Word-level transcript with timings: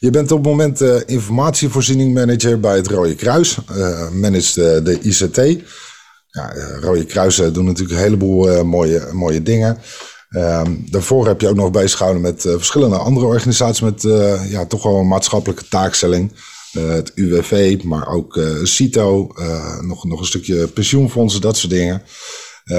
Je 0.00 0.10
bent 0.10 0.32
op 0.32 0.38
het 0.38 0.46
moment 0.46 0.82
uh, 0.82 0.96
informatievoorziening 1.06 2.14
manager 2.14 2.60
bij 2.60 2.76
het 2.76 2.86
Rode 2.86 3.14
Kruis. 3.14 3.58
Uh, 3.72 4.10
managt 4.10 4.56
uh, 4.56 4.64
de 4.64 4.98
ICT. 5.00 5.62
Ja, 6.30 6.52
Rode 6.80 7.04
Kruis 7.04 7.36
doen 7.36 7.64
natuurlijk 7.64 7.98
een 7.98 8.04
heleboel 8.04 8.64
mooie, 8.64 9.08
mooie 9.12 9.42
dingen. 9.42 9.78
Ehm, 10.28 10.74
daarvoor 10.90 11.26
heb 11.26 11.40
je 11.40 11.48
ook 11.48 11.56
nog 11.56 11.70
bezig 11.70 11.96
gehouden 11.96 12.22
met 12.22 12.40
verschillende 12.40 12.96
andere 12.96 13.26
organisaties 13.26 13.80
met 13.80 14.02
ja, 14.48 14.66
toch 14.66 14.82
wel 14.82 14.96
een 14.96 15.08
maatschappelijke 15.08 15.68
taakstelling. 15.68 16.32
het 16.72 17.12
UWV, 17.14 17.82
maar 17.82 18.08
ook 18.08 18.40
CITO, 18.62 19.32
nog, 19.80 20.04
nog 20.04 20.20
een 20.20 20.26
stukje 20.26 20.66
pensioenfondsen, 20.68 21.40
dat 21.40 21.56
soort 21.56 21.72
dingen. 21.72 22.02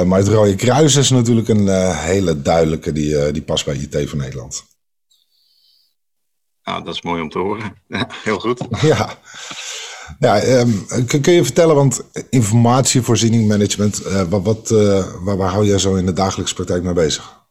maar 0.05 0.19
het 0.19 0.27
Rode 0.27 0.55
Kruis 0.55 0.95
is 0.95 1.09
natuurlijk 1.09 1.47
een 1.47 1.93
hele 1.93 2.41
duidelijke 2.41 2.91
die, 2.91 3.31
die 3.31 3.41
past 3.41 3.65
bij 3.65 3.75
IT 3.75 4.09
van 4.09 4.17
Nederland. 4.17 4.68
Nou, 6.69 6.83
dat 6.83 6.93
is 6.93 7.01
mooi 7.01 7.21
om 7.21 7.29
te 7.29 7.39
horen. 7.39 7.75
heel 8.23 8.39
goed. 8.39 8.65
Ja. 8.81 9.17
Ja, 10.19 10.43
um, 10.43 10.85
kun 11.21 11.33
je 11.33 11.43
vertellen, 11.43 11.75
want 11.75 12.01
informatievoorziening 12.29 13.47
management, 13.47 14.05
uh, 14.05 14.21
wat, 14.21 14.43
wat, 14.43 14.71
uh, 14.71 15.05
waar, 15.23 15.37
waar, 15.37 15.49
hou 15.49 15.65
jij 15.65 15.77
zo 15.77 15.95
in 15.95 16.05
de 16.05 16.13
dagelijkse 16.13 16.55
praktijk 16.55 16.83
mee 16.83 16.93
bezig? 16.93 17.43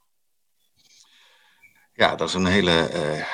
Ja, 1.93 2.17
dat 2.17 2.29
is 2.29 2.35
een 2.35 2.47
hele 2.47 2.91
uh, 2.95 3.25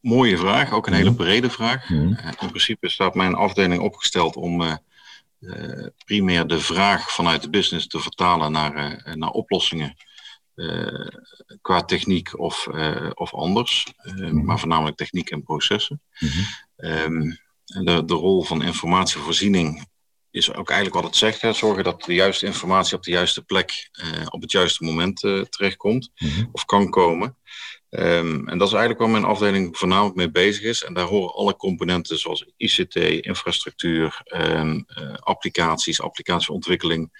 mooie 0.00 0.36
vraag, 0.36 0.72
ook 0.72 0.86
een 0.86 0.92
hele 0.92 1.10
mhm. 1.10 1.18
brede 1.18 1.50
vraag. 1.50 1.88
Mm. 1.88 2.18
in 2.40 2.48
principe 2.48 2.88
staat 2.88 3.14
mijn 3.14 3.34
afdeling 3.34 3.82
opgesteld 3.82 4.36
om 4.36 4.80
primair 6.04 6.46
de 6.46 6.60
vraag 6.60 7.10
vanuit 7.10 7.42
de 7.42 7.50
business 7.50 7.86
te 7.86 8.00
vertalen 8.00 8.52
naar, 8.52 9.02
naar 9.14 9.30
oplossingen 9.30 9.96
uh, 10.56 11.08
qua 11.62 11.84
techniek 11.84 12.38
of, 12.38 12.66
uh, 12.70 13.10
of 13.14 13.34
anders, 13.34 13.86
uh, 14.02 14.30
maar 14.30 14.58
voornamelijk 14.58 14.96
techniek 14.96 15.30
en 15.30 15.42
processen. 15.42 16.02
Mm 16.18 16.28
-hmm. 16.28 16.90
um, 16.90 17.38
de, 17.64 18.04
de 18.04 18.14
rol 18.14 18.42
van 18.42 18.62
informatievoorziening 18.62 19.86
is 20.30 20.54
ook 20.54 20.68
eigenlijk 20.68 21.00
wat 21.00 21.04
het 21.04 21.16
zegt: 21.16 21.40
hè, 21.40 21.52
zorgen 21.52 21.84
dat 21.84 22.02
de 22.02 22.14
juiste 22.14 22.46
informatie 22.46 22.96
op 22.96 23.02
de 23.02 23.10
juiste 23.10 23.44
plek 23.44 23.90
op 24.28 24.42
het 24.42 24.52
juiste 24.52 24.84
moment 24.84 25.20
terechtkomt 25.50 26.10
mm 26.16 26.28
-hmm. 26.28 26.48
of 26.52 26.64
kan 26.64 26.90
komen. 26.90 27.36
Um, 27.90 28.48
en 28.48 28.58
dat 28.58 28.66
is 28.68 28.74
eigenlijk 28.74 29.00
waar 29.00 29.10
mijn 29.10 29.24
afdeling 29.24 29.76
voornamelijk 29.76 30.16
mee 30.16 30.30
bezig 30.30 30.62
is. 30.62 30.84
En 30.84 30.94
daar 30.94 31.04
horen 31.04 31.34
alle 31.34 31.56
componenten 31.56 32.18
zoals 32.18 32.52
ICT, 32.56 32.94
infrastructuur, 32.96 34.22
um, 34.34 34.84
applicaties, 35.20 36.00
applicatieontwikkeling, 36.00 37.10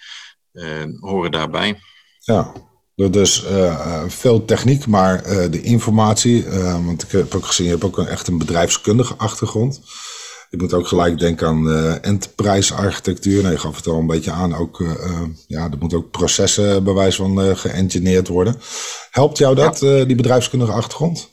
horen 0.99 1.31
daarbij. 1.31 1.79
Ja, 2.19 2.53
dus 2.97 3.43
uh, 3.43 4.03
veel 4.07 4.45
techniek, 4.45 4.87
maar 4.87 5.27
uh, 5.27 5.51
de 5.51 5.61
informatie, 5.61 6.45
uh, 6.45 6.85
want 6.85 7.03
ik 7.03 7.11
heb 7.11 7.35
ook 7.35 7.45
gezien, 7.45 7.65
je 7.65 7.71
hebt 7.71 7.83
ook 7.83 7.97
een, 7.97 8.07
echt 8.07 8.27
een 8.27 8.37
bedrijfskundige 8.37 9.13
achtergrond. 9.17 9.81
Ik 10.49 10.61
moet 10.61 10.73
ook 10.73 10.87
gelijk 10.87 11.19
denken 11.19 11.47
aan 11.47 11.69
enterprise 12.01 12.73
architectuur. 12.73 13.43
Nee, 13.43 13.51
je 13.51 13.57
gaf 13.57 13.75
het 13.75 13.87
al 13.87 13.99
een 13.99 14.07
beetje 14.07 14.31
aan. 14.31 14.55
Ook, 14.55 14.83
ja, 15.47 15.63
er 15.71 15.77
moeten 15.79 15.97
ook 15.97 16.11
processen 16.11 16.83
bij 16.83 16.93
wijze 16.93 17.17
van 17.17 17.57
geëngineerd 17.57 18.27
worden. 18.27 18.55
Helpt 19.11 19.37
jou 19.37 19.55
dat, 19.55 19.79
ja. 19.79 20.03
die 20.03 20.15
bedrijfskundige 20.15 20.71
achtergrond? 20.71 21.29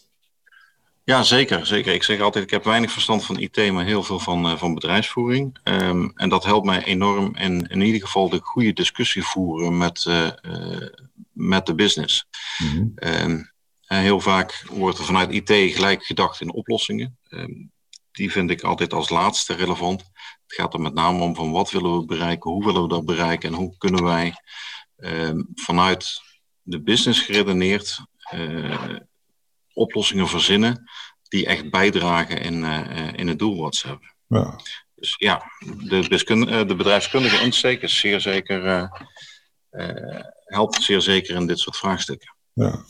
Ja, 1.04 1.22
zeker, 1.22 1.66
zeker. 1.66 1.94
Ik 1.94 2.02
zeg 2.02 2.20
altijd, 2.20 2.44
ik 2.44 2.50
heb 2.50 2.64
weinig 2.64 2.92
verstand 2.92 3.24
van 3.24 3.38
IT, 3.38 3.72
maar 3.72 3.84
heel 3.84 4.02
veel 4.02 4.18
van, 4.18 4.58
van 4.58 4.74
bedrijfsvoering. 4.74 5.58
Um, 5.64 6.12
en 6.16 6.28
dat 6.28 6.44
helpt 6.44 6.66
mij 6.66 6.84
enorm 6.84 7.36
in, 7.36 7.66
in 7.66 7.80
ieder 7.80 8.00
geval 8.00 8.28
de 8.28 8.40
goede 8.42 8.72
discussie 8.72 9.22
voeren 9.22 9.78
met 9.78 10.06
met 11.34 11.66
de 11.66 11.74
business. 11.74 12.26
Mm 12.58 12.94
-hmm. 12.96 13.52
heel 13.86 14.20
vaak 14.20 14.64
wordt 14.70 14.98
er 14.98 15.04
vanuit 15.04 15.32
IT 15.32 15.74
gelijk 15.74 16.04
gedacht 16.04 16.40
in 16.40 16.52
oplossingen. 16.52 17.18
Um, 17.28 17.72
die 18.14 18.32
vind 18.32 18.50
ik 18.50 18.62
altijd 18.62 18.92
als 18.92 19.08
laatste 19.08 19.54
relevant. 19.54 20.00
Het 20.00 20.54
gaat 20.54 20.74
er 20.74 20.80
met 20.80 20.94
name 20.94 21.22
om 21.22 21.34
van 21.34 21.50
wat 21.50 21.70
willen 21.70 21.98
we 21.98 22.04
bereiken, 22.04 22.50
hoe 22.50 22.64
willen 22.64 22.82
we 22.82 22.88
dat 22.88 23.04
bereiken 23.04 23.48
en 23.48 23.54
hoe 23.54 23.76
kunnen 23.78 24.04
wij 24.04 24.34
um, 24.96 25.48
vanuit 25.54 26.20
de 26.62 26.80
business 26.80 27.20
geredeneerd 27.20 27.98
uh, 28.34 28.98
oplossingen 29.72 30.28
verzinnen 30.28 30.90
die 31.28 31.46
echt 31.46 31.70
bijdragen 31.70 32.40
in, 32.40 32.62
uh, 32.62 33.12
in 33.12 33.28
het 33.28 33.38
doel 33.38 33.60
wat 33.60 33.74
ze 33.74 33.86
hebben. 33.86 34.14
Ja. 34.26 34.60
Dus 34.94 35.14
ja, 35.18 35.42
de, 35.84 36.64
de 36.66 36.74
bedrijfskundige 36.76 37.42
insteek 37.42 37.82
is 37.82 37.98
zeer 37.98 38.20
zeker 38.20 38.90
helpt 40.44 40.82
zeer 40.82 41.00
zeker 41.00 41.34
in 41.34 41.46
dit 41.46 41.58
soort 41.58 41.76
vraagstukken. 41.76 42.34
Ja. 42.52 42.84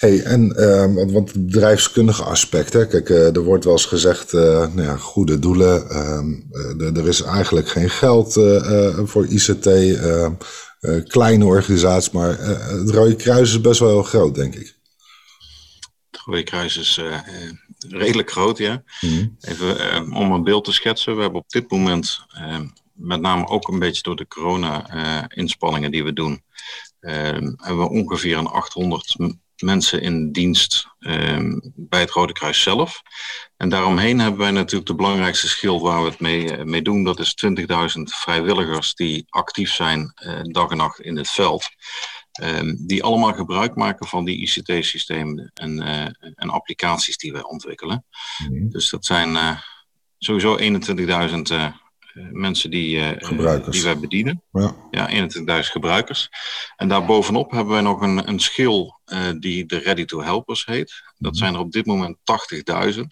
Hey, 0.00 0.22
en 0.22 0.54
uh, 0.56 1.12
want 1.12 1.32
het 1.32 1.46
bedrijfskundige 1.46 2.22
aspect, 2.22 2.72
hè? 2.72 2.86
kijk, 2.86 3.08
uh, 3.08 3.36
er 3.36 3.42
wordt 3.42 3.64
wel 3.64 3.72
eens 3.72 3.84
gezegd, 3.84 4.32
uh, 4.32 4.40
nou 4.42 4.82
ja, 4.82 4.96
goede 4.96 5.38
doelen, 5.38 5.86
uh, 6.80 6.96
er 6.96 7.08
is 7.08 7.22
eigenlijk 7.22 7.68
geen 7.68 7.90
geld 7.90 8.32
voor 9.04 9.26
ICT, 9.26 9.66
ehm, 9.66 10.32
kleine 11.06 11.44
organisaties, 11.44 12.10
maar 12.10 12.38
het 12.38 12.90
Rode 12.90 13.16
Kruis 13.16 13.50
is 13.50 13.60
best 13.60 13.80
wel 13.80 13.88
heel 13.88 14.02
groot, 14.02 14.34
denk 14.34 14.54
ik. 14.54 14.76
Het 16.10 16.20
Rode 16.24 16.42
Kruis 16.42 16.76
is 16.76 17.00
redelijk 17.88 18.30
groot, 18.30 18.58
ja. 18.58 18.82
Mm 19.00 19.36
Even 19.40 20.12
om 20.12 20.32
een 20.32 20.44
beeld 20.44 20.64
te 20.64 20.72
schetsen, 20.72 21.16
we 21.16 21.22
hebben 21.22 21.40
op 21.40 21.50
dit 21.50 21.70
moment 21.70 22.24
ehm, 22.28 22.66
met 23.00 23.20
name 23.20 23.46
ook 23.46 23.68
een 23.68 23.78
beetje 23.78 24.02
door 24.02 24.16
de 24.16 24.28
corona-inspanningen 24.28 25.90
die 25.90 26.04
we 26.04 26.12
doen, 26.12 26.44
ehm, 27.00 27.52
hebben 27.56 27.78
we 27.78 27.88
ongeveer 27.88 28.38
een 28.38 28.46
800 28.46 29.16
mensen 29.62 30.02
in 30.02 30.32
dienst 30.32 30.86
um, 30.98 31.72
bij 31.76 32.00
het 32.00 32.10
Rode 32.10 32.32
Kruis 32.32 32.62
zelf. 32.62 33.02
En 33.56 33.68
daaromheen 33.68 34.18
hebben 34.18 34.40
wij 34.40 34.50
natuurlijk 34.50 34.86
de 34.86 34.94
belangrijkste 34.94 35.48
schild 35.48 35.82
waar 35.82 36.02
we 36.02 36.08
het 36.08 36.20
mee, 36.20 36.58
uh, 36.58 36.64
mee 36.64 36.82
doen. 36.82 37.04
Dat 37.04 37.18
is 37.18 37.34
20.000 37.34 38.02
vrijwilligers 38.02 38.94
die 38.94 39.26
actief 39.28 39.72
zijn 39.72 40.12
uh, 40.26 40.40
dag 40.42 40.70
en 40.70 40.76
nacht 40.76 41.00
in 41.00 41.16
het 41.16 41.30
veld. 41.30 41.68
Um, 42.42 42.86
die 42.86 43.02
allemaal 43.02 43.32
gebruik 43.32 43.74
maken 43.74 44.06
van 44.06 44.24
die 44.24 44.36
ICT-systemen 44.36 45.50
en, 45.54 45.78
uh, 45.78 46.04
en 46.34 46.50
applicaties 46.50 47.16
die 47.16 47.32
wij 47.32 47.42
ontwikkelen. 47.42 48.04
Mm 48.48 48.70
Dus 48.70 48.90
dat 48.90 49.04
zijn 49.04 49.58
sowieso 50.22 50.56
21.000 50.58 51.50
eh, 51.50 51.66
mensen 52.32 52.70
die, 52.70 52.96
uh, 52.96 53.70
die 53.70 53.82
wij 53.82 53.98
bedienen. 53.98 54.42
Ja, 54.52 54.74
ja 54.90 55.28
21.000 55.28 55.70
gebruikers. 55.70 56.28
En 56.76 56.88
daarbovenop 56.88 57.50
hebben 57.50 57.72
wij 57.72 57.82
nog 57.82 58.00
een, 58.00 58.28
een 58.28 58.40
schil 58.40 59.00
uh, 59.06 59.30
die 59.38 59.66
de 59.66 59.78
Ready 59.78 60.04
to 60.04 60.22
Helpers 60.22 60.66
heet. 60.66 61.02
Dat 61.18 61.32
mhm. 61.32 61.40
zijn 61.40 61.54
er 61.54 61.60
op 61.60 61.72
dit 61.72 61.86
moment 61.86 62.16
80.000. 62.16 62.22
Mhm. 62.94 63.04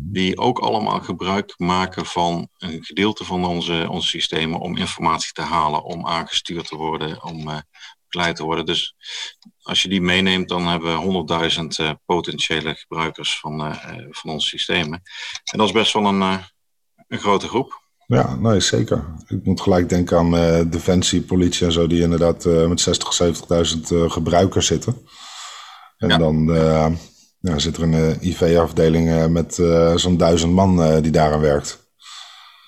Die 0.00 0.38
ook 0.38 0.58
allemaal 0.58 1.00
gebruik 1.00 1.54
maken 1.56 2.06
van 2.06 2.48
een 2.56 2.84
gedeelte 2.84 3.24
van 3.24 3.44
onze, 3.44 3.86
onze 3.90 4.08
systemen 4.08 4.60
om 4.60 4.76
informatie 4.76 5.32
te 5.32 5.42
halen, 5.42 5.84
om 5.84 6.06
aangestuurd 6.06 6.68
te 6.68 6.76
worden, 6.76 7.24
om 7.24 7.62
begeleid 8.08 8.36
te 8.36 8.44
worden. 8.44 8.66
Dus 8.66 8.94
als 9.62 9.82
je 9.82 9.88
die 9.88 10.00
meeneemt, 10.00 10.48
dan 10.48 10.66
hebben 10.66 11.00
we 11.00 11.90
100.000 11.90 12.04
potentiële 12.04 12.74
gebruikers 12.74 13.38
van, 13.38 13.76
van 14.10 14.30
onze 14.30 14.48
systemen. 14.48 15.02
En 15.44 15.58
dat 15.58 15.66
is 15.66 15.72
best 15.72 15.92
wel 15.92 16.04
een, 16.06 16.20
een 17.08 17.18
grote 17.18 17.48
groep. 17.48 17.83
Ja, 18.14 18.34
nee, 18.34 18.60
zeker. 18.60 19.04
Ik 19.26 19.44
moet 19.44 19.60
gelijk 19.60 19.88
denken 19.88 20.18
aan 20.18 20.34
uh, 20.34 20.60
Defensie, 20.66 21.22
politie 21.22 21.66
en 21.66 21.72
zo, 21.72 21.86
die 21.86 22.02
inderdaad 22.02 22.44
uh, 22.44 22.66
met 22.66 22.80
60, 22.80 23.22
70.000 23.76 23.80
uh, 23.92 24.10
gebruikers 24.10 24.66
zitten. 24.66 24.96
En 25.96 26.08
ja. 26.08 26.18
dan 26.18 26.46
ja, 27.40 27.58
zit 27.58 27.76
er 27.76 27.82
een 27.82 28.18
IV-afdeling 28.20 29.28
met 29.28 29.54
zo'n 29.94 30.16
duizend 30.16 30.52
man 30.52 31.02
die 31.02 31.10
daaraan 31.10 31.40
werkt. 31.40 31.88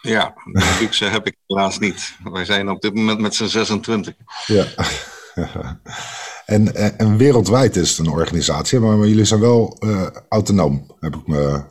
Ja, 0.02 0.34
de 0.44 0.76
luxe 0.80 1.04
heb 1.04 1.26
ik 1.26 1.36
helaas 1.46 1.78
niet. 1.78 2.16
Wij 2.24 2.44
zijn 2.44 2.68
op 2.68 2.80
dit 2.80 2.94
moment 2.94 3.20
met 3.20 3.34
z'n 3.34 3.46
26. 3.46 4.14
Ja. 4.46 4.66
en, 6.46 6.74
en 6.98 7.16
wereldwijd 7.16 7.76
is 7.76 7.96
het 7.96 8.06
een 8.06 8.12
organisatie, 8.12 8.80
maar, 8.80 8.96
maar 8.96 9.06
jullie 9.06 9.24
zijn 9.24 9.40
wel 9.40 9.78
autonoom, 10.28 10.86
heb 11.00 11.14
ik, 11.16 11.26
me, 11.26 11.62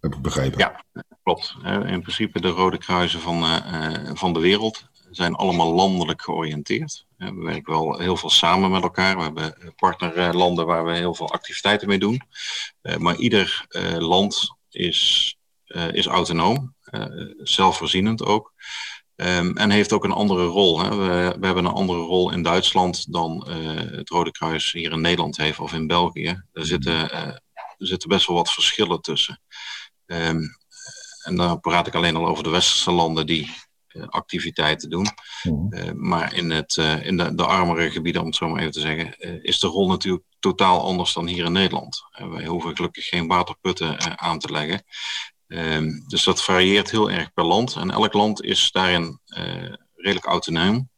heb 0.00 0.14
ik 0.14 0.22
begrepen. 0.22 0.58
Ja, 0.58 0.84
Klopt. 1.26 1.56
In 1.64 2.00
principe 2.00 2.40
de 2.40 2.48
Rode 2.48 2.78
Kruisen 2.78 3.20
van, 3.20 3.44
uh, 3.44 4.10
van 4.12 4.32
de 4.32 4.40
wereld 4.40 4.88
zijn 5.10 5.34
allemaal 5.34 5.74
landelijk 5.74 6.22
georiënteerd. 6.22 7.06
We 7.16 7.34
werken 7.34 7.72
wel 7.72 7.98
heel 7.98 8.16
veel 8.16 8.30
samen 8.30 8.70
met 8.70 8.82
elkaar. 8.82 9.16
We 9.16 9.22
hebben 9.22 9.74
partnerlanden 9.76 10.66
waar 10.66 10.84
we 10.84 10.96
heel 10.96 11.14
veel 11.14 11.32
activiteiten 11.32 11.88
mee 11.88 11.98
doen. 11.98 12.22
Maar 12.98 13.16
ieder 13.16 13.66
land 13.98 14.56
is 14.70 15.30
is 15.90 16.06
autonoom, 16.06 16.74
zelfvoorzienend 17.38 18.24
ook. 18.24 18.52
Um, 19.16 19.56
en 19.56 19.70
heeft 19.70 19.92
ook 19.92 20.04
een 20.04 20.12
andere 20.12 20.44
rol. 20.44 20.80
Hè. 20.80 20.88
We, 20.88 21.36
we, 21.38 21.46
hebben 21.46 21.64
een 21.64 21.72
andere 21.72 21.98
rol 21.98 22.32
in 22.32 22.42
Duitsland 22.42 23.12
dan 23.12 23.48
het 23.48 24.08
Rode 24.08 24.30
Kruis 24.30 24.72
hier 24.72 24.92
in 24.92 25.00
Nederland 25.00 25.36
heeft 25.36 25.58
of 25.58 25.72
in 25.72 25.86
België. 25.86 26.42
Er 26.52 26.66
zitten, 26.66 27.12
er 27.12 27.40
zitten 27.78 28.08
best 28.08 28.26
wel 28.26 28.36
wat 28.36 28.52
verschillen 28.52 29.00
tussen. 29.00 29.40
Um, 30.06 30.56
en 31.26 31.36
dan 31.36 31.60
praat 31.60 31.86
ik 31.86 31.94
alleen 31.94 32.16
al 32.16 32.26
over 32.26 32.44
de 32.44 32.50
westerse 32.50 32.90
landen 32.90 33.26
die 33.26 33.50
uh, 33.88 34.06
activiteiten 34.08 34.90
doen. 34.90 35.06
Uh, 35.70 35.90
maar 35.92 36.34
in, 36.34 36.50
het, 36.50 36.76
uh, 36.76 37.06
in 37.06 37.16
de, 37.16 37.34
de 37.34 37.44
armere 37.44 37.90
gebieden, 37.90 38.20
om 38.20 38.26
het 38.26 38.36
zo 38.36 38.48
maar 38.48 38.60
even 38.60 38.72
te 38.72 38.80
zeggen, 38.80 39.42
is 39.42 39.58
de 39.58 39.66
rol 39.66 39.88
natuurlijk 39.88 40.24
totaal 40.38 40.84
anders 40.84 41.12
dan 41.12 41.26
hier 41.26 41.44
in 41.44 41.52
Nederland. 41.52 42.02
wij 42.30 42.46
hoeven 42.46 42.76
gelukkig 42.76 43.08
geen 43.08 43.26
waterputten 43.26 44.18
aan 44.18 44.38
te 44.38 44.52
leggen. 44.52 44.84
Ehm, 45.46 45.90
dus 46.06 46.24
dat 46.24 46.42
varieert 46.42 46.90
heel 46.90 47.10
erg 47.10 47.32
per 47.32 47.44
land. 47.44 47.76
En 47.76 47.90
elk 47.90 48.12
land 48.12 48.42
is 48.42 48.70
daarin 48.72 49.20
redelijk 49.94 50.26
autonoom. 50.26 50.88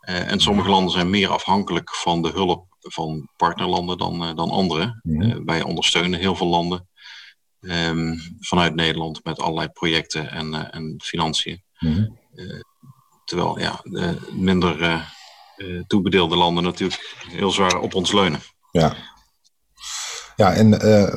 en 0.00 0.40
sommige 0.40 0.68
landen 0.68 0.92
zijn 0.92 1.10
meer 1.10 1.28
afhankelijk 1.28 1.94
van 1.94 2.22
de 2.22 2.30
hulp 2.30 2.66
van 2.78 3.28
partnerlanden 3.36 3.98
dan, 3.98 4.36
dan 4.36 4.50
andere. 4.50 5.00
wij 5.44 5.62
ondersteunen 5.62 6.20
heel 6.20 6.36
veel 6.36 6.46
landen. 6.46 6.88
Ehm, 7.60 8.16
vanuit 8.40 8.74
Nederland 8.74 9.24
met 9.24 9.38
allerlei 9.40 9.68
projecten 9.68 10.30
en, 10.30 10.46
uh, 10.46 10.64
en 10.70 10.94
financiën. 11.02 11.62
Mhm. 11.78 12.06
Eh, 12.34 12.60
terwijl 13.24 13.58
ja, 13.58 13.80
de 13.82 14.16
minder 14.32 14.80
uh, 14.80 15.82
toebedeelde 15.86 16.36
landen 16.36 16.64
natuurlijk 16.64 17.16
heel 17.28 17.50
zwaar 17.50 17.78
op 17.78 17.94
ons 17.94 18.12
leunen. 18.12 18.40
Ja, 18.70 18.96
ja, 20.36 20.52
en 20.52 20.68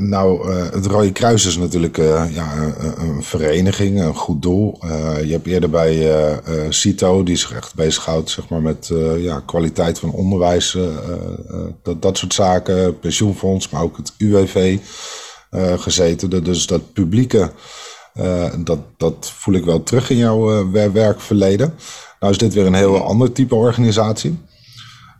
nou, 0.10 0.52
het 0.54 0.86
Rode 0.86 1.12
Kruis 1.12 1.46
is 1.46 1.58
natuurlijk 1.58 1.98
ja, 1.98 2.58
een, 2.58 3.02
een, 3.02 3.24
vereniging, 3.24 4.02
een 4.02 4.16
goed 4.16 4.42
doel. 4.42 4.78
je 5.26 5.32
hebt 5.32 5.48
eerder 5.48 5.70
bij 5.70 6.42
CITO, 6.70 7.24
die 7.24 7.36
zich 7.36 7.54
echt 7.54 7.76
bezighoudt 7.76 8.30
zeg 8.30 8.50
maar, 8.50 8.62
met 8.62 8.92
ja, 9.18 9.44
kwaliteit 9.46 10.00
van 10.00 10.12
onderwijs, 10.12 10.78
dat, 11.82 12.02
dat 12.02 12.18
soort 12.18 12.34
zaken, 12.34 13.00
pensioenfonds, 13.00 13.70
maar 13.70 13.82
ook 13.82 13.98
het 13.98 14.14
UWV. 14.18 14.80
Eh, 15.54 15.80
gezeten. 15.80 16.44
Dus 16.44 16.68
dat 16.68 16.94
publieke, 16.94 17.52
eh, 18.14 18.54
dat, 18.58 18.80
dat 18.98 19.32
voel 19.36 19.54
ik 19.54 19.66
wel 19.66 19.84
terug 19.84 20.10
in 20.10 20.18
jouw 20.18 20.66
uh, 20.74 20.90
werkverleden. 20.92 21.74
Nou 22.20 22.32
is 22.32 22.38
dit 22.38 22.54
weer 22.54 22.66
een 22.66 22.74
heel 22.74 23.04
ander 23.04 23.32
type 23.32 23.56
organisatie. 23.56 24.38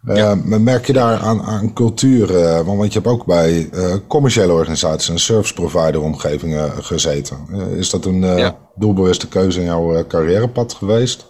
Ja. 0.06 0.36
merk 0.46 0.88
je 0.88 0.94
daar 0.94 1.20
aan, 1.20 1.42
aan 1.42 1.74
cultuur, 1.74 2.28
want, 2.64 2.78
want 2.78 2.94
je 2.94 3.00
hebt 3.00 3.12
ook 3.12 3.26
bij 3.26 3.70
commerciële 4.08 4.52
organisaties 4.52 5.10
en 5.10 5.20
service 5.20 5.54
provider 5.54 6.02
omgevingen 6.02 6.84
gezeten. 6.84 7.38
is 7.78 7.90
dat 7.90 8.06
een 8.06 8.54
doelbewuste 8.76 9.28
keuze 9.28 9.60
in 9.60 9.66
jouw 9.66 10.08
carrièrepad 10.08 10.74
geweest? 10.74 11.26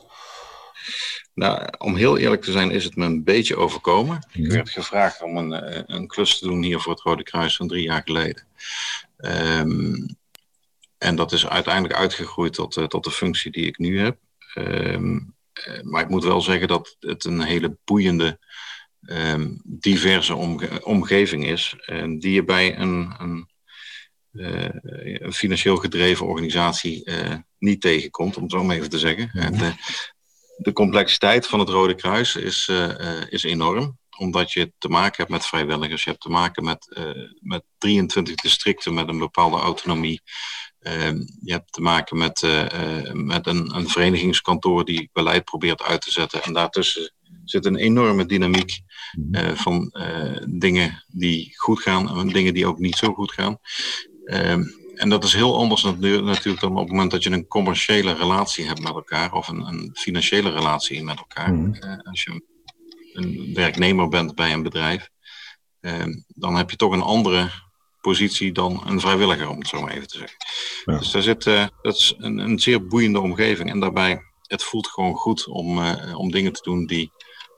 Nou, 1.33 1.67
om 1.77 1.95
heel 1.95 2.17
eerlijk 2.17 2.41
te 2.41 2.51
zijn, 2.51 2.71
is 2.71 2.83
het 2.83 2.95
me 2.95 3.05
een 3.05 3.23
beetje 3.23 3.55
overkomen. 3.55 4.27
Ik 4.31 4.51
werd 4.51 4.69
gevraagd 4.69 5.21
om 5.21 5.37
een, 5.37 5.93
een 5.95 6.07
klus 6.07 6.39
te 6.39 6.47
doen 6.47 6.63
hier 6.63 6.79
voor 6.79 6.93
het 6.93 7.01
Rode 7.01 7.23
Kruis 7.23 7.55
van 7.55 7.67
drie 7.67 7.83
jaar 7.83 8.01
geleden. 8.05 8.47
Um, 9.17 10.17
en 10.97 11.15
dat 11.15 11.31
is 11.31 11.47
uiteindelijk 11.47 11.93
uitgegroeid 11.93 12.53
tot, 12.53 12.77
uh, 12.77 12.85
tot 12.85 13.03
de 13.03 13.11
functie 13.11 13.51
die 13.51 13.65
ik 13.65 13.77
nu 13.77 13.99
heb. 13.99 14.17
Um, 14.55 15.35
maar 15.81 16.01
ik 16.01 16.09
moet 16.09 16.23
wel 16.23 16.41
zeggen 16.41 16.67
dat 16.67 16.95
het 16.99 17.25
een 17.25 17.41
hele 17.41 17.77
boeiende, 17.83 18.39
um, 19.01 19.61
diverse 19.63 20.35
omge 20.35 20.85
omgeving 20.85 21.45
is. 21.47 21.75
En 21.85 22.19
die 22.19 22.31
je 22.31 22.43
bij 22.43 22.77
een, 22.77 23.15
een, 23.17 23.49
uh, 24.31 24.69
een 25.19 25.33
financieel 25.33 25.77
gedreven 25.77 26.25
organisatie 26.25 27.09
uh, 27.09 27.35
niet 27.57 27.81
tegenkomt, 27.81 28.35
om 28.37 28.43
het 28.43 28.51
zo 28.51 28.63
maar 28.63 28.75
even 28.75 28.89
te 28.89 28.99
zeggen. 28.99 29.29
-hmm. 29.31 29.75
De, 30.57 30.73
complexiteit 30.73 31.47
van 31.47 31.59
het 31.59 31.69
Rode 31.69 31.95
Kruis 31.95 32.35
is, 32.35 32.71
is 33.29 33.43
enorm 33.43 33.97
omdat 34.17 34.51
je 34.51 34.73
te 34.77 34.87
maken 34.87 35.15
hebt 35.17 35.29
met 35.29 35.45
vrijwilligers. 35.45 36.03
Je 36.03 36.09
hebt 36.09 36.21
te 36.21 36.29
maken 36.29 36.63
met, 36.63 36.95
uh, 36.97 37.29
met 37.39 37.63
23 37.77 38.35
districten 38.35 38.93
met 38.93 39.07
een 39.07 39.17
bepaalde 39.17 39.57
autonomie. 39.57 40.21
Uh, 40.79 41.11
je 41.41 41.51
hebt 41.51 41.73
te 41.73 41.81
maken 41.81 42.17
met, 42.17 42.41
uh, 42.41 43.11
met 43.11 43.47
een, 43.47 43.75
een 43.75 43.89
verenigingskantoor 43.89 44.85
die 44.85 45.09
beleid 45.13 45.43
probeert 45.43 45.81
uit 45.81 46.01
te 46.01 46.11
zetten. 46.11 46.43
En 46.43 46.53
daartussen 46.53 47.13
zit 47.43 47.65
een 47.65 47.75
enorme 47.75 48.25
dynamiek 48.25 48.79
mhm. 49.11 49.55
van 49.55 49.93
dingen 50.49 51.03
die 51.07 51.53
goed 51.55 51.81
gaan 51.81 52.19
en 52.19 52.27
dingen 52.27 52.53
die 52.53 52.67
ook 52.67 52.79
niet 52.79 52.95
zo 52.95 53.13
goed 53.13 53.31
gaan. 53.31 53.57
En 55.03 55.09
dat 55.09 55.23
is 55.23 55.33
heel 55.33 55.57
anders 55.57 55.83
natuurlijk 55.83 56.59
dan 56.59 56.71
op 56.71 56.77
het 56.77 56.89
moment 56.89 57.11
dat 57.11 57.23
je 57.23 57.31
een 57.31 57.47
commerciële 57.47 58.13
relatie 58.13 58.65
hebt 58.65 58.81
met 58.81 58.93
elkaar 58.93 59.33
of 59.33 59.47
een, 59.47 59.67
een 59.67 59.91
financiële 59.93 60.49
relatie 60.51 61.03
met 61.03 61.17
elkaar. 61.17 61.53
Mhm. 61.53 61.99
als 62.03 62.23
je 62.23 62.45
een 63.13 63.53
werknemer 63.53 64.07
bent 64.07 64.35
bij 64.35 64.53
een 64.53 64.63
bedrijf, 64.63 65.09
eh, 65.79 66.05
dan 66.27 66.55
heb 66.55 66.69
je 66.69 66.75
toch 66.75 66.91
een 66.91 67.01
andere 67.01 67.49
positie 68.01 68.51
dan 68.51 68.83
een 68.85 68.99
vrijwilliger, 68.99 69.49
om 69.49 69.57
het 69.57 69.67
zo 69.67 69.81
maar 69.81 69.91
even 69.91 70.07
te 70.07 70.17
zeggen. 70.17 70.37
Dus 70.99 71.11
daar 71.11 71.21
zit, 71.21 71.45
uh, 71.45 71.65
dat 71.81 71.95
is 71.95 72.13
een, 72.17 72.37
een, 72.37 72.59
zeer 72.59 72.87
boeiende 72.87 73.19
omgeving. 73.19 73.69
En 73.69 73.79
daarbij, 73.79 74.21
het 74.41 74.63
voelt 74.63 74.87
gewoon 74.87 75.15
goed 75.15 75.47
om, 75.47 75.79
om 76.13 76.31
dingen 76.31 76.53
te 76.53 76.61
doen 76.63 76.85
die 76.85 77.11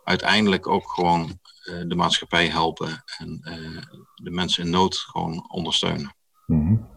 uiteindelijk 0.04 0.68
ook 0.68 0.92
gewoon 0.92 1.40
de 1.88 1.96
maatschappij 1.96 2.48
helpen 2.48 3.04
en 3.18 3.40
de 4.16 4.32
mensen 4.32 4.64
in 4.64 4.70
nood 4.70 4.98
gewoon 4.98 5.46
ondersteunen. 5.50 6.16
Mm 6.46 6.68
-hmm. 6.68 6.95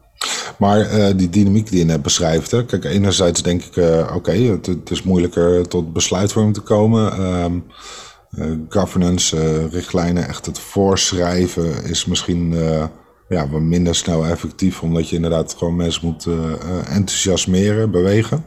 Maar 0.59 1.17
die 1.17 1.31
dynamiek 1.31 1.71
die 1.71 1.79
je 1.79 1.85
net 1.85 2.03
beschrijft, 2.03 2.51
hè? 2.51 2.65
kijk, 2.65 2.85
enerzijds 2.85 3.43
denk 3.43 3.63
ik, 3.63 3.77
oké, 3.77 4.15
okay, 4.15 4.43
het, 4.43 4.67
het, 4.67 4.91
is 4.91 5.03
moeilijker 5.03 5.69
tot 5.69 5.93
besluitvorming 5.93 6.55
te 6.55 6.61
komen. 6.61 7.21
Um, 7.43 7.65
uh, 8.31 8.59
governance, 8.69 9.67
richtlijnen, 9.67 10.29
echt 10.29 10.47
het 10.47 10.59
voorschrijven 10.59 11.85
is 11.85 12.05
misschien 12.05 12.55
ja, 13.29 13.49
wat 13.49 13.61
minder 13.61 13.95
snel 13.95 14.27
effectief, 14.27 14.83
omdat 14.83 15.09
je 15.09 15.17
inderdaad 15.17 15.55
gewoon 15.59 15.77
mensen 15.77 16.07
moet 16.07 16.27
enthousiasmeren, 16.89 17.91
bewegen. 17.91 18.45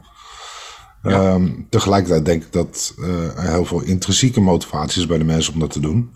Ja. 1.03 1.33
Um, 1.33 1.67
tegelijkertijd 1.69 2.25
denk 2.25 2.43
ik 2.43 2.51
dat 2.51 2.93
er 3.35 3.51
heel 3.51 3.65
veel 3.65 3.81
intrinsieke 3.81 4.41
motivatie 4.41 5.01
is 5.01 5.07
bij 5.07 5.17
de 5.17 5.23
mensen 5.23 5.53
om 5.53 5.59
dat 5.59 5.71
te 5.71 5.79
doen. 5.79 6.11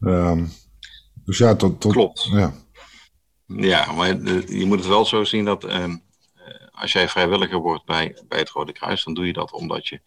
Um, 0.00 0.52
dus 1.24 1.38
ja, 1.38 1.54
tot, 1.54 1.80
tot, 1.80 1.92
Klopt. 1.92 2.28
Ja. 2.32 2.52
Ja, 3.46 3.92
maar 3.92 4.08
je 4.46 4.64
moet 4.66 4.78
het 4.78 4.88
wel 4.88 5.04
zo 5.04 5.24
zien 5.24 5.44
dat 5.44 5.64
ehm, 5.64 5.96
als 6.74 6.92
jij 6.92 7.08
vrijwilliger 7.08 7.58
wordt 7.58 7.84
bij, 7.84 8.18
bij 8.28 8.38
het 8.38 8.50
Rode 8.50 8.72
Kruis, 8.72 9.04
dan 9.04 9.14
doe 9.14 9.26
je 9.26 9.32
dat 9.32 9.52
omdat 9.52 9.88
je 9.88 10.00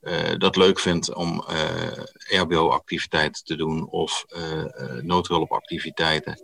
uh, 0.00 0.38
dat 0.38 0.56
leuk 0.56 0.78
vindt 0.80 1.14
om 1.14 1.44
uh, 1.50 1.86
eh, 1.86 2.40
RBO-activiteiten 2.40 3.44
te 3.44 3.56
doen 3.56 3.88
of 3.88 4.24
uh, 4.28 5.02
noodhulpactiviteiten. 5.02 6.42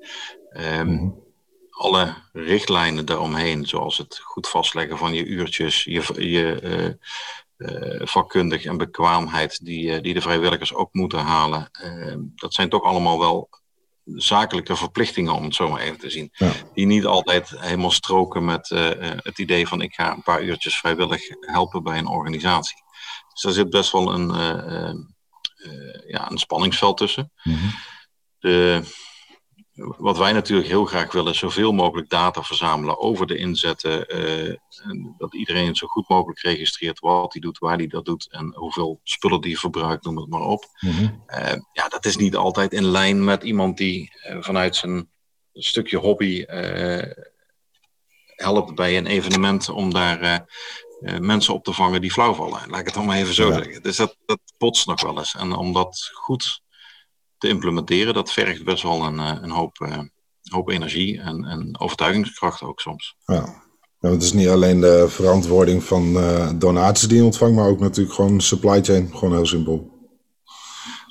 Um, 0.52 0.86
mm 0.86 0.98
-hmm. 0.98 1.28
Alle 1.70 2.14
richtlijnen 2.32 3.06
daaromheen, 3.06 3.66
zoals 3.66 3.98
het 3.98 4.18
goed 4.18 4.48
vastleggen 4.48 4.98
van 4.98 5.14
je 5.14 5.24
uurtjes, 5.24 5.84
je, 5.84 6.28
je 6.28 6.98
vakkundig 8.04 8.64
en 8.64 8.76
bekwaamheid 8.76 9.64
die, 9.64 10.00
die 10.00 10.14
de 10.14 10.20
vrijwilligers 10.20 10.74
ook 10.74 10.92
moeten 10.92 11.18
halen, 11.18 11.68
ehm, 11.72 12.18
dat 12.34 12.54
zijn 12.54 12.68
toch 12.68 12.82
allemaal 12.82 13.18
wel 13.18 13.48
zakelijke 14.14 14.76
verplichtingen, 14.76 15.34
om 15.34 15.44
het 15.44 15.54
zo 15.54 15.68
maar 15.68 15.80
even 15.80 15.98
te 15.98 16.10
zien. 16.10 16.28
Ja. 16.32 16.52
Die 16.74 16.86
niet 16.86 17.04
altijd 17.04 17.50
helemaal 17.56 17.90
stroken 17.90 18.44
met 18.44 18.70
uh, 18.70 18.88
het 19.00 19.38
idee 19.38 19.68
van 19.68 19.80
ik 19.80 19.94
ga 19.94 20.12
een 20.12 20.22
paar 20.22 20.42
uurtjes 20.42 20.78
vrijwillig 20.78 21.22
helpen 21.40 21.82
bij 21.82 21.98
een 21.98 22.06
organisatie. 22.06 22.82
Dus 23.32 23.42
daar 23.42 23.52
zit 23.52 23.70
best 23.70 23.92
wel 23.92 24.14
een, 24.14 24.28
uh, 24.30 24.92
uh, 25.72 26.08
ja, 26.08 26.30
een 26.30 26.38
spanningsveld 26.38 26.96
tussen. 26.96 27.32
Mm 27.42 27.54
-hmm. 27.54 27.70
De, 28.38 28.82
wat 29.80 30.18
wij 30.18 30.32
natuurlijk 30.32 30.68
heel 30.68 30.84
graag 30.84 31.12
willen, 31.12 31.32
is 31.32 31.38
zoveel 31.38 31.72
mogelijk 31.72 32.08
data 32.08 32.42
verzamelen 32.42 32.98
over 32.98 33.26
de 33.26 33.36
inzetten. 33.36 34.16
Uh, 34.20 34.56
dat 35.18 35.34
iedereen 35.34 35.74
zo 35.74 35.86
goed 35.86 36.08
mogelijk 36.08 36.40
registreert 36.40 37.00
wat 37.00 37.32
hij 37.32 37.40
doet, 37.42 37.58
waar 37.58 37.76
hij 37.76 37.86
dat 37.86 38.04
doet 38.04 38.28
en 38.30 38.54
hoeveel 38.54 39.00
spullen 39.02 39.40
die 39.40 39.58
verbruikt, 39.58 40.04
noem 40.04 40.16
het 40.16 40.28
maar 40.28 40.40
op. 40.40 40.64
Mm 40.80 40.90
-hmm. 40.90 41.24
uh, 41.28 41.60
ja, 41.72 41.88
dat 41.88 42.04
is 42.04 42.16
niet 42.16 42.36
altijd 42.36 42.72
in 42.72 42.84
lijn 42.84 43.24
met 43.24 43.42
iemand 43.42 43.76
die 43.76 44.12
uh, 44.28 44.36
vanuit 44.40 44.76
zijn 44.76 45.10
stukje 45.52 45.96
hobby 45.96 46.44
helpt 48.36 48.74
bij 48.74 48.96
een 48.96 49.06
evenement 49.06 49.68
om 49.68 49.92
daar 49.92 50.46
mensen 51.20 51.54
op 51.54 51.64
te 51.64 51.72
vangen 51.72 52.00
die 52.00 52.12
flauw 52.12 52.34
vallen. 52.34 52.70
Laat 52.70 52.80
ik 52.80 52.86
het 52.86 52.94
dan 52.94 53.04
maar 53.04 53.16
even 53.16 53.34
zo 53.34 53.48
ja. 53.48 53.54
zeggen. 53.54 53.82
Dus 53.82 53.96
dat, 53.96 54.16
dat 54.26 54.40
botst 54.58 54.86
nog 54.86 55.02
wel 55.02 55.18
eens. 55.18 55.34
En 55.34 55.52
om 55.52 55.72
dat 55.72 56.10
goed 56.12 56.62
te 57.40 57.48
implementeren, 57.48 58.14
dat 58.14 58.32
vergt 58.32 58.64
best 58.64 58.82
wel 58.82 59.04
een, 59.04 59.18
eh, 59.18 59.36
een 59.40 59.50
hoop, 59.50 59.78
uh, 59.78 59.98
hoop 60.42 60.68
energie 60.68 61.20
en, 61.20 61.44
en 61.44 61.80
overtuigingskracht 61.80 62.62
ook 62.62 62.80
soms. 62.80 63.16
Ja. 63.24 63.68
Nou, 64.00 64.14
het 64.14 64.22
is 64.22 64.32
niet 64.32 64.48
alleen 64.48 64.80
de 64.80 65.08
verantwoording 65.08 65.84
van 65.84 66.16
uh, 66.16 66.50
donaties 66.54 67.08
die 67.08 67.16
je 67.16 67.24
ontvangt, 67.24 67.56
maar 67.56 67.68
ook 67.68 67.80
natuurlijk 67.80 68.14
gewoon 68.14 68.40
supply 68.40 68.82
chain, 68.82 69.08
gewoon 69.12 69.34
heel 69.34 69.46
simpel. 69.46 69.98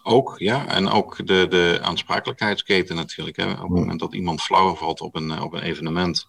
Ook, 0.03 0.39
ja. 0.39 0.67
En 0.67 0.89
ook 0.89 1.27
de, 1.27 1.45
de 1.49 1.79
aansprakelijkheidsketen 1.81 2.95
natuurlijk. 2.95 3.37
Hè. 3.37 3.51
Op 3.51 3.59
het 3.59 3.69
moment 3.69 3.99
dat 3.99 4.13
iemand 4.13 4.41
flauw 4.41 4.75
valt 4.75 5.01
op 5.01 5.15
een, 5.15 5.41
op 5.41 5.53
een 5.53 5.61
evenement, 5.61 6.27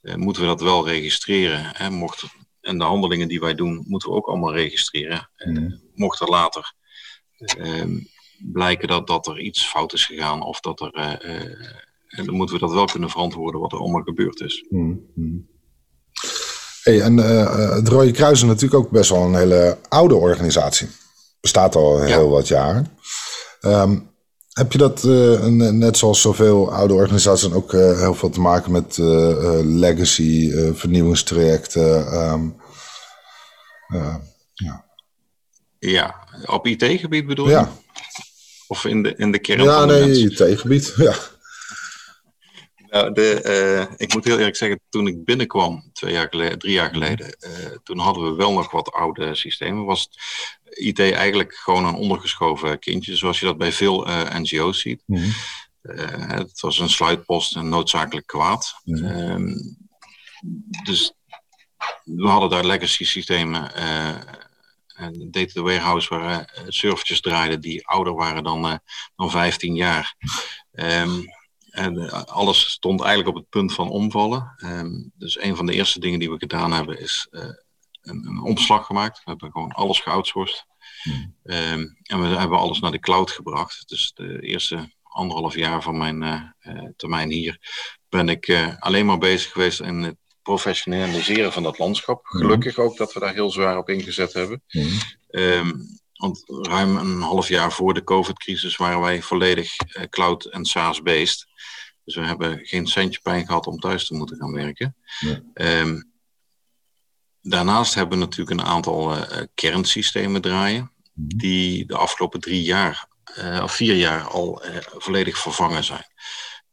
moeten 0.00 0.42
we 0.42 0.48
dat 0.48 0.60
wel 0.60 0.88
registreren. 0.88 1.70
Hè? 1.76 1.90
Mocht, 1.90 2.24
en 2.60 2.78
de 2.78 2.84
handelingen 2.84 3.28
die 3.28 3.40
wij 3.40 3.54
doen, 3.54 3.84
moeten 3.88 4.08
we 4.08 4.14
ook 4.14 4.26
allemaal 4.26 4.54
registreren. 4.54 5.30
Mm. 5.36 5.80
mocht 5.94 6.20
er 6.20 6.28
later 6.28 6.74
blijken 8.52 8.88
dat, 8.88 9.06
dat 9.06 9.26
er 9.26 9.40
iets 9.40 9.66
fout 9.66 9.92
is 9.92 10.06
gegaan 10.06 10.42
of 10.42 10.60
dat 10.60 10.80
er. 10.80 10.92
en 12.08 12.24
dan 12.24 12.34
moeten 12.34 12.54
we 12.54 12.60
dat 12.60 12.72
wel 12.72 12.84
kunnen 12.84 13.10
verantwoorden 13.10 13.60
wat 13.60 13.72
er 13.72 13.78
allemaal 13.78 14.02
gebeurd 14.02 14.40
is. 14.40 14.66
Mm. 14.68 15.50
Hey, 16.82 17.00
en 17.00 17.16
het 17.74 17.88
Rode 17.88 18.10
Kruis 18.10 18.42
is 18.42 18.48
natuurlijk 18.48 18.84
ook 18.84 18.90
best 18.90 19.10
wel 19.10 19.22
een 19.22 19.34
hele 19.34 19.78
oude 19.88 20.14
organisatie. 20.14 20.88
Bestaat 21.40 21.74
al 21.74 22.02
heel 22.02 22.28
wat 22.28 22.48
jaren. 22.48 22.86
Um, 23.60 24.12
heb 24.52 24.72
je 24.72 24.78
dat, 24.78 25.02
uh, 25.04 25.44
net 25.70 25.96
zoals 25.96 26.20
zoveel 26.20 26.72
oude 26.72 26.94
organisaties, 26.94 27.52
ook 27.52 27.72
uh, 27.72 27.98
heel 27.98 28.14
veel 28.14 28.30
te 28.30 28.40
maken 28.40 28.72
met 28.72 28.96
uh, 28.96 29.60
legacy, 29.62 30.52
vernieuwingstrajecten? 30.72 32.14
Um, 32.14 32.56
ja. 34.54 34.84
ja, 35.78 36.14
op 36.46 36.66
IT-gebied 36.66 37.26
bedoel 37.26 37.46
je? 37.46 37.52
Ja. 37.52 37.72
Of 38.72 38.84
in 38.84 39.02
de, 39.02 39.14
in 39.16 39.32
de 39.32 39.38
kern 39.38 39.62
ja, 39.62 39.78
van 39.78 39.88
de 39.88 39.94
nee, 39.94 40.30
IT-gebied, 40.30 40.94
ja. 41.06 41.14
Nou, 42.90 43.12
de, 43.12 43.88
ik 43.96 44.14
moet 44.14 44.24
heel 44.24 44.38
eerlijk 44.38 44.56
zeggen, 44.56 44.80
toen 44.88 45.06
ik 45.06 45.24
binnenkwam, 45.24 45.90
twee 45.92 46.12
jaar 46.12 46.28
geleden, 46.30 46.58
drie 46.58 46.72
jaar 46.72 46.90
geleden, 46.90 47.36
toen 47.82 47.98
hadden 47.98 48.24
we 48.24 48.36
wel 48.36 48.52
nog 48.52 48.70
wat 48.70 48.92
oude 48.92 49.34
systemen. 49.34 49.84
Was 49.84 50.08
IT 50.64 51.00
eigenlijk 51.00 51.54
gewoon 51.54 51.84
een 51.84 51.94
ondergeschoven 51.94 52.78
kindje, 52.78 53.16
zoals 53.16 53.40
je 53.40 53.46
dat 53.46 53.58
bij 53.58 53.72
veel 53.72 54.08
uh, 54.08 54.34
NGO's 54.34 54.80
ziet. 54.80 55.02
Mhm. 55.06 55.30
Eh, 55.82 56.28
het 56.28 56.60
was 56.60 56.78
een 56.78 56.90
sluitpost 56.90 57.56
en 57.56 57.68
noodzakelijk 57.68 58.26
kwaad. 58.26 58.74
Mhm. 58.84 59.04
Ehm, 59.04 59.54
dus 60.84 61.12
we 62.04 62.28
hadden 62.28 62.50
daar 62.50 62.64
legacy 62.64 63.04
systemen. 63.04 63.72
Data 65.10 65.62
warehouse 65.62 66.08
waar 66.08 66.62
servertjes 66.68 67.20
draaiden 67.20 67.60
die 67.60 67.86
ouder 67.86 68.14
waren 68.14 68.44
dan, 68.44 68.80
dan 69.16 69.30
15 69.30 69.74
jaar. 69.74 70.14
Um, 70.72 71.24
en 71.70 72.10
alles 72.26 72.70
stond 72.70 73.00
eigenlijk 73.00 73.28
op 73.28 73.42
het 73.42 73.48
punt 73.48 73.74
van 73.74 73.88
omvallen. 73.88 74.54
Um, 74.64 75.12
dus 75.14 75.40
een 75.40 75.56
van 75.56 75.66
de 75.66 75.72
eerste 75.72 76.00
dingen 76.00 76.18
die 76.18 76.30
we 76.30 76.38
gedaan 76.38 76.72
hebben 76.72 77.00
is 77.00 77.26
een, 77.30 78.26
een 78.26 78.40
omslag 78.40 78.86
gemaakt. 78.86 79.16
We 79.16 79.30
hebben 79.30 79.52
gewoon 79.52 79.72
alles 79.72 80.00
geoutsourced. 80.00 80.66
Hmm. 81.02 81.36
Ehm, 81.42 81.86
en 82.02 82.20
we 82.20 82.26
hebben 82.26 82.58
alles 82.58 82.80
naar 82.80 82.90
de 82.90 82.98
cloud 82.98 83.30
gebracht. 83.30 83.88
Dus 83.88 84.12
de 84.14 84.40
eerste 84.40 84.92
anderhalf 85.02 85.54
jaar 85.54 85.82
van 85.82 85.96
mijn 85.96 86.22
uh, 86.22 86.84
termijn 86.96 87.30
hier 87.30 87.58
ben 88.08 88.28
ik 88.28 88.48
uh, 88.48 88.74
alleen 88.78 89.06
maar 89.06 89.18
bezig 89.18 89.52
geweest 89.52 89.80
in 89.80 90.02
het 90.02 90.16
professionaliseren 90.42 91.52
van 91.52 91.62
dat 91.62 91.78
landschap. 91.78 92.26
Hmm. 92.26 92.40
Gelukkig 92.40 92.78
ook 92.78 92.96
dat 92.96 93.12
we 93.12 93.20
daar 93.20 93.34
heel 93.34 93.50
zwaar 93.50 93.78
op 93.78 93.88
ingezet 93.88 94.32
hebben. 94.32 94.62
Um, 95.30 96.00
want 96.12 96.42
ruim 96.46 96.96
een 96.96 97.20
half 97.20 97.48
jaar 97.48 97.72
voor 97.72 97.94
de 97.94 98.04
COVID-crisis 98.04 98.76
waren 98.76 99.00
wij 99.00 99.22
volledig 99.22 99.76
cloud 100.08 100.44
en 100.44 100.64
SaaS-based. 100.64 101.46
Dus 102.04 102.14
we 102.14 102.24
hebben 102.24 102.58
geen 102.62 102.86
centje 102.86 103.20
pijn 103.22 103.46
gehad 103.46 103.66
om 103.66 103.78
thuis 103.78 104.06
te 104.06 104.14
moeten 104.14 104.36
gaan 104.36 104.52
werken. 104.52 104.96
Um, 105.54 106.10
Daarnaast 107.42 107.94
hebben 107.94 108.18
we 108.18 108.24
natuurlijk 108.24 108.60
een 108.60 108.66
aantal 108.66 109.16
uh, 109.16 109.22
kernsystemen 109.54 110.40
draaien, 110.40 110.92
mhm. 111.12 111.36
die 111.36 111.86
de 111.86 111.96
afgelopen 111.96 112.40
drie 112.40 112.62
jaar 112.62 113.08
uh, 113.38 113.60
of 113.62 113.72
vier 113.72 113.94
jaar 113.94 114.22
al 114.22 114.62
volledig 114.96 115.38
vervangen 115.38 115.84
zijn. 115.84 116.06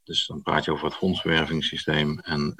Dus 0.09 0.27
dan 0.27 0.41
praat 0.41 0.65
je 0.65 0.71
over 0.71 0.85
het 0.85 0.95
fondswervingssysteem 0.95 2.19
en 2.19 2.53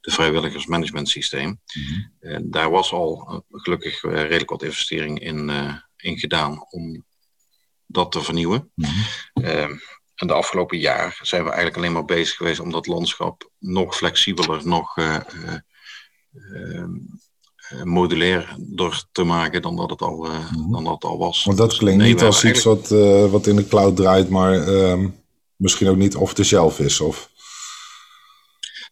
de 0.00 0.10
vrijwilligersmanagementsysteem. 0.10 1.48
Mm 1.48 2.14
daar 2.42 2.70
was 2.70 2.92
al 2.92 3.44
gelukkig 3.50 4.02
redelijk 4.02 4.50
wat 4.50 4.62
investering 4.62 5.20
in, 5.20 5.50
in 5.96 6.18
gedaan 6.18 6.66
om 6.70 7.04
dat 7.86 8.12
te 8.12 8.22
vernieuwen. 8.22 8.70
Mm 8.74 9.80
en 10.16 10.26
de 10.26 10.32
afgelopen 10.32 10.78
jaar 10.78 11.18
zijn 11.22 11.42
we 11.42 11.48
eigenlijk 11.48 11.76
alleen 11.76 11.92
maar 11.92 12.04
bezig 12.04 12.36
geweest 12.36 12.60
om 12.60 12.70
dat 12.70 12.86
landschap 12.86 13.50
nog 13.58 13.96
flexibeler, 13.96 14.66
nog 14.66 14.96
eh, 14.96 15.20
modulair 17.84 18.56
door 18.58 19.04
te 19.12 19.24
maken 19.24 19.62
dan 19.62 19.76
dat 19.76 19.90
het 19.90 20.00
al, 20.00 20.26
uh, 20.26 20.52
dan 20.70 20.84
dat 20.84 21.04
al 21.04 21.18
was. 21.18 21.44
Want 21.44 21.58
dat 21.58 21.70
dus 21.70 21.78
klinkt 21.78 22.02
niet 22.02 22.22
als 22.22 22.44
iets 22.44 22.64
wat, 22.64 22.88
wat 23.30 23.46
in 23.46 23.56
de 23.56 23.68
cloud 23.68 23.96
draait, 23.96 24.28
maar 24.28 24.68
uh, 24.68 25.06
misschien 25.56 25.88
ook 25.88 25.96
niet 25.96 26.16
off-the-shelf 26.16 26.78
is. 26.78 27.00
Of... 27.00 27.30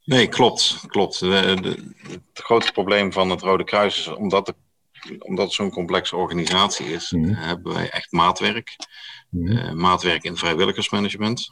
Nee, 0.04 0.28
klopt. 0.28 0.84
klopt. 0.86 1.18
De, 1.18 1.56
de, 1.62 1.92
het 2.08 2.20
grote 2.44 2.72
probleem 2.72 3.12
van 3.12 3.30
het 3.30 3.42
Rode 3.42 3.64
Kruis 3.64 3.98
is, 3.98 4.08
omdat, 4.08 4.46
de, 4.46 4.54
omdat 5.18 5.44
het 5.44 5.54
zo'n 5.54 5.70
complexe 5.70 6.16
organisatie 6.16 6.86
is, 6.86 7.10
mm 7.10 7.24
-hmm. 7.24 7.34
hebben 7.34 7.72
wij 7.72 7.90
echt 7.90 8.12
maatwerk. 8.12 8.76
Mm 9.28 9.46
-hmm. 9.46 9.76
maatwerk 9.76 10.22
in 10.22 10.36
vrijwilligersmanagement 10.36 11.48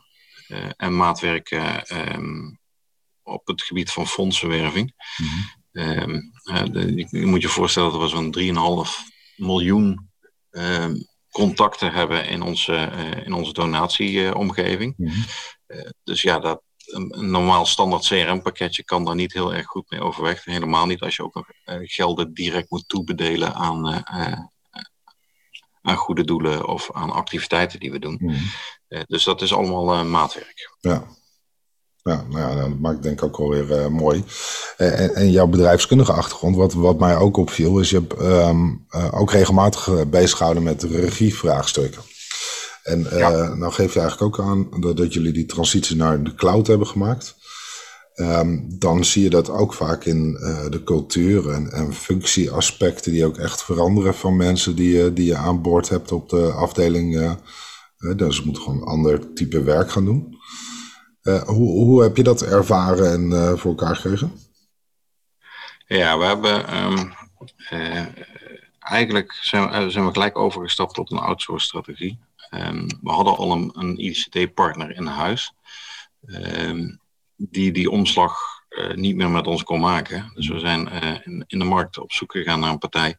en 0.76 0.96
maatwerk 0.96 1.50
um, 1.90 2.58
op 3.22 3.46
het 3.46 3.62
gebied 3.62 3.90
van 3.90 4.06
fondsenwerving. 4.06 4.94
Mm 5.16 5.26
-hmm. 5.26 5.60
Ehm, 5.72 6.20
je 7.10 7.26
moet 7.26 7.42
je 7.42 7.48
voorstellen 7.48 7.92
dat 7.92 8.00
we 8.00 8.08
zo'n 8.08 8.86
3,5 8.86 8.90
miljoen 9.36 10.10
ehm, 10.50 10.94
contacten 11.32 11.92
hebben 11.92 12.26
in 12.26 12.42
onze, 12.42 12.72
uh, 12.72 13.26
in 13.26 13.32
onze 13.32 13.52
donatieomgeving. 13.52 14.94
Mm 14.96 15.12
dus 16.04 16.22
ja, 16.22 16.38
dat, 16.38 16.62
een, 16.86 17.30
normaal 17.30 17.66
standaard 17.66 18.06
CRM-pakketje 18.06 18.84
kan 18.84 19.04
daar 19.04 19.14
niet 19.14 19.32
heel 19.32 19.54
erg 19.54 19.66
goed 19.66 19.90
mee 19.90 20.00
overweg. 20.00 20.44
Helemaal 20.44 20.86
niet 20.86 21.00
als 21.00 21.16
je 21.16 21.22
ook 21.22 21.34
nog 21.34 21.48
uh, 21.66 21.76
gelden 21.80 22.34
direct 22.34 22.70
moet 22.70 22.88
toebedelen 22.88 23.54
aan, 23.54 24.06
aan 25.82 25.96
goede 25.96 26.24
doelen 26.24 26.68
of 26.68 26.92
aan 26.92 27.10
activiteiten 27.10 27.80
die 27.80 27.90
we 27.90 27.98
doen. 27.98 28.18
Mm 28.20 28.36
dus 29.06 29.24
dat 29.24 29.42
is 29.42 29.52
allemaal 29.52 30.04
maatwerk. 30.04 30.76
Ja. 30.80 31.06
Ja, 32.04 32.24
nou 32.30 32.38
ja, 32.38 32.54
dat 32.54 32.78
maakt 32.78 33.02
denk 33.02 33.18
ik 33.18 33.24
ook 33.24 33.36
alweer 33.36 33.70
uh, 33.70 33.86
mooi. 33.86 34.24
Eh, 34.76 35.00
en, 35.00 35.14
en, 35.14 35.30
jouw 35.30 35.46
bedrijfskundige 35.46 36.12
achtergrond, 36.12 36.56
wat, 36.56 36.72
wat 36.72 36.98
mij 36.98 37.16
ook 37.16 37.36
opviel, 37.36 37.78
is 37.78 37.90
je 37.90 37.96
hebt 37.96 38.20
um, 38.22 38.86
uh, 38.90 39.20
ook 39.20 39.30
regelmatig 39.30 40.08
bezig 40.10 40.36
gehouden 40.36 40.62
met 40.62 40.82
regievraagstukken. 40.82 42.02
En 42.82 43.00
uh, 43.12 43.54
nou 43.54 43.72
geef 43.72 43.94
je 43.94 44.00
eigenlijk 44.00 44.38
ook 44.38 44.46
aan 44.46 44.80
dat, 44.80 44.96
dat, 44.96 45.12
jullie 45.12 45.32
die 45.32 45.46
transitie 45.46 45.96
naar 45.96 46.22
de 46.22 46.34
cloud 46.34 46.66
hebben 46.66 46.86
gemaakt. 46.86 47.34
Um, 48.14 48.66
dan 48.78 49.04
zie 49.04 49.22
je 49.22 49.30
dat 49.30 49.50
ook 49.50 49.74
vaak 49.74 50.04
in 50.04 50.32
de 50.70 50.82
cultuur 50.84 51.50
en, 51.50 51.72
en, 51.72 51.94
functieaspecten 51.94 53.12
die 53.12 53.26
ook 53.26 53.38
echt 53.38 53.62
veranderen 53.62 54.14
van 54.14 54.36
mensen 54.36 54.76
die, 54.76 55.12
die 55.12 55.26
je 55.26 55.36
aan 55.36 55.62
boord 55.62 55.88
hebt 55.88 56.12
op 56.12 56.28
de 56.28 56.52
afdeling. 56.52 57.36
dus 58.16 58.36
ze 58.36 58.42
moeten 58.44 58.62
gewoon 58.62 58.78
een 58.80 58.86
ander 58.86 59.32
type 59.32 59.62
werk 59.62 59.90
gaan 59.90 60.04
doen. 60.04 60.31
Uh, 61.22 61.42
hoe, 61.42 61.70
hoe 61.84 62.02
heb 62.02 62.16
je 62.16 62.22
dat 62.22 62.42
ervaren 62.42 63.12
en 63.12 63.30
uh, 63.30 63.52
voor 63.52 63.70
elkaar 63.70 63.96
gekregen? 63.96 64.32
Ja, 65.86 66.18
we 66.18 66.24
hebben 66.24 66.84
um, 66.84 67.14
uh, 67.70 68.06
eigenlijk 68.78 69.32
zijn, 69.32 69.90
zijn, 69.90 70.06
we 70.06 70.12
gelijk 70.12 70.38
overgestapt 70.38 70.94
tot 70.94 71.10
een 71.10 71.18
outsource 71.18 71.66
strategie. 71.66 72.18
Um, 72.50 72.86
we 73.02 73.10
hadden 73.10 73.36
al 73.36 73.52
een, 73.52 73.70
een 73.74 73.98
ICT-partner 73.98 74.96
in 74.96 75.06
huis 75.06 75.52
um, 76.26 77.00
die 77.36 77.72
die 77.72 77.90
omslag 77.90 78.60
niet 78.94 79.16
meer 79.16 79.30
met 79.30 79.46
ons 79.46 79.62
kon 79.62 79.80
maken. 79.80 80.30
Dus 80.34 80.48
we 80.48 80.58
zijn 80.58 80.88
in, 81.24 81.44
in, 81.46 81.58
de 81.58 81.64
markt 81.64 81.98
op 81.98 82.12
zoek 82.12 82.32
gegaan 82.32 82.60
naar 82.60 82.70
een 82.70 82.78
partij 82.78 83.16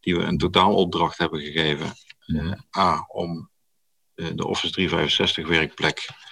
die 0.00 0.16
we 0.16 0.22
een 0.22 0.38
totaalopdracht 0.38 1.18
hebben 1.18 1.40
gegeven. 1.40 1.92
A, 2.78 3.04
om 3.08 3.50
de 4.14 4.46
Office 4.46 4.72
365 4.72 5.48
werkplek 5.48 6.08
uh, 6.10 6.25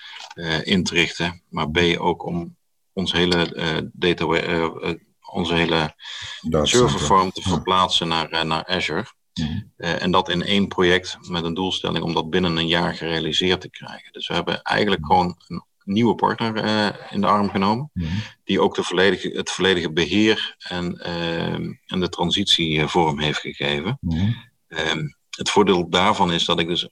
in 0.62 0.84
te 0.84 0.94
richten. 0.94 1.42
Maar 1.48 1.70
B 1.70 1.78
ook 1.98 2.26
om 2.26 2.56
ons 2.92 3.12
hele 3.12 3.54
uh, 3.54 3.88
data, 3.92 4.24
uh, 4.24 4.94
onze 5.20 5.54
hele 5.54 5.94
serverfarm 6.62 7.32
te 7.32 7.42
verplaatsen 7.42 8.08
naar, 8.08 8.46
naar 8.46 8.66
Azure. 8.66 9.06
Mhm. 9.34 9.60
en 9.76 10.10
dat 10.10 10.28
in 10.28 10.42
één 10.42 10.68
project 10.68 11.18
met 11.28 11.44
een 11.44 11.54
doelstelling 11.54 12.04
om 12.04 12.14
dat 12.14 12.30
binnen 12.30 12.56
een 12.56 12.66
jaar 12.66 12.94
gerealiseerd 12.94 13.60
te 13.60 13.70
krijgen. 13.70 14.12
Dus 14.12 14.26
we 14.26 14.34
hebben 14.34 14.62
eigenlijk 14.62 15.06
gewoon 15.06 15.36
een 15.48 15.64
nieuwe 15.84 16.14
partner 16.14 16.56
in 17.10 17.20
de 17.20 17.26
arm 17.26 17.50
genomen, 17.50 17.90
mhm. 17.92 18.08
die 18.44 18.60
ook 18.60 18.74
de 18.74 18.82
volledige, 18.82 19.28
het 19.28 19.50
volledige 19.50 19.92
beheer 19.92 20.56
en, 20.58 20.98
en 21.86 22.00
de 22.00 22.08
transitie 22.08 22.86
vorm 22.86 23.18
heeft 23.18 23.40
gegeven. 23.40 23.98
Mhm. 24.00 24.32
Ehm, 24.68 25.06
het 25.30 25.50
voordeel 25.50 25.88
daarvan 25.90 26.32
is 26.32 26.44
dat 26.44 26.60
ik 26.60 26.68
dus 26.68 26.88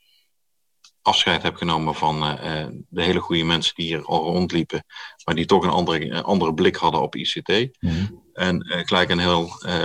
afscheid 1.03 1.43
heb 1.43 1.57
genomen 1.57 1.95
van 1.95 2.17
uh, 2.17 2.67
de 2.89 3.03
hele 3.03 3.21
goede 3.21 3.45
mensen 3.45 3.75
die 3.75 3.87
hier 3.87 4.05
al 4.05 4.23
rondliepen, 4.23 4.85
maar 5.25 5.35
die 5.35 5.47
toch 5.47 5.65
een 5.65 5.71
andere, 5.71 6.23
andere 6.23 6.55
blik 6.55 6.77
hadden 6.77 7.03
op 7.03 7.17
ICT. 7.17 7.49
Mhm. 7.81 8.07
En 8.33 8.67
uh, 8.67 8.79
gelijk 8.85 9.11
een 9.11 9.19
heel 9.19 9.51
uh, 9.67 9.85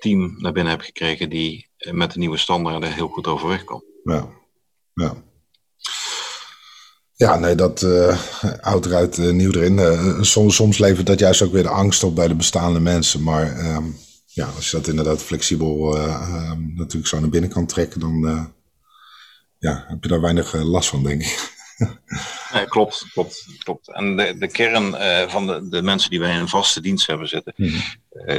team 0.00 0.34
naar 0.38 0.52
binnen 0.52 0.72
heb 0.72 0.80
gekregen 0.80 1.30
die 1.30 1.70
met 1.90 2.12
de 2.12 2.18
nieuwe 2.18 2.36
standaarden 2.36 2.92
heel 2.92 3.08
goed 3.08 3.26
overweg 3.26 3.64
kan. 3.64 3.84
Ja, 4.04 4.28
ja. 4.94 5.14
Ja, 7.14 7.38
nee, 7.38 7.54
dat 7.54 7.86
oud 8.60 8.86
eruit, 8.86 9.16
nieuw 9.16 9.52
erin. 9.52 10.24
soms, 10.24 10.54
soms 10.54 10.78
levert 10.78 11.06
dat 11.06 11.18
juist 11.18 11.42
ook 11.42 11.52
weer 11.52 11.62
de 11.62 11.68
angst 11.68 12.02
op 12.02 12.14
bij 12.14 12.28
de 12.28 12.34
bestaande 12.34 12.80
mensen. 12.80 13.22
Maar 13.22 13.56
ehm, 13.56 13.84
ja, 14.26 14.46
als 14.46 14.70
je 14.70 14.76
dat 14.76 14.88
inderdaad 14.88 15.22
flexibel 15.22 15.96
ehm, 15.96 16.74
natuurlijk 16.74 17.06
zo 17.06 17.20
naar 17.20 17.28
binnen 17.28 17.50
kan 17.50 17.66
trekken, 17.66 18.00
dan 18.00 18.52
ja, 19.62 19.84
heb 19.88 20.02
je 20.02 20.08
daar 20.08 20.20
weinig 20.20 20.52
last 20.52 20.88
van, 20.88 21.02
denk 21.02 21.22
ik. 21.22 21.50
Nee, 22.52 22.66
klopt, 22.66 23.06
klopt, 23.12 23.46
klopt. 23.58 23.92
En 23.92 24.16
de, 24.16 24.38
de 24.38 24.46
kern 24.46 24.86
uh, 24.86 25.28
van 25.28 25.46
de, 25.46 25.68
de 25.68 25.82
mensen 25.82 26.10
die 26.10 26.20
wij 26.20 26.34
in 26.34 26.40
een 26.40 26.48
vaste 26.48 26.80
dienst 26.80 27.06
hebben 27.06 27.28
zitten, 27.28 27.52
mm 27.56 27.80
uh, 28.26 28.38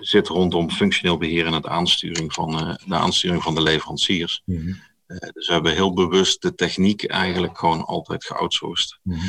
zit 0.00 0.28
rondom 0.28 0.70
functioneel 0.70 1.18
beheer 1.18 1.46
en 1.46 1.52
het 1.52 1.66
aansturing 1.66 2.32
van, 2.32 2.68
uh, 2.68 2.74
de 2.86 2.94
aansturing 2.94 3.42
van 3.42 3.54
de 3.54 3.62
leveranciers. 3.62 4.42
Mm 4.44 4.82
dus 5.32 5.46
we 5.46 5.52
hebben 5.52 5.72
heel 5.72 5.92
bewust 5.92 6.42
de 6.42 6.54
techniek 6.54 7.04
eigenlijk 7.04 7.58
gewoon 7.58 7.84
altijd 7.84 8.24
geoutsourced. 8.24 8.98
Mm 9.02 9.20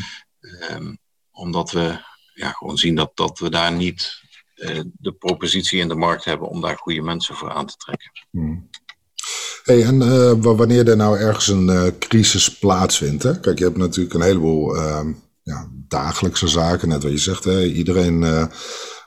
um, 0.72 0.98
omdat 1.32 1.72
we 1.72 1.98
ja, 2.34 2.52
gewoon 2.52 2.78
zien 2.78 2.96
dat, 2.96 3.12
dat 3.14 3.40
we 3.40 3.50
daar 3.50 3.72
niet 3.72 4.24
de 4.94 5.12
propositie 5.12 5.80
in 5.80 5.88
de 5.88 5.96
markt 5.96 6.26
hebben 6.26 6.50
om 6.50 6.62
daar 6.62 6.78
goede 6.78 7.02
mensen 7.02 7.36
voor 7.36 7.52
aan 7.52 7.66
te 7.66 7.76
trekken. 7.76 8.12
Hey, 9.66 9.84
en 9.84 10.02
uh, 10.02 10.32
wanneer 10.40 10.90
er 10.90 10.96
nou 10.98 11.18
ergens 11.18 11.48
een 11.48 11.68
uh, 11.68 11.84
crisis 12.00 12.58
plaatsvindt, 12.58 13.24
hè? 13.24 13.40
kijk, 13.40 13.58
je 13.58 13.64
hebt 13.64 13.78
natuurlijk 13.78 14.16
een 14.16 14.22
heleboel 14.22 14.76
uh, 14.76 15.00
ja, 15.44 15.68
dagelijkse 15.88 16.48
zaken, 16.48 16.88
net 16.88 17.04
wat 17.04 17.12
je 17.12 17.18
zegt. 17.18 17.44
Hè? 17.44 17.64
Iedereen 17.64 18.22
uh, 18.22 18.46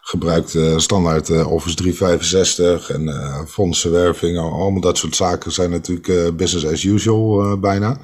gebruikt 0.00 0.56
standaard 0.76 1.44
Office 1.44 1.74
365 1.74 2.90
en 2.90 3.10
fondsenwerving, 3.48 4.38
allemaal 4.38 4.80
dat 4.80 4.98
soort 4.98 5.16
zaken 5.16 5.52
zijn 5.52 5.70
natuurlijk 5.70 6.36
business 6.36 6.66
as 6.66 6.84
usual 6.84 7.58
bijna. 7.58 8.00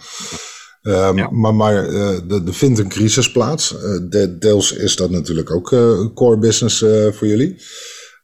Um, 0.82 1.16
ja. 1.16 1.30
Maar, 1.30 1.54
maar 1.54 1.74
er 1.74 2.42
vindt 2.44 2.78
een 2.78 2.88
crisis 2.88 3.32
plaats. 3.32 3.74
De, 4.08 4.36
deels 4.38 4.72
is 4.72 4.96
dat 4.96 5.10
natuurlijk 5.10 5.50
ook 5.50 5.68
core 6.14 6.38
business 6.38 6.78
voor 7.12 7.26
jullie. 7.26 7.56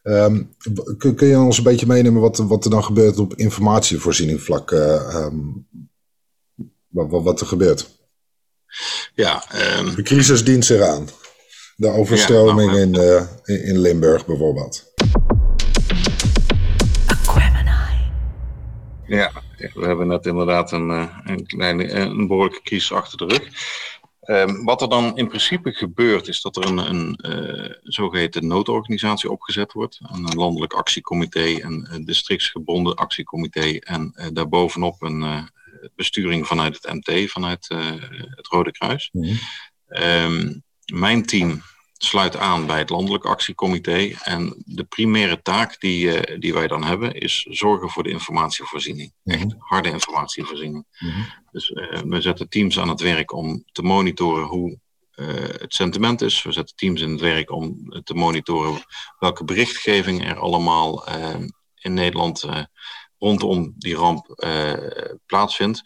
Um, 0.02 0.54
kun, 0.98 1.14
kun, 1.14 1.26
je 1.26 1.38
ons 1.38 1.58
een 1.58 1.64
beetje 1.64 1.86
meenemen 1.86 2.20
wat, 2.20 2.36
wat 2.36 2.64
er 2.64 2.70
dan 2.70 2.84
gebeurt 2.84 3.18
op 3.18 3.34
informatievoorziening 3.34 4.42
vlak? 4.42 4.70
Uh, 4.70 5.14
um, 5.14 5.66
wat, 6.88 7.10
wat, 7.10 7.22
wat, 7.22 7.40
er 7.40 7.46
gebeurt? 7.46 7.98
Ja, 9.14 9.44
um, 9.78 9.94
de 9.94 10.02
crisis 10.02 10.44
dient 10.44 10.64
zich 10.64 10.82
aan. 10.82 11.08
De 11.76 11.88
overstroming 11.88 12.72
ja, 12.72 12.84
nou, 12.84 13.26
in, 13.46 13.56
uh, 13.56 13.68
in 13.68 13.78
Limburg 13.78 14.26
bijvoorbeeld. 14.26 14.88
Ja, 19.10 19.32
we 19.74 19.86
hebben 19.86 20.06
net 20.06 20.26
inderdaad 20.26 20.72
een, 20.72 20.90
eh, 20.90 21.18
een, 21.24 21.46
kleine, 21.46 21.90
een 21.92 22.26
behoorlijke 22.26 22.62
crisis 22.62 22.92
achter 22.92 23.18
de 23.18 23.24
rug. 23.24 23.48
Um, 24.30 24.64
wat 24.64 24.82
er 24.82 24.88
dan 24.88 25.16
in 25.16 25.28
principe 25.28 25.72
gebeurt, 25.72 26.28
is 26.28 26.40
dat 26.40 26.56
er 26.56 26.66
een, 26.66 26.78
een 26.78 27.18
uh, 27.22 27.74
zogeheten 27.82 28.46
noodorganisatie 28.46 29.30
opgezet 29.30 29.72
wordt. 29.72 29.98
Een 30.02 30.34
landelijk 30.34 30.72
actiecomité, 30.72 31.62
een, 31.62 31.88
een 31.90 32.04
districtsgebonden 32.04 32.94
actiecomité 32.94 33.76
en 33.78 34.12
uh, 34.14 34.26
daarbovenop 34.32 35.02
een 35.02 35.22
uh, 35.22 35.42
besturing 35.94 36.46
vanuit 36.46 36.78
het 36.80 36.92
MT, 36.94 37.30
vanuit 37.30 37.68
het 38.34 38.46
Rode 38.46 38.72
Kruis. 38.72 39.08
Mm 39.12 39.38
um, 39.90 40.62
mijn 40.92 41.26
team 41.26 41.62
sluit 42.04 42.36
aan 42.36 42.66
bij 42.66 42.78
het 42.78 42.90
Landelijk 42.90 43.24
Actiecomité. 43.24 44.16
En 44.22 44.62
de 44.66 44.84
primaire 44.84 45.42
taak 45.42 45.80
die, 45.80 46.30
uh, 46.30 46.40
die 46.40 46.54
wij 46.54 46.66
dan 46.66 46.84
hebben 46.84 47.14
is 47.14 47.46
zorgen 47.50 47.90
voor 47.90 48.02
de 48.02 48.10
informatievoorziening. 48.10 49.12
Mm 49.22 49.32
Echt 49.32 49.54
harde 49.58 49.90
informatievoorziening. 49.90 50.86
Mm 50.98 51.10
-hmm. 51.10 51.26
Dus 51.50 51.70
uh, 51.70 51.98
we 51.98 52.20
zetten 52.20 52.48
teams 52.48 52.78
aan 52.78 52.88
het 52.88 53.00
werk 53.00 53.32
om 53.32 53.64
te 53.72 53.82
monitoren 53.82 54.46
hoe 54.46 54.78
uh, 55.14 55.26
het 55.36 55.74
sentiment 55.74 56.22
is. 56.22 56.42
We 56.42 56.52
zetten 56.52 56.76
teams 56.76 57.00
in 57.00 57.10
het 57.10 57.20
werk 57.20 57.50
om 57.50 57.88
te 58.04 58.14
monitoren 58.14 58.82
welke 59.18 59.44
berichtgeving 59.44 60.24
er 60.24 60.38
allemaal 60.38 61.04
in 61.74 61.94
Nederland 61.94 62.44
rondom 63.18 63.74
die 63.78 63.94
ramp 63.94 64.44
plaatsvindt. 65.26 65.82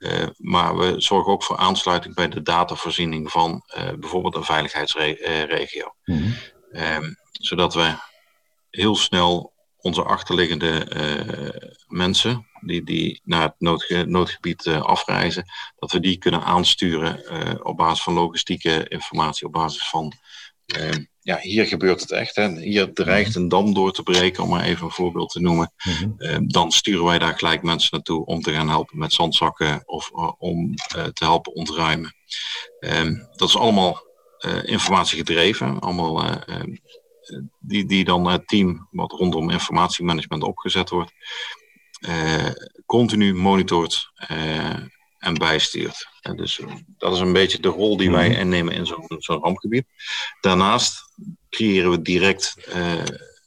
Uh, 0.00 0.26
maar 0.36 0.76
we 0.76 1.00
zorgen 1.00 1.32
ook 1.32 1.42
voor 1.42 1.56
aansluiting 1.56 2.14
bij 2.14 2.28
de 2.28 2.42
datavoorziening 2.42 3.30
van 3.30 3.62
uh, 3.76 3.92
bijvoorbeeld 3.98 4.34
een 4.34 4.44
veiligheidsregio. 4.44 5.94
Mm 6.04 6.16
-hmm. 6.16 6.34
um, 6.82 7.16
zodat 7.32 7.74
we 7.74 7.94
heel 8.70 8.96
snel 8.96 9.52
onze 9.76 10.02
achterliggende 10.02 10.86
uh, 10.96 11.70
mensen 11.86 12.46
die, 12.60 12.84
die 12.84 13.20
naar 13.24 13.42
het 13.42 13.54
noodge 13.58 14.04
noodgebied 14.04 14.66
afreizen, 14.66 15.44
dat 15.76 15.92
we 15.92 16.00
die 16.00 16.18
kunnen 16.18 16.42
aansturen 16.42 17.64
op 17.64 17.76
basis 17.76 18.02
van 18.02 18.14
logistieke 18.14 18.88
informatie, 18.88 19.46
op 19.46 19.52
basis 19.52 19.88
van 19.88 20.12
ehm, 20.66 21.04
ja, 21.30 21.38
hier 21.40 21.66
gebeurt 21.66 22.00
het 22.00 22.10
echt. 22.10 22.36
Hè. 22.36 22.60
Hier 22.60 22.92
dreigt 22.92 23.34
een 23.34 23.48
dam 23.48 23.74
door 23.74 23.92
te 23.92 24.02
breken, 24.02 24.42
om 24.42 24.48
maar 24.48 24.64
even 24.64 24.84
een 24.84 24.92
voorbeeld 24.92 25.30
te 25.30 25.40
noemen. 25.40 25.72
Mm 25.84 26.16
-hmm. 26.18 26.48
dan 26.48 26.72
sturen 26.72 27.04
wij 27.04 27.18
daar 27.18 27.38
gelijk 27.38 27.62
mensen 27.62 27.88
naartoe 27.92 28.24
om 28.24 28.40
te 28.40 28.52
gaan 28.52 28.68
helpen 28.68 28.98
met 28.98 29.12
zandzakken 29.12 29.82
of 29.84 30.10
uh, 30.14 30.32
om 30.38 30.74
uh, 30.96 31.04
te 31.04 31.24
helpen 31.24 31.54
ontruimen. 31.54 32.14
Ehm, 32.80 33.14
dat 33.36 33.48
is 33.48 33.56
allemaal 33.56 34.08
informatie 34.62 35.18
gedreven, 35.18 35.80
allemaal 35.80 36.44
die, 37.58 37.86
die 37.86 38.04
dan 38.04 38.26
het 38.26 38.48
team 38.48 38.88
wat 38.90 39.12
rondom 39.12 39.50
informatiemanagement 39.50 40.42
opgezet 40.42 40.90
wordt, 40.90 41.12
continu 42.86 43.34
monitort 43.34 44.10
en 45.20 45.34
bijstuurt. 45.34 46.08
En 46.20 46.36
dus 46.36 46.60
dat 46.98 47.12
is 47.12 47.20
een 47.20 47.32
beetje 47.32 47.60
de 47.60 47.68
rol 47.68 47.96
die 47.96 48.10
wij 48.10 48.28
mhm. 48.28 48.38
innemen 48.40 48.74
in 48.74 48.86
zo'n 48.86 49.04
zo'n 49.18 49.42
rampgebied. 49.42 49.84
Daarnaast 50.40 51.12
creëren 51.50 51.90
we 51.90 52.02
direct 52.02 52.56
uh, 52.74 53.02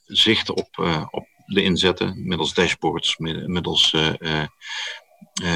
zicht 0.06 0.50
op, 0.50 0.78
uh, 0.80 1.06
op 1.12 1.28
de 1.46 1.64
inzetten 1.64 2.28
middels 2.28 2.54
dashboards, 2.54 3.18
middels 3.18 3.94
uh, 3.94 4.44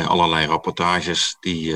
allerlei 0.08 0.46
rapportages 0.46 1.38
die, 1.40 1.76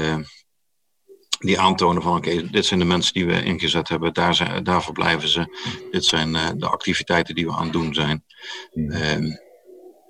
die 1.39 1.59
aantonen 1.59 2.01
van 2.01 2.17
oké, 2.17 2.49
dit 2.49 2.65
zijn 2.65 2.79
de 2.79 2.85
mensen 2.85 3.13
die 3.13 3.25
we 3.25 3.43
ingezet 3.43 3.87
hebben, 3.87 4.13
daar, 4.13 4.35
zijn, 4.35 4.63
daar 4.63 4.83
verblijven 4.83 5.29
ze, 5.29 5.55
dit 5.91 6.05
zijn 6.05 6.57
de 6.57 6.67
activiteiten 6.67 7.35
die 7.35 7.45
we 7.45 7.51
aan 7.51 7.63
het 7.63 7.73
doen 7.73 7.93
zijn. 7.93 8.25
Mm. 8.73 9.39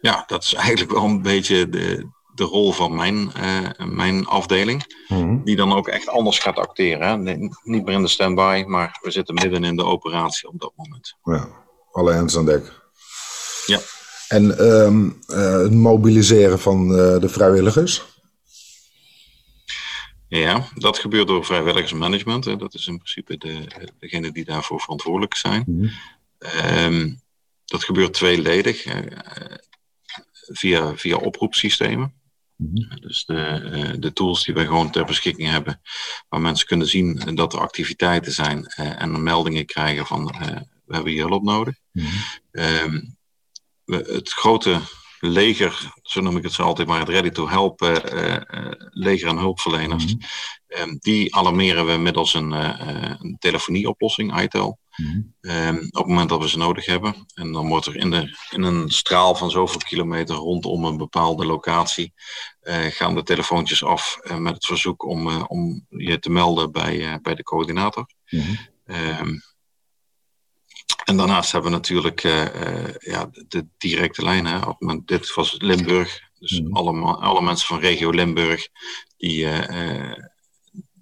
ja, 0.01 0.23
dat 0.27 0.43
is 0.43 0.53
eigenlijk 0.53 0.91
wel 0.91 1.03
een 1.03 1.21
beetje 1.21 1.69
de, 1.69 2.09
de 2.41 2.47
rol 2.47 2.71
van 2.71 2.95
mijn, 2.95 3.31
uh, 3.37 3.87
mijn 3.87 4.25
afdeling. 4.25 4.95
Mm. 5.07 5.43
Die 5.43 5.55
dan 5.55 5.73
ook 5.73 5.87
echt 5.87 6.07
anders 6.07 6.39
gaat 6.39 6.57
acteren. 6.57 7.07
Hè? 7.07 7.17
Nee, 7.17 7.37
niet 7.63 7.85
meer 7.85 7.95
in 7.95 8.01
de 8.01 8.07
standby, 8.07 8.63
maar 8.67 8.99
we 9.01 9.11
zitten 9.11 9.35
midden 9.35 9.63
in 9.63 9.75
de 9.75 9.83
operatie 9.83 10.49
op 10.49 10.59
dat 10.59 10.73
moment. 10.75 11.15
Ja, 11.23 11.47
alle 11.91 12.13
hands 12.13 12.37
aan 12.37 12.45
dek. 12.45 12.81
Ja. 13.65 13.79
En 14.27 14.65
um, 14.65 15.19
uh, 15.27 15.51
het 15.51 15.73
mobiliseren 15.73 16.59
van 16.59 16.89
uh, 16.91 17.19
de 17.19 17.29
vrijwilligers? 17.29 18.03
Ja, 20.27 20.67
dat 20.75 20.99
gebeurt 20.99 21.27
door 21.27 21.45
vrijwilligersmanagement. 21.45 22.45
Hè. 22.45 22.55
Dat 22.55 22.73
is 22.73 22.87
in 22.87 22.97
principe 22.97 23.37
de, 23.37 23.67
degene 23.99 24.31
die 24.31 24.45
daarvoor 24.45 24.81
verantwoordelijk 24.81 25.35
zijn. 25.35 25.63
Mm. 25.67 25.91
Um, 26.75 27.21
dat 27.65 27.83
gebeurt 27.83 28.13
tweeledig 28.13 28.85
via, 30.51 30.95
via 30.95 31.15
oproepsystemen. 31.15 32.20
Mhm. 32.61 32.99
Dus 32.99 33.25
de, 33.25 33.35
eh, 33.71 33.93
de 33.99 34.13
tools 34.13 34.43
die 34.43 34.53
wij 34.53 34.65
gewoon 34.65 34.91
ter 34.91 35.05
beschikking 35.05 35.49
hebben, 35.49 35.81
waar 36.29 36.41
mensen 36.41 36.67
kunnen 36.67 36.87
zien 36.87 37.35
dat 37.35 37.53
er 37.53 37.59
activiteiten 37.59 38.31
zijn 38.31 38.73
uh, 38.79 39.01
en 39.01 39.23
meldingen 39.23 39.65
krijgen 39.65 40.05
van 40.05 40.35
uh, 40.41 40.47
we 40.85 40.93
hebben 40.93 41.11
hier 41.11 41.27
hulp 41.27 41.43
nodig. 41.43 41.75
Mm 41.91 42.05
-hmm. 42.51 43.15
het 43.85 44.29
grote 44.29 44.79
leger, 45.19 45.93
zo 46.01 46.21
noem 46.21 46.37
ik 46.37 46.43
het 46.43 46.53
zo 46.53 46.63
altijd 46.63 46.87
maar, 46.87 46.99
het 46.99 47.09
ready 47.09 47.29
to 47.29 47.49
help 47.49 47.79
leger 48.89 49.27
en 49.27 49.37
hulpverleners, 49.37 50.13
mm 50.13 50.21
-hmm. 50.67 50.97
die 50.99 51.35
alarmeren 51.35 51.85
we 51.85 51.97
middels 51.97 52.33
een, 52.33 52.51
een 52.51 53.35
telefonieoplossing, 53.39 54.41
ITEL. 54.41 54.79
Um, 55.41 55.77
op 55.77 55.97
het 55.97 56.07
moment 56.07 56.29
dat 56.29 56.41
we 56.41 56.49
ze 56.49 56.57
nodig 56.57 56.85
hebben. 56.85 57.25
En 57.33 57.51
dan 57.51 57.67
wordt 57.67 57.85
er 57.85 57.95
in, 57.95 58.11
de, 58.11 58.37
in 58.49 58.63
een 58.63 58.89
straal 58.89 59.35
van 59.35 59.51
zoveel 59.51 59.79
kilometer 59.79 60.35
rondom 60.35 60.85
een 60.85 60.97
bepaalde 60.97 61.45
locatie 61.45 62.13
uh, 62.63 62.85
gaan 62.85 63.15
de 63.15 63.23
telefoontjes 63.23 63.83
af 63.83 64.19
uh, 64.23 64.37
met 64.37 64.53
het 64.53 64.65
verzoek 64.65 65.05
om, 65.05 65.27
uh, 65.27 65.43
om 65.47 65.85
je 65.89 66.19
te 66.19 66.29
melden 66.29 66.71
bij, 66.71 67.19
bij 67.21 67.35
de 67.35 67.43
coördinator. 67.43 68.05
Mm 68.29 68.41
-hmm. 68.41 68.57
um, 68.95 69.41
en 71.03 71.17
daarnaast 71.17 71.51
hebben 71.51 71.71
we 71.71 71.77
natuurlijk 71.77 72.21
ja, 72.99 73.25
de, 73.31 73.45
de, 73.47 73.67
directe 73.77 74.23
lijn. 74.23 74.45
Hè. 74.45 74.57
Op 74.57 74.81
moment, 74.81 75.07
dit 75.07 75.33
was 75.33 75.55
Limburg. 75.57 76.19
Dus 76.39 76.59
mm 76.59 76.65
-hmm. 76.65 76.75
alle, 76.75 77.15
alle 77.15 77.41
mensen 77.41 77.67
van 77.67 77.79
regio 77.79 78.09
Limburg 78.09 78.67
die 79.17 79.47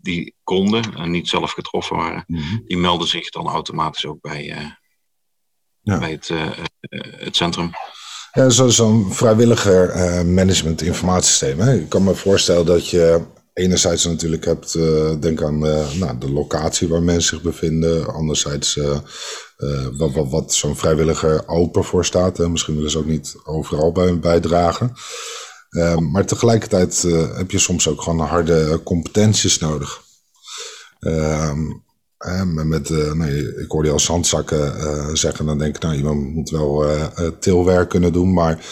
die 0.01 0.35
konden 0.43 0.95
en 0.95 1.11
niet 1.11 1.27
zelf 1.27 1.51
getroffen 1.51 1.95
waren, 1.95 2.23
mhm. 2.27 2.57
die 2.65 2.77
melden 2.77 3.07
zich 3.07 3.29
dan 3.29 3.47
automatisch 3.47 4.05
ook 4.05 4.21
bij, 4.21 4.45
ja. 5.81 5.99
bij 5.99 6.11
het, 6.11 6.29
uh, 6.29 6.49
het 7.17 7.35
centrum. 7.35 7.71
Ja, 8.31 8.49
zo'n 8.49 9.13
vrijwilliger 9.13 10.25
management 10.25 10.81
informatiesysteem. 10.81 11.59
Hè? 11.59 11.73
Ik 11.73 11.89
kan 11.89 12.03
me 12.03 12.15
voorstellen 12.15 12.65
dat 12.65 12.89
je 12.89 13.21
enerzijds 13.53 14.05
natuurlijk 14.05 14.45
hebt, 14.45 14.75
uh, 14.75 15.13
denk 15.19 15.41
aan 15.41 15.59
nou, 15.99 16.17
de 16.19 16.31
locatie 16.31 16.87
waar 16.87 17.03
mensen 17.03 17.29
zich 17.35 17.41
bevinden. 17.41 18.13
Anderzijds 18.13 18.79
wat, 19.97 20.11
wat, 20.13 20.29
wat 20.29 20.53
zo'n 20.53 20.77
vrijwilliger 20.77 21.47
open 21.47 21.83
voor 21.83 22.05
staat. 22.05 22.37
Hè. 22.37 22.49
Misschien 22.49 22.75
willen 22.75 22.91
ze 22.91 22.97
ook 22.97 23.05
niet 23.05 23.35
overal 23.43 23.91
bij 23.91 24.19
bijdragen. 24.19 24.93
Ehm, 25.69 26.11
maar 26.11 26.25
tegelijkertijd 26.25 27.01
heb 27.35 27.51
je 27.51 27.59
soms 27.59 27.87
ook 27.87 28.01
gewoon 28.01 28.19
harde 28.19 28.81
competenties 28.83 29.57
nodig. 29.59 30.01
Um, 30.99 31.87
met, 32.67 32.89
uh, 32.89 33.13
nee, 33.13 33.57
ik 33.57 33.71
hoorde 33.71 33.87
je 33.87 33.93
al 33.93 33.99
zandzakken 33.99 34.77
uh, 34.77 35.09
zeggen, 35.13 35.45
dan 35.45 35.57
denk 35.57 35.75
ik, 35.75 35.81
nou, 35.81 35.95
iemand 35.95 36.33
moet 36.33 36.49
wel 36.49 36.85
tilwerk 37.39 37.89
kunnen 37.89 38.13
doen, 38.13 38.33
maar 38.33 38.65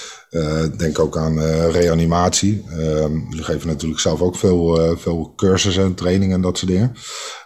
denk 0.77 0.99
ook 0.99 1.17
aan 1.17 1.39
reanimatie. 1.69 2.65
Ehm, 2.69 3.17
jullie 3.29 3.43
geven 3.43 3.67
natuurlijk 3.67 4.01
zelf 4.01 4.21
ook 4.21 4.35
veel, 4.35 4.97
veel 4.97 5.33
cursussen 5.35 5.83
en 5.83 5.95
trainingen 5.95 6.35
en 6.35 6.41
dat 6.41 6.57
soort 6.57 6.71
dingen. 6.71 6.95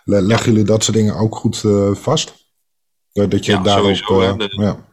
leggen 0.03 0.51
jullie 0.51 0.65
dat 0.67 0.83
soort 0.83 0.97
dingen 0.97 1.15
ook 1.15 1.35
goed 1.35 1.63
vast? 1.91 2.33
dat 3.11 3.45
je 3.45 3.51
ja, 3.51 3.61
daarop... 3.61 3.95
Sowieso, 3.95 4.47
ja. 4.61 4.90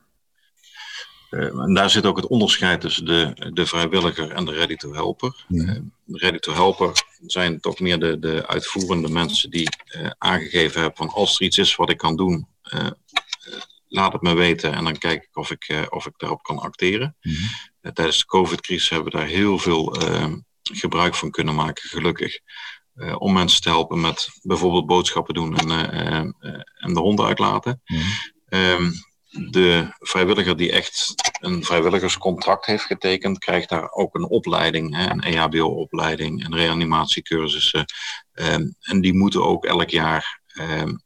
Uh, 1.30 1.62
en 1.62 1.74
daar 1.74 1.90
zit 1.90 2.06
ook 2.06 2.16
het 2.16 2.26
onderscheid 2.26 2.80
tussen 2.80 3.04
de, 3.04 3.50
de 3.52 3.66
vrijwilliger 3.66 4.30
en 4.30 4.44
de 4.44 4.52
ready-to-helper. 4.52 5.44
Ja. 5.48 5.62
Uh, 5.62 5.74
de 6.04 6.18
ready-to-helper 6.18 6.92
zijn 7.26 7.60
toch 7.60 7.80
meer 7.80 7.98
de, 7.98 8.18
de 8.18 8.46
uitvoerende 8.46 9.08
mensen 9.08 9.50
die 9.50 9.68
uh, 9.96 10.10
aangegeven 10.18 10.80
hebben 10.80 10.96
van 10.96 11.08
als 11.08 11.34
er 11.34 11.46
iets 11.46 11.58
is 11.58 11.76
wat 11.76 11.90
ik 11.90 11.98
kan 11.98 12.16
doen, 12.16 12.48
laat 13.88 14.12
het 14.12 14.22
me 14.22 14.34
weten 14.34 14.72
en 14.72 14.84
dan 14.84 14.98
kijk 14.98 15.22
ik 15.22 15.36
of 15.36 15.50
ik, 15.50 15.86
of 15.90 16.06
ik 16.06 16.12
daarop 16.16 16.42
kan 16.42 16.58
acteren. 16.58 17.16
Ja. 17.80 17.92
tijdens 17.92 18.18
de 18.18 18.26
COVID-crisis 18.26 18.88
hebben 18.88 19.12
we 19.12 19.18
daar 19.18 19.26
heel 19.26 19.58
veel 19.58 19.96
gebruik 20.62 21.14
van 21.14 21.30
kunnen 21.30 21.54
maken, 21.54 21.88
gelukkig. 21.88 22.38
om 23.18 23.32
mensen 23.32 23.62
te 23.62 23.68
helpen 23.68 24.00
met 24.00 24.28
bijvoorbeeld 24.42 24.86
boodschappen 24.86 25.34
doen 25.34 25.56
en, 25.56 25.70
en 26.78 26.94
de 26.94 27.00
honden 27.00 27.26
uitlaten. 27.26 27.82
Um, 28.48 28.92
de 29.50 29.88
vrijwilliger 29.98 30.56
die 30.56 30.72
echt 30.72 31.14
een 31.40 31.64
vrijwilligerscontract 31.64 32.66
heeft 32.66 32.84
getekend, 32.84 33.38
krijgt 33.38 33.68
daar 33.68 33.90
ook 33.90 34.14
een 34.14 34.28
opleiding, 34.28 34.96
hè, 34.96 35.10
een 35.10 35.22
EHBO-opleiding, 35.22 36.44
een 36.44 36.56
reanimatiecursussen. 36.56 37.84
Um, 38.32 38.74
en 38.80 39.00
die 39.00 39.14
moeten 39.14 39.44
ook 39.44 39.64
elk 39.64 39.90
jaar, 39.90 40.40
um, 40.60 41.02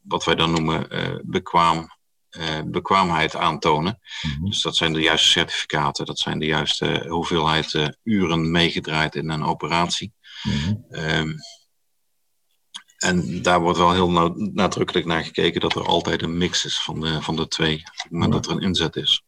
wat 0.00 0.24
wij 0.24 0.34
dan 0.34 0.50
noemen, 0.50 0.86
uh, 0.88 1.18
bekwaam, 1.22 1.88
uh, 2.30 2.60
bekwaamheid 2.66 3.36
aantonen. 3.36 3.98
Mm-hmm. 4.22 4.48
Dus 4.48 4.62
dat 4.62 4.76
zijn 4.76 4.92
de 4.92 5.00
juiste 5.00 5.28
certificaten, 5.28 6.06
dat 6.06 6.18
zijn 6.18 6.38
de 6.38 6.46
juiste 6.46 7.04
hoeveelheid 7.08 7.72
uh, 7.72 7.86
uren 8.02 8.50
meegedraaid 8.50 9.14
in 9.14 9.30
een 9.30 9.44
operatie. 9.44 10.12
Um, 10.90 11.36
en 13.02 13.42
daar 13.42 13.60
wordt 13.60 13.78
wel 13.78 13.92
heel 13.92 14.34
nadrukkelijk 14.36 15.06
naar 15.06 15.24
gekeken 15.24 15.60
dat 15.60 15.74
er 15.74 15.86
altijd 15.86 16.22
een 16.22 16.36
mix 16.36 16.64
is 16.64 16.82
van 16.82 17.00
de, 17.00 17.18
van 17.20 17.36
de 17.36 17.48
twee, 17.48 17.82
moment 18.10 18.32
dat 18.32 18.46
er 18.46 18.52
een 18.52 18.62
inzet 18.62 18.96
is. 18.96 19.22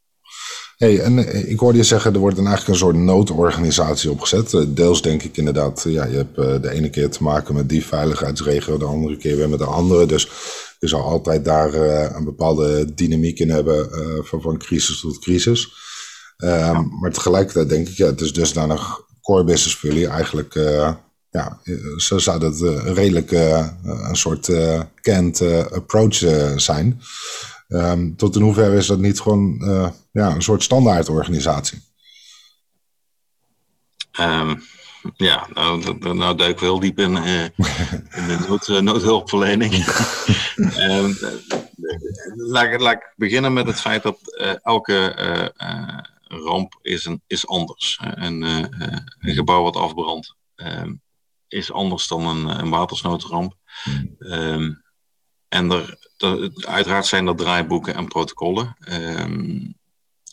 Hey, 0.77 1.01
en 1.01 1.19
eh, 1.19 1.51
ik 1.51 1.59
hoorde 1.59 1.79
je 1.79 1.85
zeggen, 1.85 2.15
er 2.15 2.19
wordt 2.19 2.37
dan 2.37 2.47
eigenlijk 2.47 2.75
een 2.75 2.87
soort 2.87 2.97
noodorganisatie 2.97 4.11
opgezet. 4.11 4.55
Eh, 4.55 4.63
deels 4.69 5.03
denk 5.03 5.23
ik 5.23 5.37
inderdaad, 5.37 5.85
ja, 5.89 6.05
je 6.05 6.17
hebt 6.17 6.39
eh, 6.39 6.63
de 6.63 6.71
ene 6.71 6.91
keer 6.91 7.11
te 7.11 7.23
maken 7.23 7.55
met 7.55 7.69
die 7.69 7.85
veiligheidsregio, 7.85 8.79
de 8.79 8.85
andere 8.85 9.17
keer 9.17 9.37
weer 9.37 9.49
met 9.49 9.59
de 9.59 9.65
andere. 9.65 10.07
Dus 10.07 10.29
je 10.79 10.89
zal 10.89 11.03
altijd 11.03 11.45
daar 11.45 11.75
een 12.15 12.25
bepaalde 12.25 12.95
dynamiek 12.95 13.39
in 13.39 13.51
hebben 13.51 13.89
van, 14.25 14.41
van 14.41 14.59
crisis 14.59 15.01
tot 15.01 15.19
crisis. 15.19 15.73
Ehm, 16.37 16.83
maar 17.01 17.13
tegelijkertijd 17.13 17.69
denk 17.69 17.89
ik, 17.89 17.97
ja, 17.97 18.07
het 18.07 18.21
is 18.21 18.33
dusdanig 18.33 19.01
core 19.21 19.45
business 19.45 19.77
voor 19.77 19.91
jullie 19.91 20.09
eigenlijk 20.09 20.55
ja, 21.35 21.59
zo 21.97 22.19
zou 22.19 22.39
dat 22.39 22.61
uh, 22.61 22.93
redelijk 22.93 23.31
uh, 23.31 23.69
een 23.85 24.17
soort 24.17 24.49
uh, 24.49 24.81
canned 25.01 25.43
approach 25.73 26.15
zijn. 26.61 27.01
Um, 27.69 28.17
tot 28.17 28.37
in 28.37 28.43
hoeverre 28.43 28.77
is 28.77 28.87
dat 28.87 28.99
niet 28.99 29.21
gewoon 29.21 29.59
ja, 30.13 30.35
een 30.35 30.43
soort 30.43 30.63
standaardorganisatie? 30.63 31.79
Um, 34.21 34.63
ja, 35.17 35.49
nou, 35.55 35.99
nou 36.15 36.37
duik 36.37 36.59
we 36.59 36.65
heel 36.65 36.81
diep 36.81 36.99
in, 36.99 37.17
in 37.17 38.27
de 38.27 38.45
nood, 38.49 38.69
noodhulpverlening. 38.69 39.75
um, 40.79 41.17
laat, 42.53 42.81
laat, 42.81 42.95
ik 42.95 43.13
beginnen 43.17 43.53
met 43.53 43.67
het 43.67 43.81
feit 43.81 44.03
dat 44.03 44.19
elke 44.63 45.15
ramp 46.29 46.79
is, 46.83 47.05
een, 47.05 47.23
is 47.27 47.47
anders. 47.47 48.01
Een, 48.03 48.43
een 49.21 49.35
gebouw 49.35 49.63
wat 49.63 49.77
afbrandt 49.77 50.35
is 51.55 51.73
anders 51.73 52.09
dan 52.09 52.27
een, 52.27 52.59
een 52.59 52.71
watersnoodramp. 52.71 53.55
Um, 54.19 54.83
en 55.49 55.71
er, 55.71 55.99
uiteraard 56.67 57.07
zijn 57.07 57.27
er 57.27 57.37
draaiboeken 57.37 57.95
en 57.95 58.09
protocollen 58.09 58.77
um, 58.89 59.75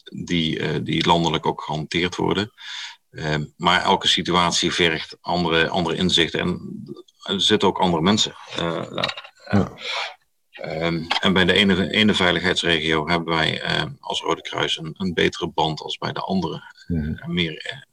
die, 0.03 0.60
uh, 0.60 0.79
die 0.84 1.05
landelijk 1.05 1.45
ook 1.45 1.62
gehanteerd 1.62 2.15
worden. 2.15 2.51
Um, 3.10 3.53
maar 3.57 3.81
elke 3.81 4.07
situatie 4.07 4.71
vergt 4.71 5.17
andere, 5.21 5.69
andere 5.69 5.95
inzichten 5.95 6.39
en 6.39 6.84
er 7.23 7.41
zitten 7.41 7.67
ook 7.67 7.79
andere 7.79 8.01
mensen. 8.01 8.34
Uh, 8.60 8.89
nou, 8.89 9.07
ja. 9.49 9.71
Um, 10.86 11.07
en 11.07 11.34
bij 11.34 11.45
de 11.45 11.53
ene, 11.53 11.91
ene 11.91 12.13
veiligheidsregio 12.13 13.07
hebben 13.07 13.36
wij 13.36 13.63
uh, 13.63 13.84
als 13.99 14.21
Rode 14.21 14.41
Kruis 14.41 14.77
een, 14.77 14.95
een, 14.97 15.13
betere 15.13 15.47
band 15.47 15.81
als 15.81 15.97
bij 15.97 16.12
de 16.12 16.21
andere. 16.21 16.62
Ja. 16.88 17.27
meer 17.27 17.86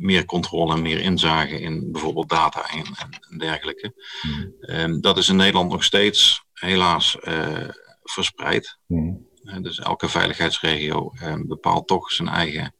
meer 0.00 0.24
controle 0.24 0.74
en 0.74 0.82
meer 0.82 1.00
inzage 1.00 1.60
in 1.60 1.92
bijvoorbeeld 1.92 2.28
data 2.28 2.70
en, 2.70 2.84
en 3.28 3.38
dergelijke. 3.38 3.94
Mm. 4.22 4.54
Um, 4.60 5.00
dat 5.00 5.18
is 5.18 5.28
in 5.28 5.36
Nederland 5.36 5.70
nog 5.70 5.84
steeds 5.84 6.44
helaas 6.52 7.16
uh, 7.22 7.68
verspreid. 8.02 8.78
Mm. 8.86 9.28
Uh, 9.42 9.56
dus 9.62 9.78
elke 9.78 10.08
veiligheidsregio 10.08 11.12
uh, 11.22 11.34
bepaalt 11.38 11.86
toch 11.86 12.12
zijn 12.12 12.28
eigen, 12.28 12.74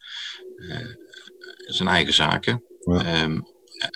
eh, 0.57 0.87
zijn 1.67 1.89
eigen 1.89 2.15
zaken. 2.15 2.65
Ja. 2.81 3.23
Um, 3.23 3.47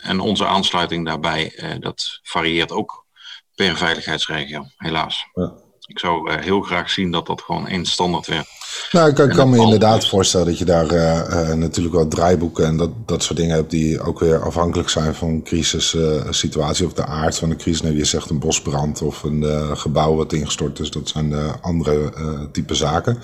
en 0.02 0.20
onze 0.20 0.46
aansluiting 0.46 1.06
daarbij, 1.06 1.76
dat 1.80 2.20
varieert 2.22 2.72
ook 2.72 3.06
per 3.54 3.76
veiligheidsregio, 3.76 4.66
helaas. 4.76 5.26
Ja. 5.32 5.62
Ik 5.86 5.98
zou 5.98 6.32
heel 6.40 6.60
graag 6.60 6.90
zien 6.90 7.10
dat 7.10 7.26
dat 7.26 7.42
gewoon 7.42 7.68
één 7.68 7.84
standaard 7.84 8.26
werd. 8.26 8.48
Nou, 8.92 9.08
ik, 9.08 9.14
kan 9.14 9.50
me 9.50 9.58
inderdaad 9.58 10.08
voorstellen 10.08 10.46
dat 10.46 10.58
je 10.58 10.64
daar 10.64 10.92
uh, 10.92 11.52
natuurlijk 11.52 11.94
wel 11.94 12.08
draaiboeken 12.08 12.66
en 12.66 12.76
dat, 12.76 12.90
dat 13.06 13.22
soort 13.22 13.38
dingen 13.38 13.54
hebt 13.54 13.70
die 13.70 14.00
ook 14.00 14.18
weer 14.18 14.42
afhankelijk 14.42 14.88
zijn 14.88 15.14
van 15.14 15.28
een 15.28 15.42
crisissituatie 15.42 16.84
uh, 16.84 16.90
of 16.90 16.96
de 16.96 17.06
aard 17.06 17.38
van 17.38 17.50
een 17.50 17.56
crisis. 17.56 17.82
Nou, 17.82 17.96
je 17.96 18.04
zegt 18.04 18.30
een 18.30 18.38
bosbrand 18.38 19.02
of 19.02 19.22
een 19.22 19.76
gebouw 19.76 20.14
wat 20.14 20.32
ingestort 20.32 20.78
is, 20.78 20.90
dat 20.90 21.08
zijn 21.08 21.34
andere 21.60 22.12
type 22.52 22.74
zaken. 22.74 23.18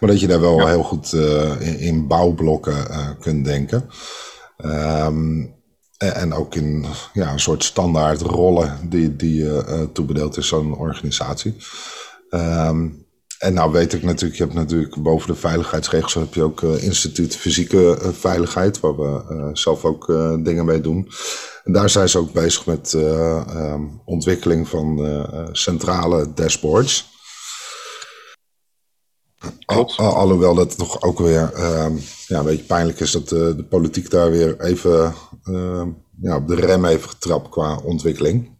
Maar 0.00 0.10
dat 0.10 0.20
je 0.20 0.26
daar 0.26 0.40
wel 0.40 0.60
ja. 0.60 0.66
heel 0.66 0.82
goed 0.82 1.12
in, 1.58 1.78
in, 1.78 2.06
bouwblokken 2.06 2.76
kunt 3.20 3.44
denken. 3.44 3.90
Um, 4.64 5.54
en 5.98 6.32
ook 6.34 6.54
in 6.54 6.86
ja, 7.12 7.32
een 7.32 7.40
soort 7.40 7.64
standaard 7.64 8.20
rollen 8.20 8.78
die, 8.88 9.16
die 9.16 9.46
toebedeeld 9.92 10.36
is 10.36 10.48
zo'n 10.48 10.76
organisatie. 10.76 11.56
Um, 12.30 13.03
en 13.44 13.54
nou 13.54 13.72
weet 13.72 13.92
ik 13.92 14.02
natuurlijk, 14.02 14.38
je 14.38 14.42
hebt 14.42 14.54
natuurlijk 14.54 15.02
boven 15.02 15.28
de 15.28 15.34
veiligheidsregels 15.34 16.14
heb 16.14 16.34
je 16.34 16.42
ook 16.42 16.60
uh, 16.60 16.82
instituut 16.82 17.36
fysieke 17.36 17.98
uh, 18.02 18.08
veiligheid, 18.08 18.80
waar 18.80 18.96
we 18.96 19.22
uh, 19.30 19.48
zelf 19.52 19.84
ook 19.84 20.06
dingen 20.44 20.64
mee 20.64 20.80
doen. 20.80 21.08
En 21.64 21.72
daar 21.72 21.90
zijn 21.90 22.08
ze 22.08 22.18
ook 22.18 22.32
bezig 22.32 22.66
met 22.66 22.92
um, 22.92 24.00
ontwikkeling 24.04 24.68
van 24.68 25.06
centrale 25.52 26.34
dashboards. 26.34 27.12
Al, 29.64 29.92
al, 29.96 30.14
alhoewel 30.14 30.54
dat 30.54 30.76
toch 30.76 31.02
ook 31.02 31.18
weer 31.18 31.42
um, 31.42 32.00
ja, 32.26 32.38
een 32.38 32.44
beetje 32.44 32.64
pijnlijk 32.64 33.00
is 33.00 33.10
dat 33.10 33.28
de, 33.28 33.56
de 33.56 33.64
politiek 33.64 34.10
daar 34.10 34.30
weer 34.30 34.60
even 34.60 35.14
ehm, 35.44 35.88
ja, 36.20 36.36
op 36.36 36.48
de 36.48 36.54
rem 36.54 36.84
heeft 36.84 37.06
getrapt 37.06 37.48
qua 37.48 37.76
ontwikkeling. 37.76 38.58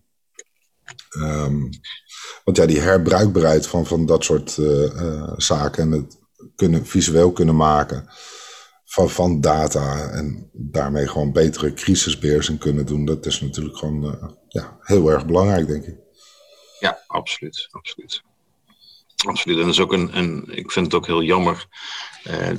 Um, 1.18 1.70
want 2.44 2.56
ja, 2.56 2.66
die 2.66 2.80
herbruikbaarheid 2.80 3.66
van, 3.66 3.86
van 3.86 4.06
dat 4.06 4.24
soort 4.24 4.56
uh, 4.56 5.32
zaken 5.36 5.82
en 5.82 5.90
het 5.90 6.18
kunnen, 6.56 6.86
visueel 6.86 7.32
kunnen 7.32 7.56
maken 7.56 8.08
van, 8.84 9.10
van 9.10 9.40
data 9.40 10.10
en 10.10 10.50
daarmee 10.52 11.08
gewoon 11.08 11.32
betere 11.32 11.72
crisisbeheersing 11.72 12.58
kunnen 12.58 12.86
doen, 12.86 13.04
dat 13.04 13.26
is 13.26 13.40
natuurlijk 13.40 13.76
gewoon 13.76 14.04
uh, 14.04 14.28
ja, 14.48 14.76
heel 14.80 15.10
erg 15.10 15.26
belangrijk, 15.26 15.66
denk 15.66 15.84
ik. 15.84 15.96
Ja, 16.78 16.98
absoluut. 17.06 17.68
absoluut. 17.70 18.22
Absoluut. 19.26 19.58
En 19.58 19.64
dat 19.64 19.72
is 19.72 19.80
ook 19.80 19.92
een, 19.92 20.44
ik 20.56 20.72
vind 20.72 20.86
het 20.86 20.94
ook 20.94 21.06
heel 21.06 21.22
jammer 21.22 21.66
uh, 22.26 22.50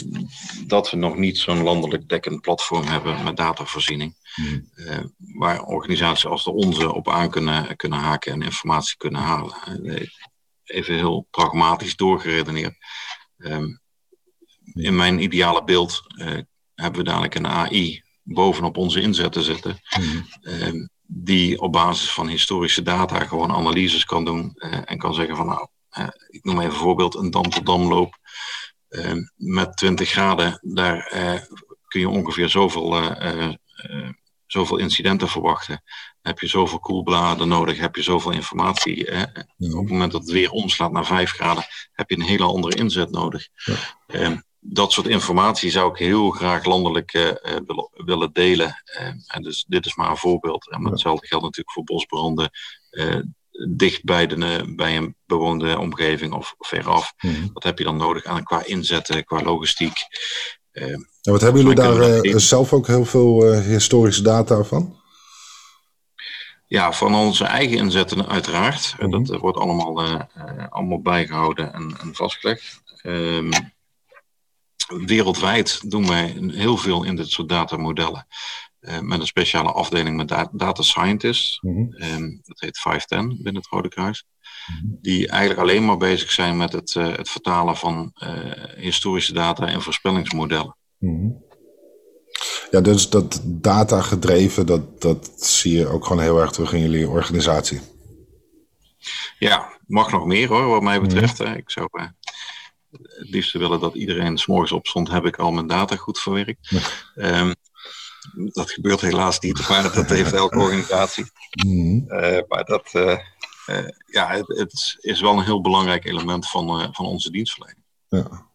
dat 0.67 0.91
we 0.91 0.97
nog 0.97 1.17
niet 1.17 1.37
zo'n 1.37 1.63
landelijk 1.63 2.09
dekkend 2.09 2.41
platform 2.41 2.83
hebben 2.83 3.23
met 3.23 3.37
datavoorziening. 3.37 4.15
Hmm. 4.33 4.69
Uh, 4.75 4.99
waar 5.17 5.63
organisaties 5.63 6.25
als 6.25 6.43
de 6.43 6.51
onze 6.51 6.93
op 6.93 7.09
aan 7.09 7.29
kunnen, 7.29 7.75
kunnen 7.75 7.99
haken 7.99 8.31
en 8.31 8.41
informatie 8.41 8.97
kunnen 8.97 9.21
halen. 9.21 9.55
Uh, 9.83 10.07
even 10.63 10.95
heel 10.95 11.27
pragmatisch 11.31 11.95
doorgeredeneerd. 11.95 12.75
Um, 13.37 13.81
in 14.73 14.95
mijn 14.95 15.21
ideale 15.21 15.63
beeld 15.63 16.01
hebben 16.75 16.99
we 16.99 17.03
dadelijk 17.03 17.35
een 17.35 17.47
AI 17.47 18.03
bovenop 18.23 18.77
onze 18.77 19.01
inzetten 19.01 19.43
zitten. 19.43 19.79
Hmm. 19.83 20.27
Um, 20.41 20.89
die 21.07 21.61
op 21.61 21.71
basis 21.71 22.11
van 22.11 22.27
historische 22.27 22.81
data 22.81 23.19
gewoon 23.19 23.51
analyses 23.51 24.05
kan 24.05 24.25
doen 24.25 24.53
en 24.85 24.97
kan 24.97 25.13
zeggen 25.13 25.35
van 25.35 25.45
nou, 25.45 25.67
ik 26.27 26.43
noem 26.43 26.59
even 26.59 26.71
een 26.71 26.77
voorbeeld, 26.77 27.15
een 27.15 27.31
dam-tot-damloop 27.31 28.17
met 29.35 29.77
20 29.77 30.09
graden, 30.09 30.59
daar 30.61 31.09
kun 31.87 31.99
je 31.99 32.09
ongeveer 32.09 32.49
zoveel, 32.49 33.15
zoveel 34.45 34.77
incidenten 34.77 35.27
verwachten 35.27 35.83
heb 36.25 36.39
je 36.39 36.47
zoveel 36.47 36.79
koelbladen 36.79 37.47
nodig, 37.47 37.79
heb 37.79 37.95
je 37.95 38.01
zoveel 38.01 38.31
informatie. 38.31 39.07
Op 39.11 39.35
het 39.57 39.89
moment 39.89 40.11
dat 40.11 40.21
het 40.21 40.31
weer 40.31 40.49
omslaat 40.49 40.91
naar 40.91 41.05
5 41.05 41.31
graden, 41.31 41.63
heb 41.91 42.09
je 42.09 42.15
een 42.15 42.21
hele 42.21 42.43
andere 42.43 42.75
inzet 42.75 43.11
nodig. 43.11 43.47
Ja. 43.55 43.75
Ehm, 44.07 44.37
dat 44.59 44.91
soort 44.91 45.07
informatie 45.07 45.69
zou 45.69 45.91
ik 45.91 45.97
heel 45.97 46.29
graag 46.29 46.65
landelijk 46.65 47.13
uh, 47.13 47.31
willen, 47.41 47.89
willen, 47.91 48.33
delen. 48.33 48.81
Ehm, 48.83 49.17
en 49.27 49.41
dus 49.41 49.65
dit 49.67 49.85
is 49.85 49.95
maar 49.95 50.09
een 50.09 50.17
voorbeeld. 50.17 50.69
En 50.71 50.85
hetzelfde 50.85 51.27
geldt 51.27 51.43
natuurlijk 51.43 51.71
voor 51.71 51.83
bosbranden. 51.83 52.49
Uh, 52.91 53.21
dicht 53.69 54.03
bij, 54.03 54.27
de, 54.27 54.73
bij 54.75 54.97
een 54.97 55.15
bewoonde 55.25 55.79
omgeving 55.79 56.33
of 56.33 56.55
veraf. 56.59 57.13
Mm 57.21 57.49
Wat 57.53 57.63
heb 57.63 57.77
je 57.77 57.83
dan 57.83 57.97
nodig 57.97 58.23
aan 58.23 58.43
qua 58.43 58.65
inzetten, 58.65 59.25
qua 59.25 59.41
logistiek? 59.41 59.97
Ehm, 60.71 60.99
ja, 61.21 61.31
wat 61.31 61.41
hebben 61.41 61.61
jullie 61.61 61.75
daar 61.75 62.39
zelf 62.39 62.73
ook 62.73 62.87
heel 62.87 63.05
veel 63.05 63.53
historische 63.53 64.21
data 64.21 64.63
van? 64.63 65.03
Ja, 66.67 66.93
van 66.93 67.15
onze 67.15 67.43
eigen 67.43 67.77
inzetten 67.77 68.27
uiteraard. 68.27 68.95
Mm 68.99 69.23
Dat 69.23 69.39
wordt 69.39 69.57
allemaal, 69.57 70.03
uh, 70.03 70.21
allemaal 70.69 71.01
bijgehouden 71.01 71.73
en, 71.73 71.97
en 72.01 72.15
vastgelegd. 72.15 72.81
Um, 73.03 73.49
wereldwijd 74.87 75.91
doen 75.91 76.07
wij 76.07 76.37
heel 76.47 76.77
veel 76.77 77.03
in 77.03 77.15
dit 77.15 77.29
soort 77.29 77.49
datamodellen. 77.49 78.27
Uh, 78.87 78.99
met 78.99 79.19
een 79.19 79.27
speciale 79.27 79.71
afdeling 79.71 80.17
met 80.17 80.47
data 80.51 80.81
scientists. 80.81 81.59
Mm 81.61 81.93
dat 82.43 82.59
heet 82.59 82.79
510 82.79 83.43
binnen 83.43 83.61
het 83.61 83.71
Rode 83.71 83.89
Kruis. 83.89 84.25
Mhm. 84.67 84.95
Die 85.01 85.27
eigenlijk 85.27 85.59
alleen 85.59 85.85
maar 85.85 85.97
bezig 85.97 86.31
zijn 86.31 86.57
met 86.57 86.71
het, 86.71 86.93
het 86.93 87.29
vertalen 87.29 87.77
van 87.77 88.13
historische 88.75 89.33
data 89.33 89.67
in 89.67 89.81
voorspellingsmodellen. 89.81 90.75
Mhm. 90.97 91.29
Ja, 92.71 92.81
dus 92.81 93.09
dat 93.09 93.41
data 93.45 94.01
gedreven, 94.01 94.65
dat, 94.65 95.01
dat 95.01 95.31
zie 95.35 95.77
je 95.77 95.87
ook 95.87 96.05
gewoon 96.05 96.21
heel 96.21 96.41
erg 96.41 96.51
terug 96.51 96.73
in 96.73 96.79
jullie 96.79 97.09
organisatie. 97.09 97.79
Ja, 99.39 99.77
mag 99.87 100.11
nog 100.11 100.25
meer 100.25 100.47
hoor, 100.47 100.67
wat 100.67 100.81
mij 100.81 101.01
betreft. 101.01 101.39
Ik 101.39 101.71
zou 101.71 101.87
het 101.91 103.29
liefst 103.29 103.53
willen 103.53 103.79
dat 103.79 103.95
iedereen 103.95 104.37
s'morgens 104.37 104.71
opstond, 104.71 105.09
heb 105.09 105.25
ik 105.25 105.37
al 105.37 105.51
mijn 105.51 105.67
data 105.67 105.95
goed 105.95 106.19
verwerkt. 106.19 106.71
Um, 107.15 107.53
dat 108.33 108.71
gebeurt 108.71 109.01
helaas 109.01 109.39
niet, 109.39 109.67
maar 109.69 109.93
dat 109.93 110.09
heeft 110.09 110.33
elke 110.33 110.59
organisatie. 110.59 111.25
Mm. 111.65 112.05
Uh, 112.07 112.39
maar 112.47 112.63
dat, 112.63 112.89
uh, 112.93 113.17
ja, 114.05 114.29
het, 114.29 114.47
het, 114.47 114.95
is 114.99 115.21
wel 115.21 115.37
een 115.37 115.43
heel 115.43 115.61
belangrijk 115.61 116.05
element 116.05 116.49
van, 116.49 116.93
van 116.93 117.05
onze 117.05 117.31
dienstverlening. 117.31 117.83
Ja. 118.07 118.45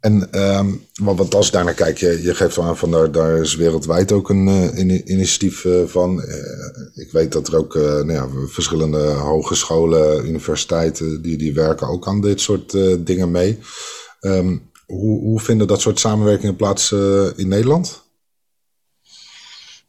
En 0.00 0.42
um, 0.58 0.86
wat 0.94 1.34
als 1.34 1.50
daarnaar 1.50 1.74
kijk, 1.74 1.98
je, 1.98 2.22
je 2.22 2.34
geeft 2.34 2.58
aan 2.58 2.76
van 2.76 2.90
daar, 2.90 3.12
daar 3.12 3.40
is 3.40 3.54
wereldwijd 3.54 4.12
ook 4.12 4.28
een 4.28 4.46
uh, 4.46 4.78
initiatief 5.04 5.64
uh, 5.64 5.86
van. 5.86 6.20
Uh, 6.20 7.04
ik 7.04 7.12
weet 7.12 7.32
dat 7.32 7.48
er 7.48 7.56
ook 7.56 7.74
nou 7.74 8.12
ja, 8.12 8.28
verschillende 8.46 8.98
hogescholen, 9.06 10.26
universiteiten, 10.26 11.22
die, 11.22 11.36
die 11.36 11.54
werken 11.54 11.88
ook 11.88 12.06
aan 12.06 12.20
dit 12.20 12.40
soort 12.40 12.70
dingen 13.06 13.30
mee. 13.30 13.58
Um, 14.20 14.70
hoe, 14.86 15.20
hoe 15.20 15.40
vinden 15.40 15.66
dat 15.66 15.80
soort 15.80 15.98
samenwerkingen 15.98 16.56
plaats 16.56 16.92
in 17.36 17.48
Nederland? 17.48 18.04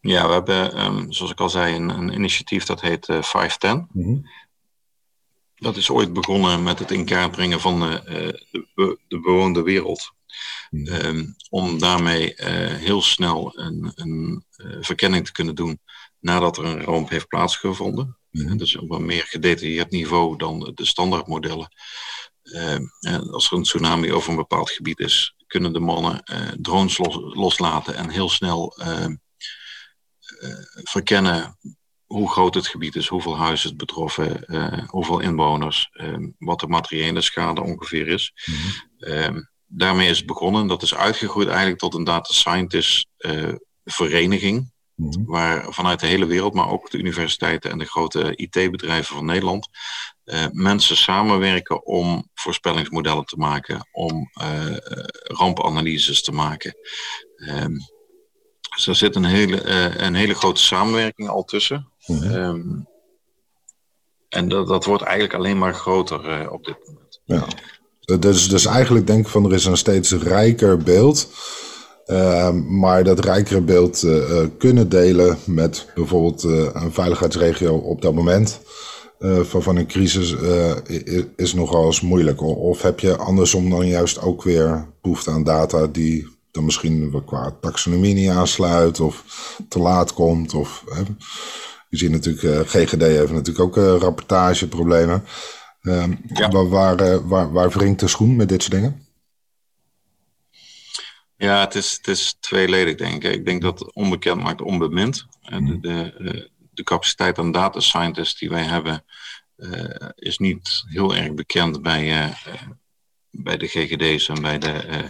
Ja, 0.01 0.27
we 0.27 0.33
hebben, 0.33 0.85
um, 0.85 1.11
zoals 1.11 1.31
ik 1.31 1.39
al 1.39 1.49
zei, 1.49 1.75
een, 1.75 1.89
een 1.89 2.13
initiatief 2.13 2.65
dat 2.65 2.81
heet 2.81 3.05
510. 3.05 3.87
Mm 3.91 4.03
-hmm. 4.03 4.29
Dat 5.55 5.77
is 5.77 5.89
ooit 5.89 6.13
begonnen 6.13 6.63
met 6.63 6.79
het 6.79 6.91
in 6.91 7.05
kaart 7.05 7.31
brengen 7.31 7.59
van 7.59 7.79
de, 7.79 8.45
de, 8.75 8.97
bewoonde 9.07 9.61
wereld. 9.61 10.11
Hmm. 10.69 10.87
Ehm, 10.87 11.25
om 11.49 11.79
daarmee 11.79 12.35
uh, 12.37 12.47
heel 12.73 13.01
snel 13.01 13.59
een, 13.59 13.91
een 13.95 14.45
uh, 14.57 14.77
verkenning 14.79 15.25
te 15.25 15.31
kunnen 15.31 15.55
doen 15.55 15.79
nadat 16.19 16.57
er 16.57 16.65
een 16.65 16.83
ramp 16.83 17.09
heeft 17.09 17.27
plaatsgevonden. 17.27 18.17
Mm. 18.31 18.57
dus 18.57 18.75
op 18.75 18.91
een 18.91 19.05
meer 19.05 19.23
gedetailleerd 19.23 19.91
niveau 19.91 20.37
dan 20.37 20.71
de 20.75 20.85
standaardmodellen. 20.85 21.67
Ehm, 22.51 22.85
en 22.99 23.31
als 23.31 23.51
er 23.51 23.57
een 23.57 23.63
tsunami 23.63 24.13
over 24.13 24.29
een 24.29 24.35
bepaald 24.35 24.69
gebied 24.71 24.99
is, 24.99 25.35
kunnen 25.47 25.73
de 25.73 25.79
mannen 25.79 26.23
drones 26.61 26.97
los, 26.97 27.15
loslaten 27.15 27.95
en 27.95 28.09
heel 28.09 28.29
snel 28.29 28.73
verkennen 30.83 31.57
hoe 32.07 32.31
groot 32.31 32.53
het 32.53 32.67
gebied 32.67 32.95
is, 32.95 33.07
hoeveel 33.07 33.37
huizen 33.37 33.69
het 33.69 33.77
betroffen, 33.77 34.43
uh, 34.47 34.87
hoeveel 34.87 35.19
inwoners, 35.19 35.89
wat 36.37 36.59
de 36.59 36.67
materiële 36.67 37.21
schade 37.21 37.61
ongeveer 37.61 38.07
is. 38.07 38.33
Mm 38.45 38.55
-hmm. 38.99 39.49
daarmee 39.65 40.09
is 40.09 40.17
het 40.17 40.25
begonnen. 40.25 40.67
Dat 40.67 40.81
is 40.81 40.95
uitgegroeid 40.95 41.47
eigenlijk 41.47 41.79
tot 41.79 41.93
een 41.93 42.03
data 42.03 42.33
scientist 42.33 43.07
uh, 43.17 43.53
vereniging. 43.83 44.71
Mm 44.95 45.11
-hmm. 45.11 45.25
Waar 45.25 45.73
vanuit 45.73 45.99
de 45.99 46.07
hele 46.07 46.25
wereld, 46.25 46.53
maar 46.53 46.69
ook 46.69 46.91
de 46.91 46.97
universiteiten 46.97 47.71
en 47.71 47.77
de 47.77 47.85
grote 47.85 48.35
IT-bedrijven 48.35 49.15
van 49.15 49.25
Nederland, 49.25 49.69
mensen 50.51 50.97
samenwerken 50.97 51.85
om 51.85 52.29
voorspellingsmodellen 52.33 53.25
te 53.25 53.37
maken, 53.37 53.87
om 53.91 54.29
rampanalyses 55.23 56.21
te 56.21 56.31
maken. 56.31 56.75
Ehm, 57.35 57.73
dus 58.75 58.87
er 58.87 58.95
zit 58.95 59.15
een 59.15 59.25
hele, 59.25 59.69
een 59.97 60.15
hele 60.15 60.33
grote 60.33 60.61
samenwerking 60.61 61.29
al 61.29 61.43
tussen. 61.43 61.87
Mhm. 62.05 62.33
Ehm, 62.33 62.61
en 64.29 64.49
dat, 64.49 64.67
dat 64.67 64.85
wordt 64.85 65.03
eigenlijk 65.03 65.33
alleen 65.33 65.57
maar 65.57 65.73
groter 65.73 66.41
uh, 66.41 66.51
op 66.51 66.65
dit 66.65 66.77
moment. 66.85 67.21
Ja. 67.25 67.45
Dus, 68.19 68.49
dus 68.49 68.65
eigenlijk 68.65 69.07
denk 69.07 69.25
ik 69.25 69.31
van 69.31 69.45
er 69.45 69.53
is 69.53 69.65
een 69.65 69.77
steeds 69.77 70.11
rijker 70.11 70.77
beeld. 70.77 71.29
Uh, 72.05 72.51
maar 72.51 73.03
dat 73.03 73.19
rijkere 73.19 73.61
beeld 73.61 74.03
uh, 74.03 74.45
kunnen 74.57 74.89
delen 74.89 75.37
met 75.45 75.87
bijvoorbeeld 75.95 76.43
een 76.73 76.93
veiligheidsregio 76.93 77.75
op 77.75 78.01
dat 78.01 78.13
moment 78.13 78.59
van, 79.19 79.63
van 79.63 79.75
een 79.75 79.87
crisis 79.87 80.35
is, 80.85 81.23
is 81.35 81.53
nogal 81.53 81.85
eens 81.85 82.01
moeilijk. 82.01 82.41
Of 82.41 82.81
heb 82.81 82.99
je 82.99 83.17
andersom 83.17 83.69
dan 83.69 83.87
juist 83.87 84.21
ook 84.21 84.43
weer 84.43 84.87
behoefte 85.01 85.31
aan 85.31 85.43
data 85.43 85.87
die 85.87 86.27
dan 86.51 86.65
misschien 86.65 87.23
qua 87.25 87.55
taxonomie 87.61 88.13
niet 88.13 88.29
aansluit 88.29 88.99
of 88.99 89.23
te 89.69 89.79
laat 89.79 90.13
komt? 90.13 90.53
Of, 90.53 90.83
je 91.89 91.97
ziet 91.97 92.11
natuurlijk, 92.11 92.43
uh, 92.43 92.59
eh, 92.59 92.67
GGD 92.67 93.01
heeft 93.01 93.31
natuurlijk 93.31 93.77
ook 93.77 94.01
rapportageproblemen. 94.01 95.23
Uh, 95.81 96.05
waar, 96.49 96.69
waar, 96.69 97.27
waar, 97.27 97.51
waar 97.51 97.69
wringt 97.69 97.99
de 97.99 98.07
schoen 98.07 98.35
met 98.35 98.49
dit 98.49 98.61
soort 98.61 98.73
dingen? 98.73 99.05
Ja, 101.37 101.59
het 101.59 101.75
is, 101.75 101.93
het 101.97 102.07
is 102.07 102.37
tweeledig, 102.39 102.95
denk 102.95 103.23
ik. 103.23 103.33
Ik 103.33 103.45
denk 103.45 103.61
dat 103.61 103.93
onbekend 103.93 104.43
maakt 104.43 104.61
onbemind. 104.61 105.25
Mm. 105.49 105.81
De, 105.81 106.13
de, 106.17 106.49
de, 106.77 106.83
capaciteit 106.83 107.37
aan 107.37 107.51
data 107.51 107.79
scientists 107.79 108.39
die 108.39 108.49
wij 108.49 108.63
hebben, 108.63 109.05
is 110.15 110.37
niet 110.37 110.83
heel 110.85 111.15
erg 111.15 111.33
bekend 111.33 111.81
bij, 111.81 112.33
bij 113.29 113.57
de 113.57 113.67
GGD's 113.67 114.29
en 114.29 114.41
bij 114.41 114.57
de, 114.57 115.05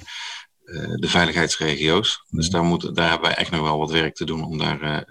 de 0.95 1.07
veiligheidsregio's. 1.07 2.23
Dus 2.29 2.49
daar, 2.49 2.63
moet, 2.63 2.95
daar 2.95 3.09
hebben 3.09 3.27
wij 3.27 3.37
echt 3.37 3.51
nog 3.51 3.61
wel 3.61 3.77
wat 3.77 3.91
werk 3.91 4.15
te 4.15 4.25
doen 4.25 4.43
om 4.43 4.57
daar 4.57 5.05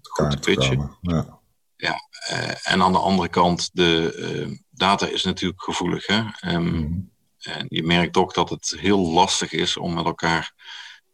goed 0.00 0.30
te 0.30 0.38
pitchen. 0.38 0.96
Ja. 1.00 1.40
ja 1.76 1.94
en 2.62 2.82
aan 2.82 2.92
de 2.92 2.98
andere 2.98 3.28
kant, 3.28 3.70
de 3.72 4.58
data 4.70 5.06
is 5.06 5.24
natuurlijk 5.24 5.62
gevoelig. 5.62 6.06
Hè? 6.06 6.22
Um, 6.54 6.62
mm. 6.62 7.14
En 7.46 7.66
je 7.68 7.82
merkt 7.82 8.16
ook 8.16 8.34
dat 8.34 8.50
het 8.50 8.76
heel 8.78 9.10
lastig 9.12 9.52
is 9.52 9.76
om 9.76 9.94
met 9.94 10.04
elkaar 10.04 10.52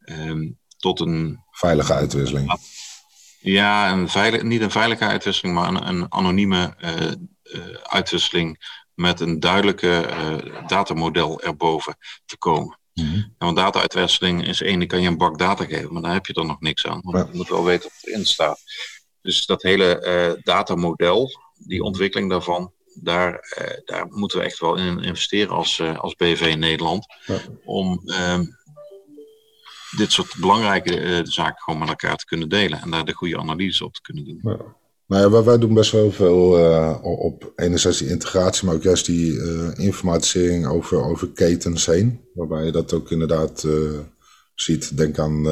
um, 0.04 0.58
tot 0.76 1.00
een... 1.00 1.44
Veilige 1.50 1.92
uitwisseling. 1.92 2.58
Ja, 3.42 3.92
een 3.92 4.08
veilig, 4.08 4.42
niet 4.42 4.60
een 4.60 4.70
veilige 4.70 5.04
uitwisseling, 5.04 5.54
maar 5.54 5.68
een, 5.68 5.88
een 5.88 6.12
anonieme 6.12 6.74
uh, 6.80 7.76
uitwisseling 7.82 8.80
met 8.94 9.20
een 9.20 9.40
duidelijke 9.40 10.06
datamodel 10.66 11.42
erboven 11.42 11.96
te 12.24 12.38
komen. 12.38 12.78
Mm 12.94 13.04
-hmm. 13.04 13.34
want 13.38 13.56
data-uitwisseling 13.56 14.46
is 14.46 14.62
één, 14.62 14.78
dan 14.78 14.88
kan 14.88 15.00
je 15.00 15.08
een 15.08 15.16
bak 15.16 15.38
data 15.38 15.64
geven, 15.64 15.92
maar 15.92 16.02
daar 16.02 16.12
heb 16.12 16.26
je 16.26 16.34
er 16.34 16.46
nog 16.46 16.60
niks 16.60 16.86
aan. 16.86 17.00
Want 17.02 17.28
je 17.30 17.36
moet 17.36 17.48
wel 17.48 17.64
weten 17.64 17.90
wat 17.92 18.12
erin 18.12 18.26
staat. 18.26 18.60
Dus 19.22 19.46
dat 19.46 19.62
hele 19.62 20.04
uh, 20.36 20.42
datamodel, 20.42 21.30
die 21.58 21.82
ontwikkeling 21.82 22.30
daarvan, 22.30 22.72
daar, 22.94 23.56
uh, 23.60 23.66
daar 23.84 24.06
moeten 24.08 24.38
we 24.38 24.44
echt 24.44 24.58
wel 24.58 24.76
in 24.76 25.02
investeren 25.02 25.54
als, 25.54 25.78
uh, 25.78 25.98
als 25.98 26.14
BV 26.14 26.40
in 26.40 26.58
Nederland. 26.58 27.06
Ja. 27.26 27.38
Om 27.64 28.02
ehm, 28.06 28.44
dit 29.96 30.12
soort 30.12 30.34
belangrijke 30.40 31.20
zaken 31.24 31.62
gewoon 31.62 31.80
met 31.80 31.88
elkaar 31.88 32.16
te 32.16 32.24
kunnen 32.24 32.48
delen 32.48 32.80
en 32.80 32.90
daar 32.90 33.04
de 33.04 33.12
goede 33.12 33.38
analyse 33.38 33.84
op 33.84 33.94
te 33.94 34.02
kunnen 34.02 34.24
doen. 34.24 34.40
Ja. 34.42 34.56
Nou 35.06 35.22
ja, 35.22 35.30
wij, 35.30 35.42
wij 35.42 35.58
doen 35.58 35.74
best 35.74 35.90
wel 35.90 36.12
veel 36.12 36.48
op 37.02 37.52
enerzijds 37.56 37.98
die 37.98 38.08
integratie, 38.08 38.66
maar 38.66 38.74
ook 38.74 38.82
juist 38.82 39.06
die 39.06 39.42
informatisering 39.76 40.66
over, 40.66 41.02
over 41.02 41.28
ketens 41.28 41.86
heen. 41.86 42.20
Waarbij 42.34 42.64
je 42.64 42.72
dat 42.72 42.92
ook 42.92 43.10
inderdaad 43.10 43.66
ziet. 44.54 44.96
Denk 44.96 45.18
aan 45.18 45.42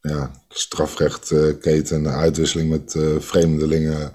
ja, 0.00 0.30
strafrechtketen, 0.48 2.08
uitwisseling 2.08 2.70
met 2.70 2.96
vreemdelingen, 3.18 4.14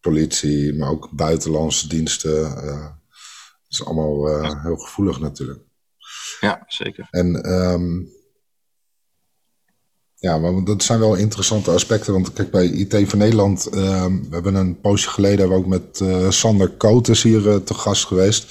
politie, 0.00 0.74
maar 0.74 0.90
ook 0.90 1.10
buitenlandse 1.10 1.88
diensten. 1.88 2.42
dat 2.42 2.92
is 3.68 3.84
allemaal 3.84 4.42
heel 4.62 4.76
gevoelig 4.76 5.20
natuurlijk. 5.20 5.60
Ja, 6.40 6.64
zeker. 6.66 7.08
En 7.10 7.52
um, 7.52 8.12
ja, 10.24 10.38
maar 10.38 10.64
dat 10.64 10.82
zijn 10.82 10.98
wel 10.98 11.14
interessante 11.14 11.70
aspecten. 11.70 12.12
Want 12.12 12.32
kijk, 12.32 12.50
bij 12.50 12.66
IT 12.66 13.08
van 13.08 13.18
Nederland, 13.18 13.68
uh, 13.74 14.04
we 14.04 14.28
hebben 14.30 14.54
een 14.54 14.80
poosje 14.80 15.08
geleden 15.08 15.38
hebben 15.38 15.56
we 15.56 15.64
ook 15.64 15.70
met 15.70 16.00
uh, 16.02 16.30
Sander 16.30 16.68
Kotes 16.70 17.22
hier 17.22 17.46
uh, 17.46 17.56
te 17.56 17.74
gast 17.74 18.04
geweest. 18.04 18.46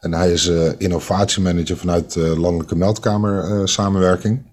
En 0.00 0.14
hij 0.14 0.32
is 0.32 0.46
uh, 0.46 0.70
innovatiemanager 0.78 1.76
vanuit 1.76 2.12
de 2.12 2.38
Landelijke 2.38 2.76
Meldkamer 2.76 3.68
samenwerking. 3.68 4.52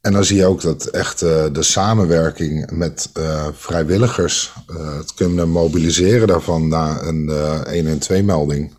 En 0.00 0.12
dan 0.12 0.24
zie 0.24 0.36
je 0.36 0.46
ook 0.46 0.60
dat 0.60 0.86
echt 0.86 1.18
de 1.18 1.62
samenwerking 1.62 2.70
met 2.70 3.10
vrijwilligers, 3.52 4.54
het 4.98 5.14
kunnen 5.14 5.48
mobiliseren 5.48 6.26
daarvan 6.26 6.68
na 6.68 7.02
een 7.02 7.28
1 7.64 7.86
en 7.86 7.98
2 7.98 8.22
melding, 8.22 8.74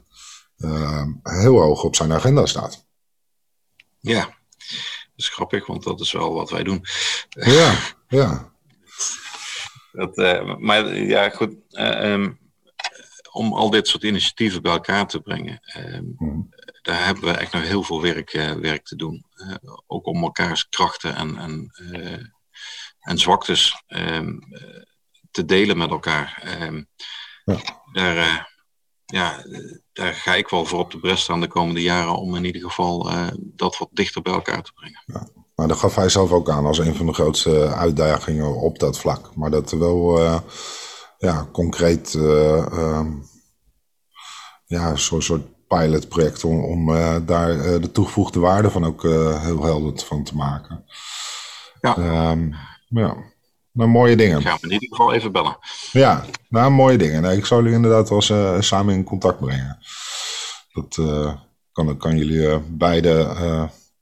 heel 1.24 1.60
hoog 1.60 1.84
op 1.84 1.96
zijn 1.96 2.13
agenda 2.13 2.46
staat. 2.46 2.86
Ja, 4.00 4.38
is 5.15 5.30
grappig, 5.30 5.65
want 5.65 5.84
dat 5.84 6.00
is 6.00 6.12
wel 6.12 6.34
wat 6.34 6.50
wij 6.50 6.63
doen. 6.63 6.86
Ja, 7.30 7.78
ja. 8.08 8.52
dat, 9.91 10.17
uh, 10.17 10.56
maar 10.58 10.96
ja, 10.96 11.30
goed. 11.30 11.56
Uh, 11.70 12.12
um, 12.12 12.39
om 13.32 13.54
al 13.54 13.70
dit 13.70 13.88
soort 13.88 14.04
initiatieven 14.04 14.62
bij 14.62 14.72
elkaar 14.72 15.08
te 15.08 15.20
brengen, 15.20 15.60
um, 15.78 16.50
daar 16.82 17.06
hebben 17.06 17.24
we 17.24 17.32
echt 17.32 17.54
nog 17.54 17.62
heel 17.62 17.84
veel 17.84 18.02
werk, 18.02 18.34
uh, 18.34 18.52
werk 18.52 18.86
te 18.86 18.96
doen. 18.96 19.26
ook 19.88 20.06
om 20.06 20.24
elkaars 20.24 20.70
krachten 20.70 21.15
en, 21.15 21.38
en, 21.38 21.72
en 23.00 23.17
zwaktes 23.17 23.84
um, 23.88 24.39
te 25.32 25.46
delen 25.46 25.78
met 25.78 25.89
elkaar. 25.89 26.43
Ja. 27.46 27.60
Daar, 27.91 28.57
ja, 29.13 29.46
daar 29.93 30.13
ga 30.13 30.36
ik 30.36 30.50
wel 30.50 30.65
voor 30.65 30.80
op 30.80 30.91
de 30.91 31.00
brest 31.00 31.24
staan 31.24 31.41
de 31.41 31.48
komende 31.48 31.82
jaren 31.82 32.17
om 32.17 32.36
in 32.36 32.46
ieder 32.46 32.62
geval 32.62 33.12
uh, 33.12 33.28
dat 33.38 33.78
wat 33.78 33.89
dichter 33.91 34.22
bij 34.22 34.34
elkaar 34.34 34.63
te 34.63 34.74
brengen. 34.74 35.04
Ja. 35.06 35.28
Maar 35.56 35.67
dat 35.67 35.78
gaf 35.78 35.96
hij 35.96 36.10
zelf 36.10 36.32
ook 36.32 36.50
aan 36.50 36.65
als 36.65 36.78
een 36.78 36.96
van 36.96 37.06
de 37.06 37.13
grootste 37.13 37.67
uitdagingen 37.67 38.56
op 38.56 38.80
dat 38.80 39.00
vlak. 39.00 39.36
Maar 39.36 39.50
dat 39.50 39.72
wel 39.72 40.22
uh, 40.22 40.39
ja, 41.17 41.50
concreet 41.52 42.13
uh, 42.13 43.06
ja, 44.65 44.89
een 44.89 44.98
soort, 45.00 45.24
soort 45.24 45.67
pilotproject 45.67 46.43
om, 46.43 46.63
om 46.63 46.86
daar 47.26 47.82
de 47.82 47.91
toegevoegde 47.91 48.39
waarde 48.39 48.72
van 48.72 48.86
ook 48.86 49.04
heel 49.41 49.63
helder 49.63 50.00
van 50.00 50.24
te 50.24 50.36
maken. 50.36 50.86
Ja. 51.82 52.30
Um, 52.32 52.56
ja. 52.88 53.15
Nou, 53.78 53.90
mooie 53.90 54.16
dingen. 54.16 54.42
Gaan 54.42 54.58
we 54.62 54.68
in 54.68 54.74
ieder 54.74 54.88
geval 54.88 55.13
even 55.13 55.32
bellen. 55.32 55.58
Ja, 55.92 56.26
nou, 56.50 56.72
mooie 56.72 56.98
dingen. 56.98 57.22
Nee, 57.22 57.38
ik 57.38 57.46
zou 57.46 57.62
jullie 57.62 57.76
inderdaad 57.76 58.10
wel 58.10 58.18
eens 58.18 58.30
uh, 58.30 58.62
samen 58.62 58.94
in 58.94 59.04
contact 59.04 59.40
brengen. 59.40 59.78
Dat 60.74 60.98
uh, 61.00 61.36
kan, 61.72 61.98
kan 61.98 62.18
jullie 62.18 62.38
uh, 62.38 62.58
beide, 62.68 63.12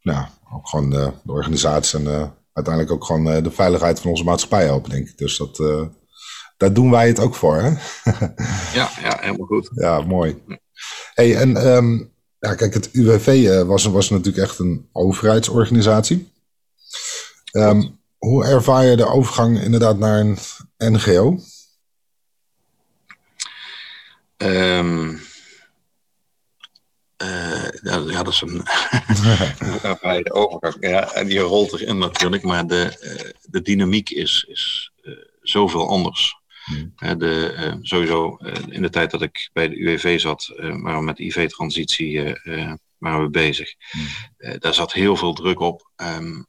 nou, 0.01 0.25
ook 0.53 0.69
gewoon 0.69 0.89
de 0.89 1.11
organisatie 1.25 1.99
en 1.99 2.33
uiteindelijk 2.53 2.93
ook 2.95 3.05
gewoon 3.05 3.43
de 3.43 3.51
veiligheid 3.51 3.99
van 3.99 4.09
onze 4.09 4.23
maatschappij 4.23 4.63
helpen, 4.63 4.89
denk 4.89 5.07
ik. 5.07 5.17
Dus 5.17 5.37
dat, 5.37 5.57
daar 6.57 6.73
doen 6.73 6.91
wij 6.91 7.07
het 7.07 7.19
ook 7.19 7.35
voor, 7.35 7.55
hè? 7.55 7.69
ja, 8.79 8.89
ja, 9.01 9.17
helemaal 9.19 9.47
goed. 9.47 9.69
Ja, 9.73 10.01
mooi. 10.01 10.43
Hey, 11.13 11.35
en 11.35 11.67
um, 11.67 12.13
ja, 12.39 12.55
kijk, 12.55 12.73
het 12.73 12.89
UWV 12.91 13.63
was, 13.65 13.85
was 13.85 14.09
natuurlijk 14.09 14.47
echt 14.47 14.59
een 14.59 14.89
overheidsorganisatie. 14.91 16.31
Um, 17.51 18.03
hoe 18.25 18.45
ervaar 18.45 18.85
je 18.85 18.95
de 18.95 19.05
overgang 19.05 19.61
inderdaad 19.61 19.97
naar 19.97 20.19
een 20.19 20.37
NGO? 20.77 21.39
Um, 24.37 25.09
uh, 27.23 27.67
ja, 27.83 28.03
ja, 28.07 28.23
dat 28.23 28.27
is 28.27 28.41
een. 28.41 28.65
ervaar 29.91 30.17
je 30.17 30.23
de 30.23 30.33
overgang? 30.33 30.87
Ja, 30.89 31.11
en 31.11 31.27
die 31.27 31.39
rolt 31.39 31.73
erin 31.73 31.97
natuurlijk, 31.97 32.43
maar 32.43 32.67
de, 32.67 32.97
uh, 33.01 33.31
de 33.41 33.61
dynamiek 33.61 34.09
is, 34.09 34.45
is 34.47 34.91
uh, 35.01 35.13
zoveel 35.41 35.89
anders. 35.89 36.43
Hmm. 36.65 36.93
De, 37.17 37.77
sowieso 37.81 38.37
in 38.69 38.81
de 38.81 38.89
tijd 38.89 39.11
dat 39.11 39.21
ik 39.21 39.49
bij 39.53 39.67
de 39.69 39.79
UWV 39.79 40.19
zat, 40.19 40.53
waren 40.57 40.99
we 40.99 41.03
met 41.03 41.19
IV-transitie 41.19 42.35
waren 42.97 43.21
we 43.21 43.29
bezig. 43.29 43.73
Hmm. 43.91 44.59
daar 44.59 44.73
zat 44.73 44.93
heel 44.93 45.15
veel 45.15 45.33
druk 45.33 45.59
op. 45.59 45.91
Um, 45.95 46.47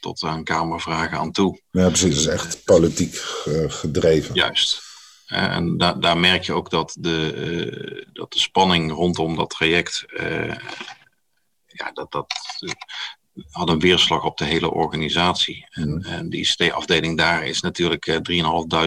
tot 0.00 0.22
aan 0.22 0.44
Kamervragen 0.44 1.18
aan 1.18 1.32
toe. 1.32 1.60
Ja, 1.70 1.86
precies. 1.86 2.24
Dat 2.24 2.34
is 2.34 2.42
echt 2.42 2.64
politiek 2.64 3.14
uh, 3.46 3.70
gedreven. 3.70 4.34
Juist. 4.34 4.82
En 5.26 5.76
da 5.76 5.92
daar 5.92 6.18
merk 6.18 6.44
je 6.44 6.52
ook 6.52 6.70
dat 6.70 6.96
de, 6.98 7.34
uh, 7.34 8.04
dat 8.12 8.32
de 8.32 8.38
spanning 8.38 8.92
rondom 8.92 9.36
dat 9.36 9.50
traject, 9.50 10.04
uh, 10.08 10.56
ja, 11.66 11.90
dat, 11.92 12.12
dat 12.12 12.34
had 13.50 13.68
een 13.68 13.78
weerslag 13.78 14.24
op 14.24 14.38
de 14.38 14.44
hele 14.44 14.70
organisatie. 14.70 15.66
En, 15.70 15.88
mm. 15.88 16.04
en 16.04 16.30
de 16.30 16.36
ICT-afdeling 16.36 17.16
daar 17.16 17.44
is 17.46 17.60
natuurlijk 17.60 18.20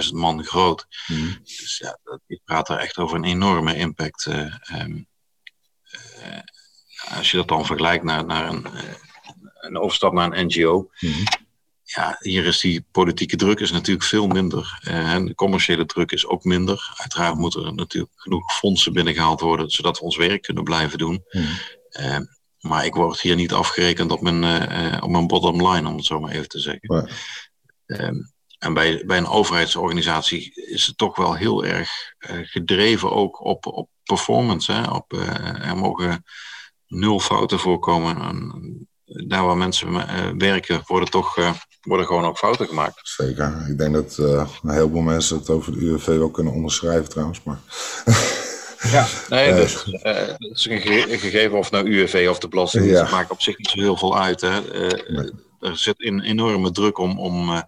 3.500 0.05 0.09
man 0.13 0.43
groot. 0.43 0.87
Mm. 1.07 1.37
Dus 1.43 1.77
ja, 1.77 1.99
dat, 2.03 2.19
je 2.27 2.39
praat 2.45 2.69
er 2.69 2.77
echt 2.77 2.97
over 2.97 3.17
een 3.17 3.23
enorme 3.23 3.75
impact. 3.75 4.25
Um, 4.25 5.07
als 7.17 7.31
je 7.31 7.37
dat 7.37 7.47
dan 7.47 7.65
vergelijkt 7.65 8.03
naar, 8.03 8.25
naar 8.25 8.49
een 8.49 8.67
een 9.63 9.77
overstap 9.77 10.13
naar 10.13 10.37
een 10.37 10.45
NGO. 10.45 10.89
Mhm. 10.99 11.23
Ja, 11.83 12.17
hier 12.19 12.45
is 12.45 12.59
die 12.59 12.85
politieke 12.91 13.35
druk 13.35 13.59
is 13.59 13.71
natuurlijk 13.71 14.05
veel 14.05 14.27
minder. 14.27 14.79
Uh, 14.87 15.13
en 15.13 15.25
de 15.25 15.35
commerciële 15.35 15.85
druk 15.85 16.11
is 16.11 16.27
ook 16.27 16.43
minder. 16.43 16.93
Uiteraard 16.95 17.35
moeten 17.35 17.65
er 17.65 17.73
natuurlijk 17.73 18.13
genoeg 18.15 18.53
fondsen 18.53 18.93
binnengehaald 18.93 19.41
worden, 19.41 19.69
zodat 19.69 19.97
we 19.97 20.03
ons 20.03 20.17
werk 20.17 20.41
kunnen 20.41 20.63
blijven 20.63 20.97
doen. 20.97 21.23
Mhm. 21.29 21.43
Uh, 21.99 22.17
maar 22.59 22.85
ik 22.85 22.93
word 22.93 23.21
hier 23.21 23.35
niet 23.35 23.53
afgerekend 23.53 24.11
op 24.11 24.21
mijn, 24.21 24.43
uh, 24.43 24.97
op 25.03 25.09
mijn 25.09 25.27
bottom 25.27 25.67
line, 25.67 25.87
om 25.87 25.95
het 25.95 26.05
zo 26.05 26.19
maar 26.19 26.31
even 26.31 26.49
te 26.49 26.59
zeggen. 26.59 27.09
Ehm, 27.85 28.15
en 28.59 28.73
bij, 28.73 29.03
bij 29.05 29.17
een 29.17 29.27
overheidsorganisatie 29.27 30.51
is 30.53 30.87
het 30.87 30.97
toch 30.97 31.15
wel 31.15 31.33
heel 31.35 31.65
erg 31.65 31.89
gedreven 32.27 33.11
ook 33.11 33.45
op, 33.45 33.65
op 33.65 33.89
performance. 34.03 34.71
Hè? 34.71 34.91
Op, 34.91 35.13
er 35.13 35.77
mogen 35.77 36.23
nul 36.87 37.19
fouten 37.19 37.59
voorkomen. 37.59 38.21
En, 38.21 38.87
daar 39.05 39.45
waar 39.45 39.57
mensen 39.57 39.93
uh, 39.93 40.29
werken, 40.37 40.81
worden 40.85 41.09
toch 41.09 41.37
uh, 41.37 41.53
worden 41.81 42.05
gewoon 42.05 42.25
ook 42.25 42.37
fouten 42.37 42.67
gemaakt. 42.67 42.99
Zeker. 43.03 43.65
Ik 43.69 43.77
denk 43.77 43.93
dat 43.93 44.17
uh, 44.19 44.47
een 44.63 44.69
heleboel 44.69 45.01
mensen 45.01 45.37
het 45.37 45.49
over 45.49 45.71
de 45.71 45.79
UWV 45.79 46.05
wel 46.05 46.31
kunnen 46.31 46.53
onderschrijven 46.53 47.09
trouwens. 47.09 47.43
Maar 47.43 47.59
ja, 48.91 49.07
nee, 49.29 49.53
dus, 49.53 49.83
is 50.39 50.65
een, 50.65 50.81
ge 50.81 51.11
een, 51.11 51.19
gegeven 51.19 51.57
of 51.57 51.71
nou 51.71 51.89
UWV 51.89 52.27
of 52.29 52.39
de 52.39 52.47
belasting. 52.47 52.85
Ja. 52.85 53.09
maakt 53.09 53.31
op 53.31 53.41
zich 53.41 53.57
niet 53.57 53.69
zo 53.69 53.79
heel 53.79 53.97
veel 53.97 54.19
uit. 54.19 54.41
Hè. 54.41 54.61
Nee. 54.61 55.31
Er 55.59 55.77
zit 55.77 56.05
een 56.05 56.21
enorme 56.21 56.71
druk 56.71 56.97
om, 56.97 57.19
om 57.19 57.63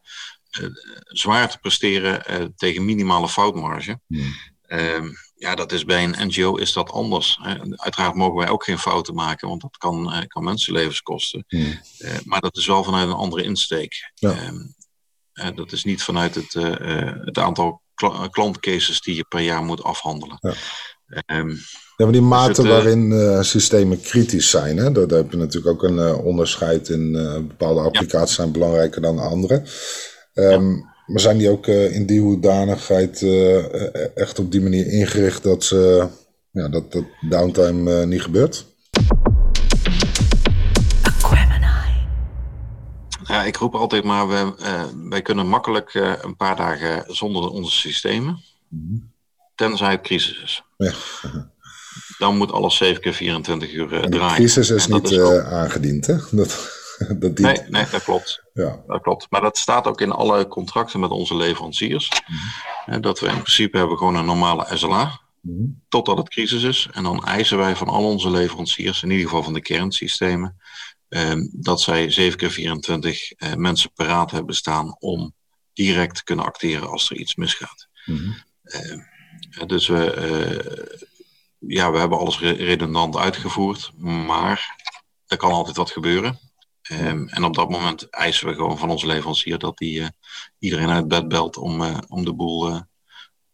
zwaar 1.08 1.50
te 1.50 1.58
presteren 1.58 2.24
tegen 2.56 2.86
minimale 2.86 3.30
foutmarge. 3.30 4.00
Hmm. 4.08 4.34
Ehm, 5.36 5.50
ja, 5.50 5.56
dat 5.56 5.72
is 5.72 5.86
bij 5.86 6.04
een 6.04 6.28
NGO 6.28 6.56
is 6.56 6.74
dat 6.74 6.92
anders. 6.92 7.40
Uiteraard 7.76 8.16
mogen 8.16 8.36
wij 8.36 8.50
ook 8.50 8.64
geen 8.64 8.80
fouten 8.80 9.14
maken, 9.14 9.48
want 9.48 9.62
dat 9.62 9.78
kan, 9.78 10.12
eh, 10.12 10.28
kan 10.28 10.44
mensenlevens 10.44 11.02
kosten. 11.02 11.44
Hmm. 11.48 11.80
Uh, 12.00 12.12
maar 12.24 12.42
dat 12.42 12.58
is 12.58 12.66
wel 12.66 12.84
vanuit 12.84 13.08
een 13.08 13.14
andere 13.14 13.44
insteek. 13.44 14.12
Ja. 14.14 14.48
Um, 14.48 14.76
dat 15.56 15.72
is 15.72 15.84
niet 15.84 16.04
vanuit 16.04 16.36
het, 16.36 16.54
uh, 16.54 17.14
het 17.22 17.38
aantal 17.38 17.82
kl 17.94 18.08
klantcases 18.30 19.02
die 19.02 19.16
je 19.16 19.26
per 19.30 19.40
jaar 19.40 19.64
moet 19.64 19.84
afhandelen. 19.84 20.38
Ja. 20.40 20.54
Um, 21.38 21.50
ja, 21.98 22.04
maar 22.04 22.12
die 22.12 22.22
dus 22.22 22.30
mate 22.30 22.62
het, 22.62 22.70
waarin 22.72 23.44
systemen 23.44 24.02
kritisch 24.02 24.50
zijn, 24.50 24.78
hè? 24.78 24.92
Daar, 24.92 25.18
heb 25.18 25.32
je 25.32 25.38
natuurlijk 25.38 25.74
ook 25.74 25.84
een 25.84 26.14
onderscheid 26.16 26.90
in. 26.90 27.12
bepaalde 27.48 27.82
applicaties 27.82 28.36
zijn 28.36 28.52
belangrijker 28.52 29.02
dan 29.02 29.20
andere. 29.20 29.64
Um, 30.34 30.76
ja. 30.76 30.95
Maar 31.06 31.20
zijn 31.20 31.38
die 31.38 31.50
ook 31.50 31.68
uh, 31.68 31.96
in 31.96 32.06
die 32.06 32.20
hoedanigheid 32.20 33.22
uh, 33.22 34.18
echt 34.18 34.40
op 34.40 34.52
die 34.52 34.62
manier 34.62 34.88
ingericht 34.88 35.44
dat, 35.44 35.64
ze, 35.64 36.08
ja, 36.52 36.70
dat, 36.70 36.92
dat 36.92 37.04
downtime 37.30 38.02
uh, 38.02 38.08
niet 38.08 38.22
gebeurt? 38.22 38.66
Ja, 43.28 43.44
ik 43.44 43.56
roep 43.56 43.76
altijd 43.76 44.04
maar, 44.04 44.28
we, 44.28 44.54
wij 45.10 45.22
kunnen 45.22 45.48
makkelijk 45.48 45.94
een 46.22 46.36
paar 46.36 46.56
dagen 46.56 47.04
zonder 47.08 47.50
onze 47.50 47.72
systemen, 47.72 48.44
mm 48.70 49.14
tenzij 49.56 49.92
het 49.92 50.02
crisis 50.02 50.42
is. 50.44 50.64
Ja. 50.78 50.94
Dan 52.18 52.38
moet 52.38 52.52
alles 52.52 52.78
7 52.78 53.02
keer 53.02 53.14
24 53.14 53.74
uur 53.74 53.88
draaien. 53.88 54.12
De 54.12 54.34
crisis 54.34 54.70
is 54.70 54.88
niet 54.88 55.12
is 55.12 55.20
aangediend, 55.40 56.08
hè? 56.08 56.16
Dat... 56.32 56.84
dat 57.20 57.38
nee, 57.38 57.58
nee, 57.70 57.86
dat 57.92 58.04
klopt. 58.04 58.44
Ja. 58.54 58.84
Dat 58.88 59.02
klopt. 59.02 59.28
Maar 59.30 59.42
dat 59.42 59.58
staat 59.58 59.88
ook 59.88 60.02
in 60.02 60.12
alle 60.12 60.48
contracten 60.48 61.00
met 61.00 61.10
onze 61.10 61.36
leveranciers. 61.36 62.22
Mhm. 62.86 63.02
Dat 63.02 63.20
we 63.20 63.28
in 63.28 63.42
principe 63.42 63.78
hebben 63.78 63.98
gewoon 63.98 64.16
een 64.16 64.26
normale 64.26 64.68
SLA. 64.74 65.20
Mm 65.42 65.84
Totdat 65.90 66.18
het 66.18 66.30
crisis 66.30 66.64
is. 66.64 66.88
En 66.92 67.04
dan 67.04 67.26
eisen 67.26 67.58
wij 67.58 67.76
van 67.76 67.88
al 67.88 68.04
onze 68.04 68.30
leveranciers, 68.30 69.04
in 69.04 69.10
ieder 69.10 69.26
geval 69.26 69.44
van 69.44 69.54
de 69.54 69.62
kernsystemen, 69.62 70.62
ehm, 71.10 71.48
dat 71.52 71.82
zij 71.82 72.12
7 72.12 72.38
keer 72.38 72.52
24 72.52 73.32
mensen 73.56 73.92
paraat 73.94 74.32
hebben 74.32 74.56
staan 74.56 74.96
om 75.00 75.34
direct 75.74 76.16
te 76.16 76.24
kunnen 76.24 76.46
acteren 76.46 76.90
als 76.90 77.10
er 77.10 77.18
iets 77.18 77.36
misgaat. 77.36 77.88
Mhm. 78.06 78.32
dus 79.66 79.88
we, 79.88 80.14
ja, 81.60 81.92
we 81.92 81.98
hebben 81.98 82.18
alles 82.18 82.40
redundant 82.40 83.18
uitgevoerd, 83.18 83.92
maar 83.98 84.76
er 85.28 85.38
kan 85.38 85.52
altijd 85.52 85.76
wat 85.76 85.92
gebeuren. 85.92 86.40
Um, 86.92 87.28
en 87.30 87.44
op 87.44 87.56
dat 87.56 87.70
moment 87.70 88.10
eisen 88.10 88.48
we 88.48 88.54
gewoon 88.54 88.78
van 88.78 88.90
onze 88.90 89.08
leverancier 89.08 89.58
dat 89.58 89.78
die 89.78 90.00
uh, 90.00 90.08
iedereen 90.60 90.90
uit 90.90 91.08
bed 91.08 91.28
belt 91.28 91.58
om, 91.58 91.82
uh, 91.82 91.98
om 92.08 92.26
de 92.26 92.34
boel 92.34 92.70
uh, 92.70 92.80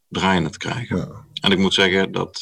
draaiende 0.07 0.49
te 0.49 0.57
krijgen. 0.57 0.97
Ja. 0.97 1.25
En 1.41 1.51
ik 1.51 1.57
moet 1.57 1.73
zeggen, 1.73 2.11
dat 2.11 2.41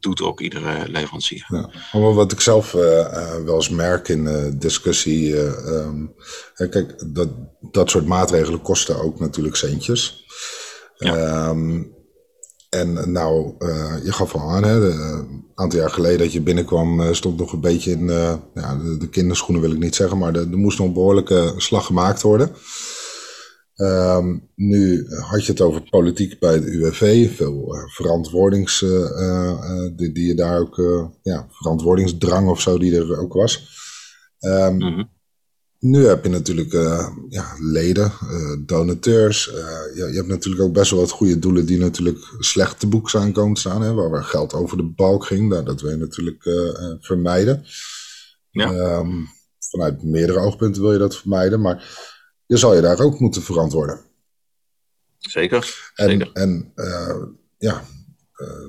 doet 0.00 0.22
ook 0.22 0.40
iedere 0.40 0.88
leverancier. 0.88 1.46
Ja. 1.48 1.70
Maar 1.92 2.14
wat 2.14 2.32
ik 2.32 2.40
zelf 2.40 2.72
wel 2.72 3.54
eens 3.54 3.68
merk 3.68 4.08
in 4.08 4.24
de 4.24 4.56
discussie, 4.58 5.36
um, 5.36 6.14
kijk, 6.54 7.14
dat, 7.14 7.28
dat 7.60 7.90
soort 7.90 8.06
maatregelen 8.06 8.62
kosten 8.62 9.02
ook 9.02 9.20
natuurlijk 9.20 9.56
centjes. 9.56 10.24
Ja. 10.96 11.48
Um, 11.48 11.95
en 12.78 13.12
nou, 13.12 13.54
uh, 13.58 14.04
je 14.04 14.12
gaf 14.12 14.34
al 14.34 14.50
aan, 14.50 14.64
hè, 14.64 14.90
een 14.90 15.44
aantal 15.54 15.78
jaar 15.78 15.90
geleden 15.90 16.18
dat 16.18 16.32
je 16.32 16.40
binnenkwam, 16.40 17.00
uh, 17.00 17.12
stond 17.12 17.38
nog 17.38 17.52
een 17.52 17.60
beetje 17.60 17.90
in 17.90 18.02
uh, 18.02 18.34
ja, 18.54 18.76
de, 18.76 18.96
de, 18.98 19.08
kinderschoenen, 19.08 19.64
wil 19.64 19.72
ik 19.72 19.78
niet 19.78 19.94
zeggen, 19.94 20.18
maar 20.18 20.34
er 20.34 20.58
moest 20.58 20.78
nog 20.78 20.86
een 20.86 20.92
behoorlijke 20.92 21.54
slag 21.56 21.86
gemaakt 21.86 22.22
worden. 22.22 22.50
Um, 23.76 24.48
nu 24.54 25.06
had 25.08 25.44
je 25.44 25.52
het 25.52 25.60
over 25.60 25.82
politiek 25.90 26.38
bij 26.38 26.54
het 26.54 26.64
UWV, 26.64 27.30
veel 27.36 27.76
verantwoordings, 27.86 28.78
die, 29.96 30.12
die, 30.12 30.26
je 30.26 30.34
daar 30.34 30.60
ook, 30.60 30.76
ja, 31.22 31.46
verantwoordingsdrang 31.50 32.48
of 32.48 32.60
zo, 32.60 32.78
die 32.78 32.96
er 32.96 33.20
ook 33.20 33.32
was. 33.32 33.68
Um. 34.40 35.14
Nu 35.78 36.06
heb 36.06 36.24
je 36.24 36.30
natuurlijk 36.30 36.72
uh, 36.72 37.08
ja, 37.28 37.54
leden, 37.58 38.12
uh, 38.22 38.56
donateurs. 38.66 39.48
Uh, 39.48 39.54
je, 39.94 40.04
je, 40.10 40.16
hebt 40.16 40.28
natuurlijk 40.28 40.62
ook 40.62 40.72
best 40.72 40.90
wel 40.90 41.00
wat 41.00 41.10
goede 41.10 41.38
doelen 41.38 41.66
die 41.66 41.78
natuurlijk 41.78 42.18
slecht 42.38 42.80
te 42.80 42.86
boek 42.86 43.10
zijn 43.10 43.32
komen 43.32 43.54
te 43.54 43.60
staan. 43.60 43.82
Hè, 43.82 43.92
waar, 43.92 44.24
geld 44.24 44.54
over 44.54 44.76
de 44.76 44.82
balk 44.82 45.24
ging. 45.24 45.48
Nou, 45.48 45.64
dat 45.64 45.80
wil 45.80 45.90
je 45.90 45.96
natuurlijk 45.96 46.42
vermijden. 47.00 47.64
Ja. 48.50 48.98
Um, 48.98 49.28
vanuit 49.58 50.02
meerdere 50.02 50.38
oogpunten 50.38 50.82
wil 50.82 50.92
je 50.92 50.98
dat 50.98 51.16
vermijden. 51.16 51.60
Maar 51.60 51.98
je 52.46 52.56
zal 52.56 52.74
je 52.74 52.80
daar 52.80 53.00
ook 53.00 53.20
moeten 53.20 53.42
verantwoorden. 53.42 54.00
Zeker. 55.18 55.92
En, 55.94 56.10
zeker. 56.10 56.30
en 56.32 56.72
ja, 57.58 57.82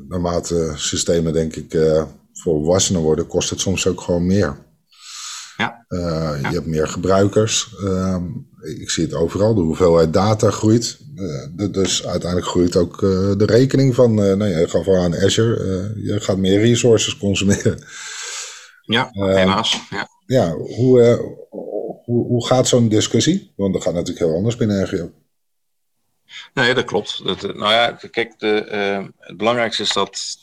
naarmate 0.07 0.73
systemen 0.75 1.33
denk 1.33 1.55
ik 1.55 1.77
volwassener 2.33 3.01
worden, 3.01 3.27
kost 3.27 3.49
het 3.49 3.59
soms 3.59 3.87
ook 3.87 4.01
gewoon 4.01 4.25
meer. 4.25 4.65
Ja. 5.57 5.85
Uh, 5.89 6.37
Je 6.41 6.47
hebt 6.47 6.65
meer 6.65 6.87
gebruikers. 6.87 7.75
Uh, 7.83 8.17
ik 8.79 8.89
zie 8.89 9.03
het 9.03 9.13
overal. 9.13 9.53
De 9.53 9.61
hoeveelheid 9.61 10.13
data 10.13 10.51
groeit. 10.51 10.99
Uh, 11.15 11.71
dus 11.71 12.05
uiteindelijk 12.05 12.49
groeit 12.49 12.75
ook 12.75 13.01
uh, 13.01 13.09
de 13.37 13.45
rekening 13.45 13.95
van. 13.95 14.13
nou 14.13 14.45
ja, 14.45 14.57
je 14.57 14.67
gaf 14.67 14.87
al 14.87 14.95
aan 14.95 15.15
Azure. 15.15 15.93
je 15.95 16.19
gaat 16.19 16.37
meer 16.37 16.59
resources 16.59 17.17
consumeren. 17.17 17.79
Ja, 18.81 19.09
helaas. 19.11 19.79
Ja, 19.89 20.07
ja 20.25 20.51
hoe, 20.51 21.01
hoe, 22.03 22.25
hoe 22.27 22.45
gaat 22.45 22.67
zo'n 22.67 22.89
discussie? 22.89 23.53
Want 23.55 23.73
dat 23.73 23.83
gaat 23.83 23.93
natuurlijk 23.93 24.25
heel 24.25 24.35
anders 24.35 24.55
binnen 24.55 24.83
RGO. 24.83 25.11
Nee, 26.53 26.73
dat 26.73 26.85
klopt. 26.85 27.25
Dat, 27.25 27.41
nou 27.41 27.73
ja, 27.73 27.91
kijk, 28.11 28.39
de, 28.39 28.65
het 29.19 29.37
belangrijkste 29.37 29.83
is 29.83 29.93
dat 29.93 30.37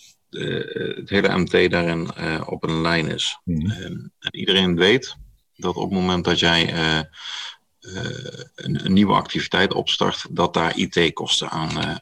het 0.96 1.10
hele 1.10 1.38
MT 1.38 1.70
daarin 1.70 2.10
uh, 2.18 2.42
op 2.46 2.62
een 2.64 2.80
lijn 2.80 3.06
is. 3.06 3.38
Mm. 3.44 3.70
en 3.70 4.12
iedereen 4.30 4.76
weet 4.76 5.16
dat 5.54 5.76
op 5.76 5.90
het 5.90 6.00
moment 6.00 6.24
dat 6.24 6.38
jij 6.38 6.74
uh, 6.74 7.00
een, 8.54 8.84
een, 8.84 8.92
nieuwe 8.92 9.12
activiteit 9.12 9.74
opstart, 9.74 10.26
dat 10.30 10.54
daar 10.54 10.76
IT-kosten 10.76 11.50
aan, 11.50 12.00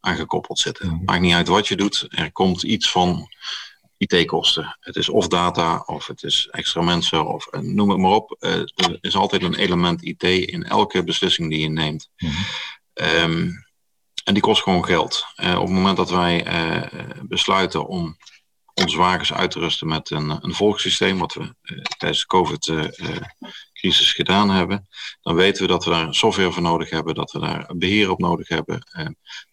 aan 0.00 0.16
gekoppeld 0.16 0.58
zitten. 0.58 0.88
Mm. 0.88 1.02
Maakt 1.04 1.20
niet 1.20 1.34
uit 1.34 1.48
wat 1.48 1.68
je 1.68 1.76
doet, 1.76 2.06
er 2.08 2.32
komt 2.32 2.62
iets 2.62 2.90
van 2.90 3.28
IT-kosten. 3.96 4.76
Het 4.80 4.96
is 4.96 5.08
of 5.08 5.28
data, 5.28 5.82
of 5.86 6.06
het 6.06 6.22
is 6.22 6.48
extra 6.50 6.80
mensen, 6.82 7.26
of 7.26 7.48
noem 7.50 7.90
het 7.90 7.98
maar 7.98 8.10
op. 8.10 8.36
er 8.38 8.98
is 9.00 9.16
altijd 9.16 9.42
een 9.42 9.54
element 9.54 10.02
IT 10.02 10.22
in 10.22 10.64
elke 10.64 11.04
beslissing 11.04 11.50
die 11.50 11.60
je 11.60 11.68
neemt. 11.68 12.10
Mm. 12.16 12.30
Um, 12.94 13.69
en 14.30 14.36
die 14.36 14.44
kost 14.44 14.62
gewoon 14.62 14.84
geld. 14.84 15.24
Uh, 15.36 15.54
op 15.54 15.66
het 15.66 15.74
moment 15.74 15.96
dat 15.96 16.10
wij 16.10 16.46
uh, 16.46 16.82
besluiten 17.22 17.86
om 17.86 18.16
onze 18.74 18.96
wagens 18.96 19.32
uit 19.32 19.50
te 19.50 19.58
rusten 19.58 19.88
met 19.88 20.10
een, 20.10 20.44
een 20.44 20.54
volgsysteem, 20.54 21.18
wat 21.18 21.34
we 21.34 21.54
uh, 21.62 21.82
tijdens 21.82 22.20
de 22.20 22.26
COVID-crisis 22.26 24.12
gedaan 24.12 24.50
hebben, 24.50 24.88
dan 25.22 25.34
weten 25.34 25.62
we 25.62 25.68
dat 25.68 25.84
we 25.84 25.90
daar 25.90 26.14
software 26.14 26.52
voor 26.52 26.62
nodig 26.62 26.90
hebben, 26.90 27.14
dat 27.14 27.32
we 27.32 27.38
daar 27.38 27.72
beheer 27.76 28.10
op 28.10 28.18
nodig 28.18 28.48
hebben. 28.48 28.82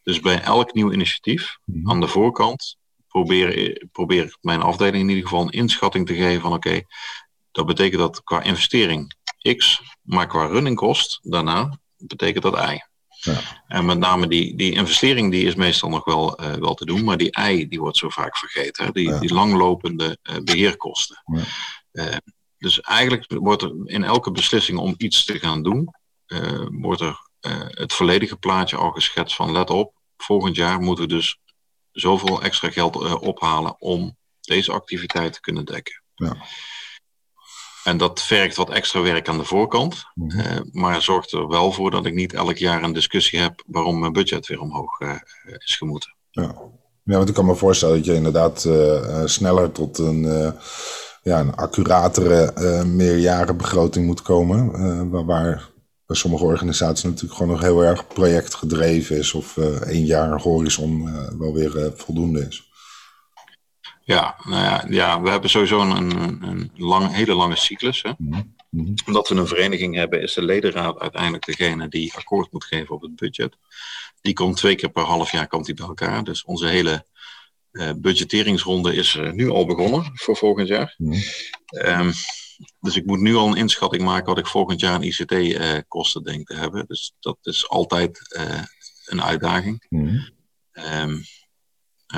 dus 0.04 0.20
bij 0.20 0.42
elk 0.42 0.74
nieuw 0.74 0.92
initiatief 0.92 1.58
mhm. 1.64 1.90
aan 1.90 2.00
de 2.00 2.08
voorkant 2.08 2.78
probeer, 3.08 3.82
probeer 3.92 4.24
ik 4.24 4.38
mijn 4.42 4.62
afdeling 4.62 5.04
in 5.04 5.10
ieder 5.10 5.24
geval 5.24 5.42
een 5.42 5.50
inschatting 5.50 6.08
te 6.08 6.16
geven 6.16 6.42
van 6.42 6.54
oké, 6.54 6.82
dat 7.52 7.66
betekent 7.66 8.02
dat 8.02 8.24
qua 8.24 8.42
investering 8.42 9.16
X, 9.56 9.82
maar 10.02 10.28
qua 10.28 10.46
running 10.46 10.76
kost 10.76 11.20
daarna 11.22 11.80
betekent 11.98 12.44
dat 12.44 12.70
Y. 12.70 12.87
Ja. 13.32 13.64
En 13.68 13.86
met 13.86 13.98
name 13.98 14.28
die, 14.28 14.56
die 14.56 14.72
investering 14.72 15.32
die 15.32 15.46
is 15.46 15.56
meestal 15.56 15.90
nog 15.90 16.06
wel, 16.06 16.44
uh, 16.44 16.54
wel 16.54 16.74
te 16.74 16.86
doen, 16.86 17.04
maar 17.04 17.18
die 17.18 17.32
ei 17.32 17.68
die 17.68 17.80
wordt 17.80 17.98
zo 17.98 18.10
vaak 18.10 18.38
vergeten. 18.38 18.86
Hè? 18.86 18.92
Die, 18.92 19.20
die 19.20 19.34
langlopende 19.34 20.18
uh, 20.24 20.36
beheerkosten. 20.44 21.24
Ja. 21.26 21.44
Uh, 21.92 22.16
dus 22.58 22.82
eigenlijk 22.82 23.26
wordt 23.28 23.62
er 23.62 23.74
in 23.84 24.04
elke 24.04 24.32
beslissing 24.32 24.80
om 24.80 24.94
iets 24.98 25.26
te 25.26 25.40
gaan 25.40 25.64
doen, 25.64 25.96
wordt 26.72 27.02
er 27.02 27.26
het 27.70 27.94
volledige 27.94 28.38
plaatje 28.38 28.78
al 28.78 28.92
geschetst 28.92 29.36
van 29.36 29.52
let 29.52 29.70
op, 29.70 29.94
volgend 30.18 30.56
jaar 30.56 30.80
moeten 30.80 31.08
we 31.08 31.14
dus 31.14 31.40
zoveel 31.92 32.42
extra 32.42 32.72
geld 32.72 33.20
ophalen 33.20 33.82
om 33.82 34.18
deze 34.42 34.72
activiteit 34.72 35.34
te 35.34 35.40
kunnen 35.40 35.66
dekken. 35.66 36.04
Ja. 36.16 36.38
En 37.88 37.98
dat 37.98 38.22
vergt 38.22 38.56
wat 38.56 38.70
extra 38.70 39.02
werk 39.02 39.30
aan 39.30 39.38
de 39.38 39.44
voorkant. 39.44 40.06
Mhm. 40.16 40.40
Eh, 40.40 40.60
maar 40.72 41.02
zorgt 41.02 41.32
er 41.32 41.48
wel 41.48 41.72
voor 41.72 41.92
dat 41.92 42.06
ik 42.06 42.14
niet 42.14 42.34
elk 42.34 42.58
jaar 42.58 42.84
een 42.84 42.94
discussie 42.94 43.40
heb 43.40 43.64
waarom 43.68 44.00
mijn 44.00 44.14
budget 44.14 44.48
weer 44.48 44.62
omhoog 44.62 45.00
uh, 45.00 45.12
is 45.58 45.76
gemoeten. 45.76 46.16
Ja. 46.30 46.56
ja, 47.04 47.18
want 47.18 47.30
ik 47.30 47.36
kan 47.36 47.46
me 47.46 47.56
voorstellen 47.56 47.96
dat 47.96 48.06
je 48.06 48.14
inderdaad 48.14 48.64
uh, 48.68 49.26
sneller 49.26 49.72
tot 49.72 49.98
een, 49.98 50.22
ja, 51.24 51.40
een 51.40 51.56
accuratere 51.56 52.54
meerjarenbegroting 52.86 54.06
moet 54.06 54.22
komen. 54.22 54.72
waar, 55.12 55.26
waar 55.26 55.70
bij 56.06 56.16
sommige 56.16 56.44
organisaties 56.44 57.04
natuurlijk 57.04 57.34
gewoon 57.34 57.52
nog 57.52 57.62
heel 57.62 57.84
erg 57.84 58.08
projectgedreven 58.08 59.18
is. 59.18 59.34
Of 59.34 59.58
één 59.86 60.06
jaar 60.06 60.42
horizon 60.42 61.10
wel 61.38 61.54
weer 61.54 61.92
voldoende 61.96 62.48
is. 62.48 62.72
Ja, 64.08 64.36
nou 64.44 64.64
ja, 64.64 64.86
ja, 64.90 65.22
we 65.22 65.30
hebben 65.30 65.50
sowieso 65.50 65.82
een, 65.82 66.12
een 66.44 66.72
lang, 66.76 67.14
hele 67.14 67.34
lange 67.34 67.56
cyclus. 67.56 68.02
Hè. 68.02 68.12
Mhm, 68.18 68.42
mhm. 68.70 68.94
Omdat 69.06 69.30
we 69.30 69.36
een 69.36 69.48
vereniging 69.48 69.96
hebben, 69.96 70.22
is 70.22 70.34
de 70.34 70.44
ledenraad 70.44 71.00
uiteindelijk 71.00 71.46
degene 71.46 71.88
die 71.88 72.14
akkoord 72.16 72.52
moet 72.52 72.66
geven 72.66 72.96
op 72.96 73.02
het 73.02 73.16
budget. 73.16 73.58
Die 74.22 74.34
komt 74.34 74.58
twee 74.58 74.76
keer 74.76 74.90
per 74.90 75.04
half 75.04 75.32
jaar 75.32 75.48
komt 75.48 75.66
die 75.66 75.76
bij 75.76 75.86
elkaar. 75.86 76.24
Dus 76.24 76.44
onze 76.44 76.68
hele 76.68 77.06
uh, 77.72 77.92
budgetteringsronde 77.98 78.96
is 78.96 79.16
uh, 79.16 79.32
nu 79.32 79.50
al 79.50 79.66
begonnen 79.66 80.12
voor 80.14 80.38
volgend 80.38 80.68
jaar. 80.68 80.96
Mm 80.98 81.14
um, 81.86 82.12
dus 82.80 82.96
ik 82.96 83.06
moet 83.06 83.20
nu 83.20 83.36
al 83.36 83.48
een 83.48 83.58
inschatting 83.58 84.04
maken 84.04 84.26
wat 84.26 84.38
ik 84.38 84.48
volgend 84.48 84.80
jaar 84.80 84.94
aan 84.94 85.04
ICT-kosten 85.04 86.22
uh, 86.22 86.28
denk 86.28 86.48
te 86.48 86.56
hebben. 86.56 86.86
Dus 86.88 87.16
dat 87.20 87.38
is 87.42 87.70
altijd 87.70 88.34
eh, 88.34 88.64
een 89.06 89.24
uitdaging. 89.24 89.86
Mm 89.90 90.36
um, 90.72 91.24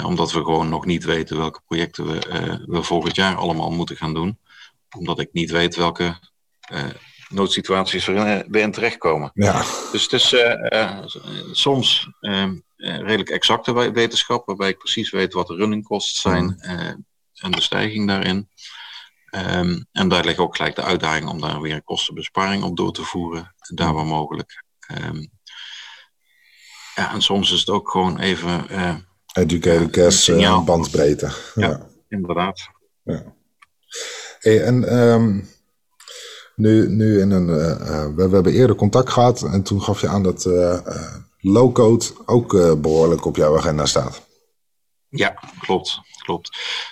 omdat 0.03 0.31
we 0.31 0.43
gewoon 0.43 0.69
nog 0.69 0.85
niet 0.85 1.03
weten 1.03 1.37
welke 1.37 1.61
projecten 1.65 2.05
we, 2.05 2.27
uh, 2.27 2.65
we 2.65 2.83
volgend 2.83 3.15
jaar 3.15 3.35
allemaal 3.35 3.71
moeten 3.71 3.97
gaan 3.97 4.13
doen. 4.13 4.39
Omdat 4.97 5.19
ik 5.19 5.29
niet 5.31 5.51
weet 5.51 5.75
welke 5.75 6.19
uh, 6.71 6.83
noodsituaties 7.29 8.07
er 8.07 8.55
in 8.55 8.71
terechtkomen. 8.71 9.31
Ja. 9.33 9.63
Dus 9.91 10.03
het 10.03 10.13
is 10.13 10.35
soms 11.51 12.09
redelijk 12.75 13.29
exacte 13.29 13.91
wetenschap, 13.91 14.45
waarbij 14.45 14.69
ik 14.69 14.77
precies 14.77 15.09
weet 15.09 15.33
wat 15.33 15.47
de 15.47 15.55
runningkosten 15.55 16.21
zijn 16.21 16.43
mm. 16.43 17.05
en 17.33 17.51
de 17.51 17.61
stijging 17.61 18.07
daarin. 18.07 18.49
Um, 19.31 19.85
en 19.91 20.07
daar 20.07 20.25
ligt 20.25 20.37
ook 20.39 20.55
gelijk 20.55 20.75
de 20.75 20.83
uitdaging 20.83 21.29
om 21.29 21.41
daar 21.41 21.61
weer 21.61 21.73
een 21.73 21.83
kostenbesparing 21.83 22.63
op 22.63 22.77
door 22.77 22.91
te 22.91 23.03
voeren, 23.03 23.55
daar 23.73 23.93
waar 23.93 24.05
mogelijk. 24.05 24.63
Um, 24.91 25.31
ja, 26.95 27.11
en 27.11 27.21
soms 27.21 27.51
is 27.51 27.59
het 27.59 27.69
ook 27.69 27.91
gewoon 27.91 28.19
even 28.19 28.69
Educated 29.39 29.93
guess, 29.93 30.27
uh, 30.27 30.63
bandbreedte. 30.65 31.31
Ja, 31.55 31.87
inderdaad. 32.09 32.69
Ja. 33.03 33.23
Hey, 34.39 34.63
en 34.63 34.97
um, 34.97 35.49
nu, 36.55 36.89
nu 36.89 37.19
in 37.19 37.31
een, 37.31 37.47
uh, 37.47 38.05
we, 38.15 38.29
we, 38.29 38.35
hebben 38.35 38.53
eerder 38.53 38.75
contact 38.75 39.09
gehad 39.09 39.41
en 39.41 39.63
toen 39.63 39.81
gaf 39.81 40.01
je 40.01 40.07
aan 40.07 40.23
dat 40.23 40.49
low-code 41.39 42.05
ook 42.25 42.51
behoorlijk 42.81 43.25
op 43.25 43.35
jouw 43.35 43.57
agenda 43.57 43.85
staat. 43.85 44.27
Ja, 45.09 45.39
klopt. 45.59 45.99
klopt. 46.23 46.49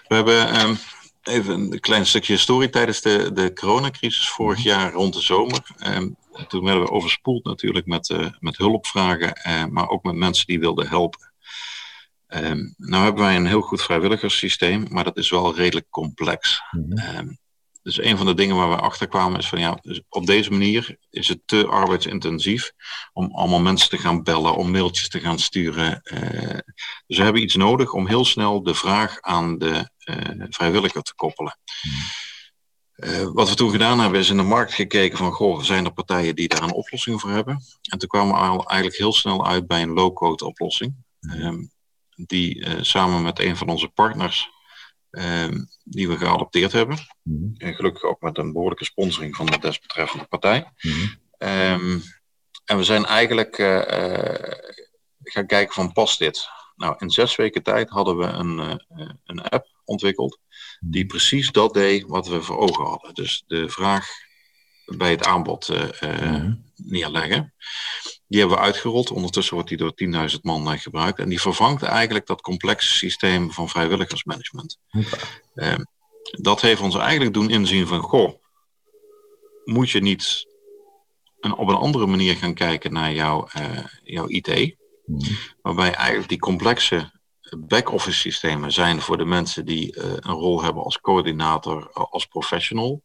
We 0.08 0.16
hebben 0.16 0.62
um, 0.62 0.78
even 1.24 1.54
een 1.54 1.80
klein 1.80 2.06
stukje 2.06 2.34
historie 2.34 2.70
tijdens 2.70 3.02
de, 3.02 3.32
de 3.34 3.54
coronacrisis 3.54 4.30
vorig 4.30 4.58
mhm. 4.58 4.68
jaar 4.68 4.94
rond 4.94 5.14
de 5.14 5.22
zomer. 5.22 5.62
Um, 5.88 6.16
toen 6.48 6.64
werden 6.64 6.84
we 6.84 6.92
overspoeld 6.92 7.44
natuurlijk 7.44 7.86
met, 7.86 8.10
uh, 8.10 8.28
met 8.40 8.58
hulpvragen, 8.58 9.42
uh, 9.48 9.66
maar 9.66 9.90
ook 9.90 10.04
met 10.04 10.16
mensen 10.16 10.46
die 10.46 10.60
wilden 10.60 10.88
helpen. 10.88 11.27
Um, 12.28 12.74
nou 12.78 13.04
hebben 13.04 13.24
wij 13.24 13.36
een 13.36 13.46
heel 13.46 13.62
goed 13.62 13.82
vrijwilligerssysteem, 13.82 14.86
maar 14.90 15.04
dat 15.04 15.18
is 15.18 15.30
wel 15.30 15.56
redelijk 15.56 15.90
complex. 15.90 16.62
Mm 16.72 17.38
dus 17.88 18.02
een 18.02 18.18
van 18.18 18.26
de 18.26 18.34
dingen 18.34 18.56
waar 18.56 18.70
we 18.70 18.76
achter 18.76 19.08
kwamen 19.08 19.40
is 19.40 19.50
van 19.50 19.60
ja, 19.60 19.78
dus 19.82 20.02
op 20.10 20.26
deze 20.26 20.52
manier 20.52 20.98
is 21.10 21.28
het 21.28 21.40
te 21.46 21.68
arbeidsintensief 21.68 22.72
om 23.14 23.36
allemaal 23.36 23.60
mensen 23.60 23.90
te 23.90 23.98
gaan 23.98 24.24
bellen, 24.24 24.56
om 24.56 24.72
mailtjes 24.72 25.10
te 25.10 25.20
gaan 25.20 25.40
sturen. 25.40 26.02
Uh, 26.04 26.60
dus 27.08 27.18
we 27.18 27.24
hebben 27.24 27.42
iets 27.42 27.56
nodig 27.56 27.94
om 27.94 28.08
heel 28.08 28.26
snel 28.26 28.64
de 28.64 28.74
vraag 28.74 29.22
aan 29.22 29.58
de 29.58 29.90
uh, 30.06 30.46
vrijwilliger 30.50 31.02
te 31.02 31.16
koppelen. 31.16 31.60
Uh, 32.96 33.30
wat 33.34 33.50
we 33.50 33.56
toen 33.56 33.72
gedaan 33.72 34.00
hebben 34.00 34.20
is 34.20 34.30
in 34.30 34.38
de 34.38 34.44
markt 34.44 34.74
gekeken 34.74 35.18
van 35.18 35.32
goh, 35.32 35.62
zijn 35.62 35.86
er 35.86 35.94
partijen 35.94 36.36
die 36.36 36.48
daar 36.48 36.64
een 36.64 36.74
oplossing 36.74 37.22
voor 37.22 37.30
hebben? 37.30 37.62
En 37.82 37.98
toen 37.98 38.10
kwamen 38.10 38.34
we 38.34 38.66
eigenlijk 38.66 38.98
heel 38.98 39.14
snel 39.14 39.48
uit 39.48 39.68
bij 39.68 39.82
een 39.82 39.94
low-code 39.94 40.46
oplossing. 40.46 40.96
Um, 41.20 41.72
die 42.26 42.68
samen 42.82 43.24
met 43.24 43.40
een 43.40 43.58
van 43.58 43.70
onze 43.70 43.88
partners 43.88 44.50
Ehm, 45.18 45.64
die 45.84 46.08
we 46.08 46.18
geadopteerd 46.18 46.72
hebben. 46.72 46.98
Mhm. 47.24 47.50
En 47.58 47.74
gelukkig 47.74 48.04
ook 48.04 48.22
met 48.22 48.38
een 48.38 48.52
behoorlijke 48.52 48.86
sponsoring 48.86 49.36
van 49.36 49.46
de 49.46 49.60
desbetreffende 49.60 50.26
partij. 50.26 50.72
Mhm. 50.82 51.08
Ehm, 51.38 52.00
en 52.66 52.78
we 52.78 52.84
zijn 52.84 53.06
eigenlijk 53.06 53.58
uh, 53.58 53.82
gaan 55.24 55.46
kijken 55.46 55.74
van 55.74 55.92
past 55.92 56.20
dit? 56.20 56.48
Nou, 56.76 56.96
in 56.98 57.10
zes 57.10 57.36
weken 57.36 57.64
tijd 57.64 57.90
hadden 57.90 58.18
we 58.18 58.26
een, 58.26 58.82
een 59.26 59.42
app 59.42 59.68
ontwikkeld 59.86 60.40
die 60.80 61.04
mhm. 61.04 61.12
precies 61.12 61.52
dat 61.52 61.74
deed 61.74 62.04
wat 62.08 62.28
we 62.28 62.42
voor 62.42 62.58
ogen 62.58 62.86
hadden. 62.86 63.14
Dus 63.14 63.44
de 63.48 63.70
vraag 63.70 64.08
bij 64.86 65.12
het 65.12 65.26
aanbod 65.26 65.70
neerleggen. 66.76 67.54
Die 68.28 68.40
hebben 68.40 68.58
we 68.58 68.64
uitgerold. 68.64 69.12
Ondertussen 69.12 69.54
wordt 69.54 69.70
die 69.70 69.78
door 69.78 69.94
10.000 70.32 70.42
man 70.42 70.72
eh, 70.72 70.80
gebruikt. 70.80 71.20
En 71.20 71.30
die 71.30 71.42
vervangt 71.42 71.84
eigenlijk 71.84 72.26
dat 72.26 72.42
complexe 72.42 72.94
systeem 72.94 73.52
van 73.52 73.70
vrijwilligersmanagement. 73.70 74.78
Ehm, 75.56 75.84
dat 76.32 76.62
heeft 76.62 76.82
ons 76.82 76.96
eigenlijk 76.96 77.34
doen 77.34 77.50
inzien 77.50 77.88
van, 77.88 78.02
goh, 78.02 78.34
moet 79.64 79.90
je 79.90 80.00
niet 80.00 80.46
een, 81.40 81.56
op 81.56 81.68
een 81.68 81.76
andere 81.76 82.06
manier 82.06 82.36
gaan 82.36 82.54
kijken 82.54 82.94
naar 82.94 83.14
jouw, 83.14 83.48
uh, 83.58 83.86
jouw 84.04 84.28
IT? 84.28 84.76
Mhm. 85.06 85.34
Waarbij 85.62 85.94
eigenlijk 85.94 86.30
die 86.30 86.40
complexe 86.40 87.12
back-office 87.58 88.20
systemen 88.20 88.72
zijn 88.72 89.02
voor 89.02 89.18
de 89.18 89.26
mensen 89.26 89.66
die 89.66 89.96
uh, 89.96 90.04
een 90.04 90.34
rol 90.34 90.64
hebben 90.64 90.84
als 90.84 91.00
coördinator, 91.00 91.92
als 91.92 92.26
professional. 92.26 93.04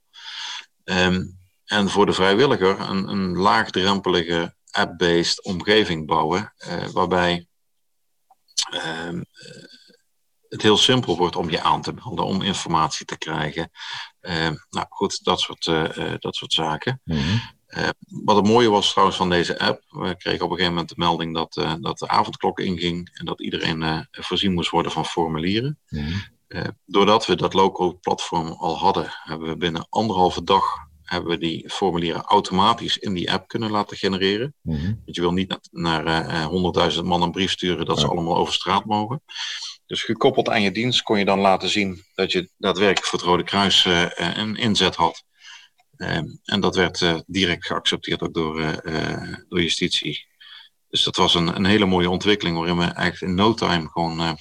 Um, 0.84 1.40
en 1.64 1.88
voor 1.88 2.06
de 2.06 2.12
vrijwilliger 2.12 2.80
een, 2.80 3.08
een 3.08 3.36
laagdrempelige 3.36 4.54
app-based 4.72 5.44
omgeving 5.44 6.06
bouwen, 6.06 6.54
uh, 6.58 6.86
waarbij 6.86 7.46
uh, 8.74 9.20
het 10.48 10.62
heel 10.62 10.76
simpel 10.76 11.16
wordt 11.16 11.36
om 11.36 11.50
je 11.50 11.62
aan 11.62 11.82
te 11.82 11.92
melden, 11.92 12.24
om 12.24 12.42
informatie 12.42 13.06
te 13.06 13.18
krijgen. 13.18 13.70
Uh, 14.20 14.50
nou 14.70 14.86
goed, 14.88 15.24
dat 15.24 15.40
soort, 15.40 15.66
uh, 15.66 16.14
dat 16.18 16.36
soort 16.36 16.52
zaken. 16.52 17.00
Mm 17.04 17.40
wat 18.24 18.36
het 18.36 18.46
mooie 18.46 18.68
was 18.68 18.90
trouwens 18.90 19.16
van 19.16 19.30
deze 19.30 19.58
app, 19.58 19.82
we 19.88 20.16
kregen 20.16 20.44
op 20.44 20.50
een 20.50 20.56
gegeven 20.56 20.72
moment 20.72 20.88
de 20.88 20.94
melding 20.98 21.34
dat, 21.34 21.78
dat 21.80 21.98
de 21.98 22.08
avondklok 22.08 22.60
inging 22.60 23.18
en 23.18 23.24
dat 23.24 23.40
iedereen 23.40 24.06
voorzien 24.10 24.52
moest 24.52 24.70
worden 24.70 24.92
van 24.92 25.06
formulieren. 25.06 25.78
Mm 25.88 26.12
doordat 26.84 27.26
we 27.26 27.36
dat 27.36 27.54
local 27.54 27.98
platform 28.00 28.46
al 28.46 28.78
hadden, 28.78 29.06
hebben 29.22 29.48
we 29.48 29.56
binnen 29.56 29.86
anderhalve 29.88 30.44
dag 30.44 30.64
hebben 31.12 31.30
we 31.30 31.38
die 31.38 31.70
formulieren 31.70 32.22
automatisch 32.22 32.98
in 32.98 33.14
die 33.14 33.32
app 33.32 33.48
kunnen 33.48 33.70
laten 33.70 33.96
genereren. 33.96 34.54
Mm 34.62 34.74
-hmm. 34.74 35.00
Want 35.04 35.16
je 35.16 35.20
wil 35.20 35.32
niet 35.32 35.58
naar 35.70 36.06
uh, 36.06 36.92
100.000 36.96 37.02
man 37.04 37.22
een 37.22 37.30
brief 37.30 37.50
sturen 37.50 37.86
dat 37.86 38.00
ze 38.00 38.06
allemaal 38.06 38.36
over 38.36 38.54
straat 38.54 38.84
mogen. 38.84 39.22
Dus 39.86 40.02
gekoppeld 40.02 40.48
aan 40.48 40.62
je 40.62 40.70
dienst 40.70 41.02
kon 41.02 41.18
je 41.18 41.24
dan 41.24 41.38
laten 41.38 41.68
zien 41.68 42.04
dat 42.14 42.32
je 42.32 42.50
daadwerkelijk 42.56 43.06
voor 43.06 43.18
het 43.18 43.28
Rode 43.28 43.42
Kruis 43.42 43.84
uh, 43.84 44.06
een 44.16 44.56
inzet 44.56 44.94
had. 44.94 45.24
Ehm, 45.96 46.26
en 46.44 46.60
dat 46.60 46.76
werd 46.76 47.00
uh, 47.00 47.18
direct 47.26 47.66
geaccepteerd 47.66 48.22
ook 48.22 48.34
door, 48.34 48.60
uh, 48.84 49.34
door 49.48 49.62
justitie. 49.62 50.26
Dus 50.88 51.02
dat 51.02 51.16
was 51.16 51.34
een, 51.34 51.56
een 51.56 51.64
hele 51.64 51.86
mooie 51.86 52.10
ontwikkeling 52.10 52.56
waarin 52.56 52.78
we 52.78 52.84
eigenlijk 52.84 53.20
in 53.20 53.34
no 53.34 53.54
time 53.54 53.88
gewoon 53.88 54.38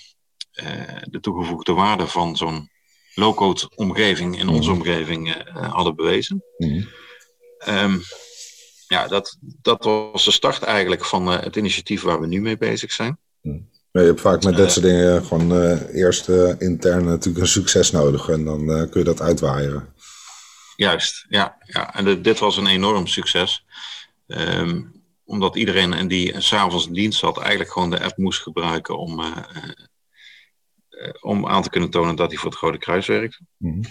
de 1.02 1.20
toegevoegde 1.20 1.74
waarde 1.74 2.08
van 2.08 2.38
zo'n 2.38 2.70
low-code 3.14 3.70
omgeving 3.76 4.40
in 4.40 4.48
onze 4.48 4.70
mhm. 4.70 4.80
omgeving 4.80 5.28
uh, 5.28 5.74
hadden 5.74 5.96
bewezen. 5.96 6.44
Mm. 6.58 6.88
Um, 7.68 8.02
ja, 8.88 9.08
dat, 9.08 9.38
dat 9.62 9.84
was 9.84 10.26
de 10.26 10.32
start 10.32 10.64
eigenlijk 10.64 11.06
van 11.06 11.32
uh, 11.32 11.40
het 11.40 11.56
initiatief 11.56 12.02
waar 12.02 12.20
we 12.20 12.28
nu 12.28 12.42
mee 12.42 12.58
bezig 12.58 12.92
zijn. 12.92 13.18
Mm. 13.42 13.70
je 13.92 14.00
hebt 14.00 14.22
vaak 14.22 14.44
met 14.44 14.58
dat 14.58 14.72
soort 14.72 14.86
dingen 14.86 15.26
gewoon 15.26 15.74
eerst 15.88 16.30
intern 16.58 17.06
natuurlijk 17.06 17.44
een 17.44 17.48
succes 17.48 17.92
nodig 17.92 18.30
en 18.30 18.46
dan 18.46 18.66
kun 18.66 19.00
je 19.00 19.04
dat 19.04 19.22
uitwaaieren. 19.22 19.94
Juist, 20.76 21.26
ja. 21.30 21.58
ja. 21.66 21.96
En 21.96 22.06
de, 22.06 22.22
dit 22.22 22.40
was 22.40 22.58
een 22.58 22.68
enorm 22.68 23.08
succes. 23.08 23.66
Um, 24.28 25.02
omdat 25.32 25.56
iedereen 25.56 26.08
die 26.08 26.42
s'avonds 26.42 26.88
in 26.88 26.94
dienst 26.94 27.22
had, 27.22 27.38
eigenlijk 27.38 27.72
gewoon 27.72 27.90
de 27.90 28.04
app 28.04 28.18
moest 28.18 28.42
gebruiken 28.42 28.98
om 28.98 29.20
eh, 29.20 29.38
om 31.22 31.48
aan 31.48 31.62
te 31.62 31.70
kunnen 31.70 31.90
tonen 31.90 32.16
dat 32.16 32.30
hij 32.30 32.40
voor 32.40 32.52
het 32.52 32.60
Rode 32.60 32.78
Kruis 32.78 33.08
werkt. 33.08 33.40
Mm 33.58 33.82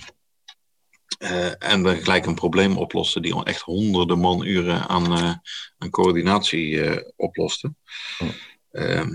en 1.59 1.83
we 1.83 1.97
gelijk 1.97 2.27
een 2.27 2.35
probleem 2.35 2.77
oplossen 2.77 3.23
die 3.23 3.45
echt 3.45 3.61
honderden 3.61 4.21
manuren 4.21 4.89
aan, 4.89 5.13
uh, 5.13 5.35
aan 5.79 5.91
coördinatie 5.91 7.15
oploste. 7.17 7.75
Ehm, 8.71 9.11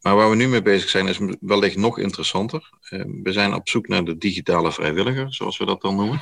maar 0.00 0.16
waar 0.16 0.30
we 0.30 0.36
nu 0.36 0.48
mee 0.48 0.62
bezig 0.62 0.88
zijn 0.88 1.06
is 1.06 1.18
wellicht 1.40 1.76
nog 1.76 1.98
interessanter. 1.98 2.70
Ehm, 2.80 3.22
we 3.22 3.32
zijn 3.32 3.54
op 3.54 3.68
zoek 3.68 3.88
naar 3.88 4.04
de 4.04 4.18
digitale 4.18 4.72
vrijwilliger, 4.72 5.34
zoals 5.34 5.58
we 5.58 5.64
dat 5.64 5.80
dan 5.80 5.96
noemen. 5.96 6.20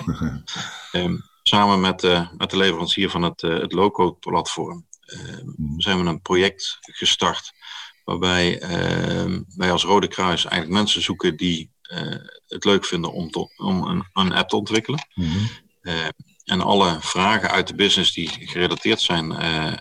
um, 0.93 1.22
samen 1.43 1.80
met, 1.80 2.03
met 2.37 2.51
de 2.51 2.57
leverancier 2.57 3.11
van 3.11 3.22
het, 3.22 3.41
het 3.41 3.72
low-code-platform 3.72 4.87
mhm. 5.57 5.80
zijn 5.80 6.03
we 6.03 6.09
een 6.09 6.22
project 6.22 6.78
gestart 6.80 7.53
Waarbij 8.07 8.63
uh, 8.63 9.39
wij 9.57 9.73
als 9.73 9.85
Rode 9.85 10.09
Kruis 10.09 10.45
eigenlijk 10.45 10.81
mensen 10.81 11.03
zoeken 11.03 11.37
die 11.37 11.71
uh, 11.93 12.15
het 12.47 12.65
leuk 12.65 12.85
vinden 12.85 13.13
om, 13.13 13.31
om 13.57 13.83
een, 13.83 14.05
een, 14.13 14.33
app 14.33 14.49
te 14.49 14.57
ontwikkelen. 14.57 15.07
Mm 15.15 15.25
-hmm. 15.25 15.49
uh, 15.83 16.07
en 16.45 16.61
alle 16.61 16.97
vragen 17.01 17.51
uit 17.51 17.67
de 17.67 17.75
business 17.75 18.13
die 18.13 18.29
gerelateerd 18.29 19.01
zijn 19.01 19.33
eh, 19.33 19.73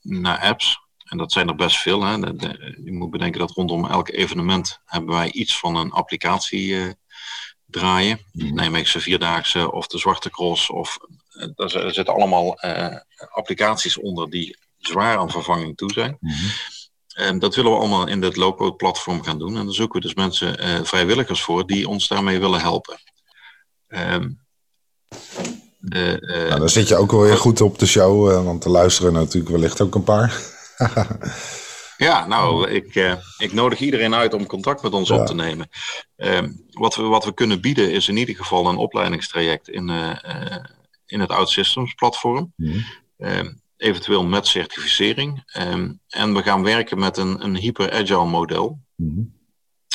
naar 0.00 0.38
apps. 0.38 0.78
En 1.04 1.18
dat 1.18 1.32
zijn 1.32 1.48
er 1.48 1.54
best 1.54 1.76
veel. 1.76 2.02
Hè. 2.02 2.20
De, 2.20 2.36
de, 2.36 2.80
je 2.84 2.92
moet 2.92 3.10
bedenken 3.10 3.40
dat 3.40 3.50
rondom 3.50 3.86
elk 3.86 4.08
evenement 4.08 4.80
hebben 4.84 5.14
wij 5.14 5.32
iets 5.32 5.58
van 5.58 5.76
een 5.76 5.92
applicatie 5.92 6.94
draaien. 7.66 8.18
Mm 8.32 8.46
-hmm. 8.46 8.54
Nijmeegse 8.54 9.00
Vierdaagse 9.00 9.72
of 9.72 9.86
de 9.86 9.98
Zwarte 9.98 10.30
Cross. 10.30 10.70
Of, 10.70 10.98
er 11.56 11.94
zitten 11.94 12.14
allemaal 12.14 12.58
applicaties 13.30 13.98
onder 13.98 14.30
die 14.30 14.58
zwaar 14.78 15.18
aan 15.18 15.30
vervanging 15.30 15.76
toe 15.76 15.92
zijn. 15.92 16.16
Mm 16.20 16.30
-hmm. 16.30 16.50
En 17.14 17.38
dat 17.38 17.54
willen 17.54 17.70
we 17.70 17.78
allemaal 17.78 18.06
in 18.06 18.20
dit 18.20 18.36
low-code 18.36 18.76
platform 18.76 19.22
gaan 19.22 19.38
doen. 19.38 19.56
En 19.56 19.64
daar 19.64 19.74
zoeken 19.74 20.00
we 20.00 20.06
dus 20.06 20.14
mensen, 20.14 20.64
uh, 20.64 20.84
vrijwilligers 20.84 21.42
voor, 21.42 21.66
die 21.66 21.88
ons 21.88 22.08
daarmee 22.08 22.38
willen 22.38 22.60
helpen. 22.60 22.98
Um, 23.88 24.42
de, 25.78 26.18
uh, 26.20 26.48
nou, 26.48 26.58
dan 26.58 26.68
zit 26.68 26.88
je 26.88 26.96
ook 26.96 27.10
wel 27.10 27.20
weer 27.20 27.36
goed 27.36 27.60
op 27.60 27.78
de 27.78 27.86
show, 27.86 28.30
uh, 28.30 28.44
want 28.44 28.64
er 28.64 28.70
luisteren 28.70 29.12
natuurlijk 29.12 29.52
wellicht 29.52 29.80
ook 29.80 29.94
een 29.94 30.04
paar. 30.04 30.40
ja, 31.96 32.26
nou, 32.26 32.70
ik, 32.70 33.18
ik 33.38 33.52
nodig 33.52 33.80
iedereen 33.80 34.14
uit 34.14 34.34
om 34.34 34.46
contact 34.46 34.82
met 34.82 34.92
ons 34.92 35.08
ja. 35.08 35.20
op 35.20 35.26
te 35.26 35.34
nemen. 35.34 35.68
Um, 36.16 36.66
wat, 36.70 36.94
we, 36.94 37.02
wat 37.02 37.24
we 37.24 37.34
kunnen 37.34 37.60
bieden 37.60 37.92
is 37.92 38.08
in 38.08 38.16
ieder 38.16 38.34
geval 38.34 38.68
een 38.68 38.76
opleidingstraject 38.76 39.68
in, 39.68 39.88
in 41.06 41.20
het 41.20 41.30
OutSystems 41.30 41.94
platform. 41.94 42.52
Mm 42.56 42.72
-hmm 43.16 43.62
eventueel 43.84 44.24
met 44.24 44.46
certificering. 44.46 45.42
Um, 45.58 46.00
en 46.08 46.34
we 46.34 46.42
gaan 46.42 46.62
werken 46.62 46.98
met 46.98 47.16
een, 47.16 47.44
een 47.44 47.56
hyper-agile 47.56 48.24
model. 48.24 48.80
Mm 48.96 49.42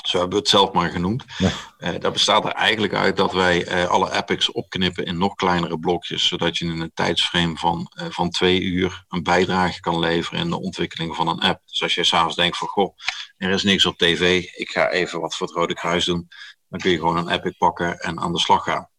Zo 0.03 0.17
hebben 0.17 0.35
we 0.35 0.41
het 0.41 0.49
zelf 0.49 0.71
maar 0.71 0.89
genoemd. 0.89 1.25
Ja. 1.37 1.51
Uh, 1.79 1.99
dat 1.99 2.13
bestaat 2.13 2.45
er 2.45 2.51
eigenlijk 2.51 2.93
uit 2.93 3.17
dat 3.17 3.33
wij 3.33 3.67
uh, 3.67 3.89
alle 3.89 4.13
epics 4.13 4.51
opknippen 4.51 5.05
in 5.05 5.17
nog 5.17 5.35
kleinere 5.35 5.79
blokjes, 5.79 6.27
zodat 6.27 6.57
je 6.57 6.65
in 6.65 6.79
een 6.79 6.91
tijdsframe 6.93 7.57
van, 7.57 7.91
uh, 7.95 8.05
van 8.09 8.29
twee 8.29 8.61
uur 8.61 9.05
een 9.07 9.23
bijdrage 9.23 9.79
kan 9.79 9.99
leveren 9.99 10.39
in 10.39 10.49
de 10.49 10.59
ontwikkeling 10.59 11.15
van 11.15 11.27
een 11.27 11.39
app. 11.39 11.61
Dus 11.65 11.83
als 11.83 11.95
je 11.95 12.03
s'avonds 12.03 12.35
denkt 12.35 12.57
van 12.57 12.67
goh, 12.67 12.97
er 13.37 13.51
is 13.51 13.63
niks 13.63 13.85
op 13.85 13.97
tv, 13.97 14.43
ik 14.43 14.69
ga 14.69 14.89
even 14.89 15.19
wat 15.19 15.35
voor 15.35 15.47
het 15.47 15.55
Rode 15.55 15.73
Kruis 15.73 16.05
doen, 16.05 16.27
dan 16.69 16.79
kun 16.79 16.91
je 16.91 16.97
gewoon 16.97 17.17
een 17.17 17.29
epic 17.29 17.57
pakken 17.57 17.99
en 17.99 18.19
aan 18.19 18.33
de 18.33 18.39
slag 18.39 18.63
gaan. 18.63 18.89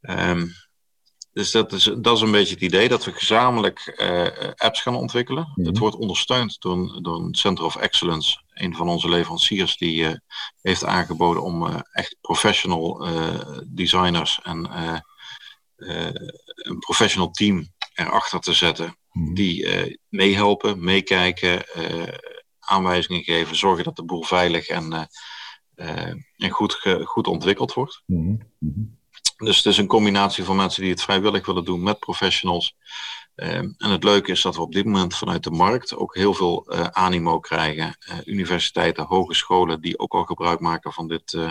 Um, 0.00 0.52
dus 1.38 1.50
dat 1.50 1.72
is, 1.72 1.90
dat 1.98 2.16
is 2.16 2.22
een 2.22 2.30
beetje 2.30 2.54
het 2.54 2.62
idee 2.62 2.88
dat 2.88 3.04
we 3.04 3.12
gezamenlijk 3.12 3.98
uh, 4.00 4.50
apps 4.56 4.82
gaan 4.82 4.94
ontwikkelen. 4.94 5.52
Mm 5.54 5.66
Het 5.66 5.78
wordt 5.78 5.96
ondersteund 5.96 6.60
door 6.60 6.72
een, 6.72 7.02
door 7.02 7.16
een 7.16 7.34
Center 7.34 7.64
of 7.64 7.76
Excellence 7.76 8.42
een 8.48 8.74
van 8.74 8.88
onze 8.88 9.08
leveranciers 9.08 9.76
die 9.76 10.20
heeft 10.60 10.84
aangeboden 10.84 11.42
om 11.42 11.82
echt 11.92 12.16
professional 12.20 13.06
designers 13.66 14.40
en 14.42 14.70
een 15.76 16.78
professional 16.78 17.30
team 17.30 17.68
erachter 17.94 18.40
te 18.40 18.52
zetten. 18.52 18.96
Mhm. 19.12 19.34
Die 19.34 19.98
meehelpen, 20.08 20.84
meekijken, 20.84 21.64
aanwijzingen 22.58 23.22
geven, 23.22 23.56
zorgen 23.56 23.84
dat 23.84 23.96
de 23.96 24.04
boel 24.04 24.22
veilig 24.22 24.68
en, 24.68 25.08
en 26.36 26.50
goed, 26.50 26.74
goed 27.04 27.26
ontwikkeld 27.26 27.72
wordt. 27.72 28.02
Mhm. 28.06 28.36
Mhm. 28.58 28.97
Dus 29.44 29.56
het 29.56 29.66
is 29.66 29.78
een 29.78 29.86
combinatie 29.86 30.44
van 30.44 30.56
mensen 30.56 30.82
die 30.82 30.90
het 30.90 31.02
vrijwillig 31.02 31.46
willen 31.46 31.64
doen 31.64 31.82
met 31.82 31.98
professionals. 31.98 32.76
Ehm, 33.34 33.72
en 33.78 33.90
het 33.90 34.04
leuke 34.04 34.30
is 34.30 34.42
dat 34.42 34.56
we 34.56 34.62
op 34.62 34.72
dit 34.72 34.84
moment 34.84 35.16
vanuit 35.16 35.44
de 35.44 35.50
markt 35.50 35.96
ook 35.96 36.14
heel 36.14 36.34
veel 36.34 36.74
uh, 36.74 36.80
animo 36.84 37.40
krijgen. 37.40 37.96
Uh, 38.08 38.18
universiteiten, 38.24 39.04
hogescholen 39.04 39.80
die 39.80 39.98
ook 39.98 40.12
al 40.12 40.24
gebruik 40.24 40.60
maken 40.60 40.92
van, 40.92 41.08
dit, 41.08 41.32
uh, 41.32 41.50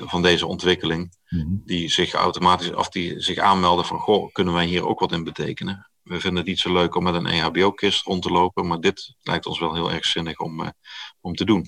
van 0.00 0.22
deze 0.22 0.46
ontwikkeling. 0.46 1.16
Mhm. 1.28 1.46
Die 1.48 1.90
zich 1.90 2.12
automatisch 2.12 2.72
of 2.72 2.88
die 2.88 3.20
zich 3.20 3.38
aanmelden 3.38 3.84
van 3.84 3.98
goh, 3.98 4.32
kunnen 4.32 4.54
wij 4.54 4.66
hier 4.66 4.86
ook 4.86 5.00
wat 5.00 5.12
in 5.12 5.24
betekenen? 5.24 5.90
We 6.06 6.20
vinden 6.20 6.38
het 6.38 6.46
niet 6.46 6.58
zo 6.58 6.72
leuk 6.72 6.94
om 6.94 7.02
met 7.02 7.14
een 7.14 7.26
EHBO-kist 7.26 8.04
rond 8.04 8.22
te 8.22 8.30
lopen, 8.30 8.66
maar 8.66 8.80
dit 8.80 9.14
lijkt 9.22 9.46
ons 9.46 9.58
wel 9.58 9.74
heel 9.74 9.92
erg 9.92 10.04
zinnig 10.04 10.38
om, 10.38 10.60
uh, 10.60 10.68
om 11.20 11.34
te 11.34 11.44
doen. 11.44 11.66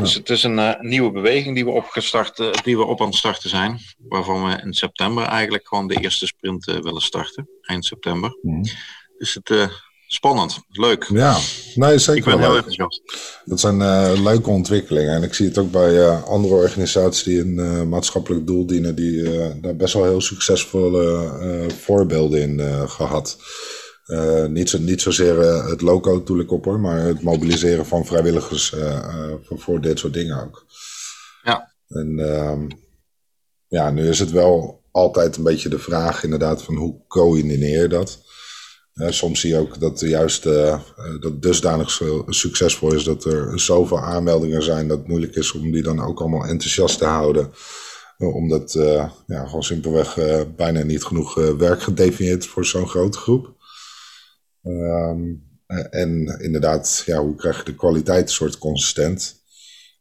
Dus 0.00 0.14
het 0.14 0.30
is 0.30 0.42
een 0.42 0.58
uh, 0.58 0.80
nieuwe 0.80 1.10
beweging 1.10 1.54
die 1.54 1.64
we, 1.64 1.70
opgestart, 1.70 2.38
uh, 2.38 2.52
die 2.52 2.76
we 2.76 2.84
op 2.84 3.00
aan 3.00 3.06
het 3.06 3.16
starten 3.16 3.50
zijn, 3.50 3.78
waarvan 3.98 4.44
we 4.44 4.62
in 4.62 4.74
september 4.74 5.24
eigenlijk 5.24 5.68
gewoon 5.68 5.86
de 5.86 6.00
eerste 6.00 6.26
sprint 6.26 6.64
willen 6.64 7.02
starten, 7.02 7.48
eind 7.60 7.84
september. 7.84 8.38
Mm. 8.42 8.62
Dus 9.18 9.34
het 9.34 9.70
spannend, 10.06 10.58
leuk. 10.68 11.04
Ja, 11.12 11.38
nee, 11.74 11.98
zeker. 11.98 12.32
Ik 12.32 12.38
ben 12.38 12.46
heel 12.46 12.56
enthousiast. 12.56 13.02
Dat 13.44 13.60
zijn 13.60 13.78
leuke 14.22 14.50
ontwikkelingen 14.50 15.14
en 15.14 15.22
ik 15.22 15.34
zie 15.34 15.46
het 15.46 15.58
ook 15.58 15.70
bij 15.70 16.08
andere 16.08 16.54
organisaties 16.54 17.22
die 17.22 17.40
een 17.40 17.88
maatschappelijk 17.88 18.46
doel 18.46 18.66
dienen, 18.66 18.94
die 18.94 19.22
daar 19.60 19.76
best 19.76 19.94
wel 19.94 20.04
heel 20.04 20.20
succesvolle 20.20 21.70
voorbeelden 21.78 22.40
in 22.40 22.88
gehad. 22.88 23.38
Uh, 24.06 24.44
niet, 24.44 24.70
zo, 24.70 24.78
niet 24.78 25.00
zozeer 25.00 25.38
uh, 25.38 25.68
het 25.68 26.26
doe 26.26 26.40
ik 26.40 26.52
op 26.52 26.64
hoor, 26.64 26.80
maar 26.80 27.00
het 27.00 27.22
mobiliseren 27.22 27.86
van 27.86 28.06
vrijwilligers 28.06 28.72
uh, 28.72 29.32
voor, 29.42 29.58
voor, 29.58 29.80
dit 29.80 29.98
soort 29.98 30.12
dingen 30.12 30.42
ook. 30.42 30.66
Ja. 31.42 31.74
En 31.88 32.18
ehm, 32.18 32.68
ja, 33.68 33.90
nu 33.90 34.08
is 34.08 34.18
het 34.18 34.30
wel 34.30 34.82
altijd 34.90 35.36
een 35.36 35.42
beetje 35.42 35.68
de 35.68 35.78
vraag 35.78 36.24
inderdaad 36.24 36.62
van 36.62 36.74
hoe 36.74 37.06
coördineer 37.08 37.82
je 37.82 37.88
dat? 37.88 38.18
Soms 38.96 39.40
zie 39.40 39.50
je 39.50 39.58
ook 39.58 39.80
dat 39.80 40.00
juist 40.00 40.42
dat 41.20 41.42
dusdanig 41.42 42.00
succesvol 42.26 42.94
is 42.94 43.04
dat 43.04 43.24
er 43.24 43.60
zoveel 43.60 44.00
aanmeldingen 44.00 44.62
zijn 44.62 44.88
dat 44.88 44.98
het 44.98 45.08
moeilijk 45.08 45.34
is 45.34 45.52
om 45.52 45.70
die 45.70 45.82
dan 45.82 46.00
ook 46.00 46.20
allemaal 46.20 46.44
enthousiast 46.46 46.98
te 46.98 47.04
houden 47.04 47.50
omdat 48.18 48.72
ja, 49.26 49.46
gewoon 49.46 49.62
simpelweg 49.62 50.18
bijna 50.56 50.82
niet 50.82 51.04
genoeg 51.04 51.34
werk 51.34 51.82
gedefinieerd 51.82 52.46
voor 52.46 52.64
zo'n 52.64 52.88
grote 52.88 53.18
groep. 53.18 53.54
Ehm, 54.62 55.34
en 55.90 56.38
inderdaad, 56.40 57.02
ja, 57.06 57.18
hoe 57.18 57.34
krijg 57.34 57.58
je 57.58 57.64
de 57.64 57.74
kwaliteit 57.74 58.30
soort 58.30 58.58
consistent? 58.58 59.44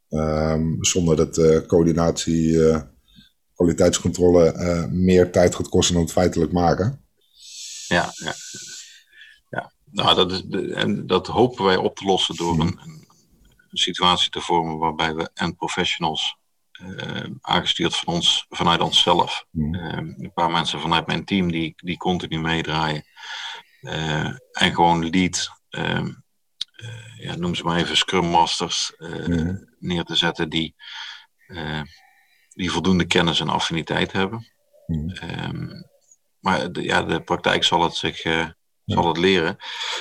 Um, 0.10 0.84
zonder 0.84 1.16
dat 1.16 1.66
coördinatie, 1.68 2.60
kwaliteitscontrole 3.54 4.88
meer 4.92 5.32
tijd 5.32 5.56
gaat 5.56 5.70
kosten 5.70 5.96
dan 5.96 6.04
het 6.04 6.14
feitelijk 6.14 6.52
maken. 6.52 7.06
Ja, 7.88 8.14
ja. 8.16 8.34
Nou, 9.96 10.16
dat, 10.16 10.32
is, 10.32 10.44
en 10.72 11.08
dat 11.08 11.28
hopen 11.28 11.66
wij 11.66 11.78
op 11.78 11.96
te 11.96 12.06
lossen 12.06 12.36
door 12.36 12.60
een, 12.60 12.80
een 13.70 13.78
situatie 13.78 14.30
te 14.30 14.42
vormen 14.42 14.78
waarbij 14.78 15.16
we 15.16 15.30
en 15.34 15.56
professionals 15.56 16.38
uh, 16.82 17.26
aangestuurd 17.42 17.96
van 17.96 18.14
ons, 18.14 18.46
vanuit 18.50 18.82
onszelf. 18.82 19.46
Mm. 19.52 19.74
een 19.74 20.32
paar 20.34 20.52
mensen 20.52 20.80
vanuit 20.80 21.08
mijn 21.08 21.26
team 21.26 21.52
die, 21.52 21.74
die 21.76 21.98
continu 21.98 22.40
meedraaien. 22.40 23.06
Eh, 23.86 24.26
en 24.52 24.74
gewoon 24.74 25.10
lead, 25.10 25.52
ehm, 25.70 26.14
eh, 26.76 27.18
ja, 27.18 27.36
noem 27.36 27.56
ze 27.56 27.64
maar 27.64 27.78
even 27.78 27.98
Scrum 27.98 28.26
Masters, 28.26 28.96
eh, 28.96 29.50
neer 29.80 30.04
te 30.04 30.16
zetten 30.16 30.50
die, 30.50 30.76
die 32.50 32.72
voldoende 32.72 33.06
kennis 33.06 33.40
en 33.40 33.50
affiniteit 33.50 34.12
hebben. 34.12 34.48
Ehm, 35.14 35.82
maar 36.40 36.72
de, 36.72 36.84
ja, 36.84 37.02
de 37.04 37.22
praktijk 37.22 37.64
zal 37.64 37.84
het 37.84 37.96
zich 37.96 38.24
zal 38.86 39.08
het 39.08 39.18
leren. 39.18 39.58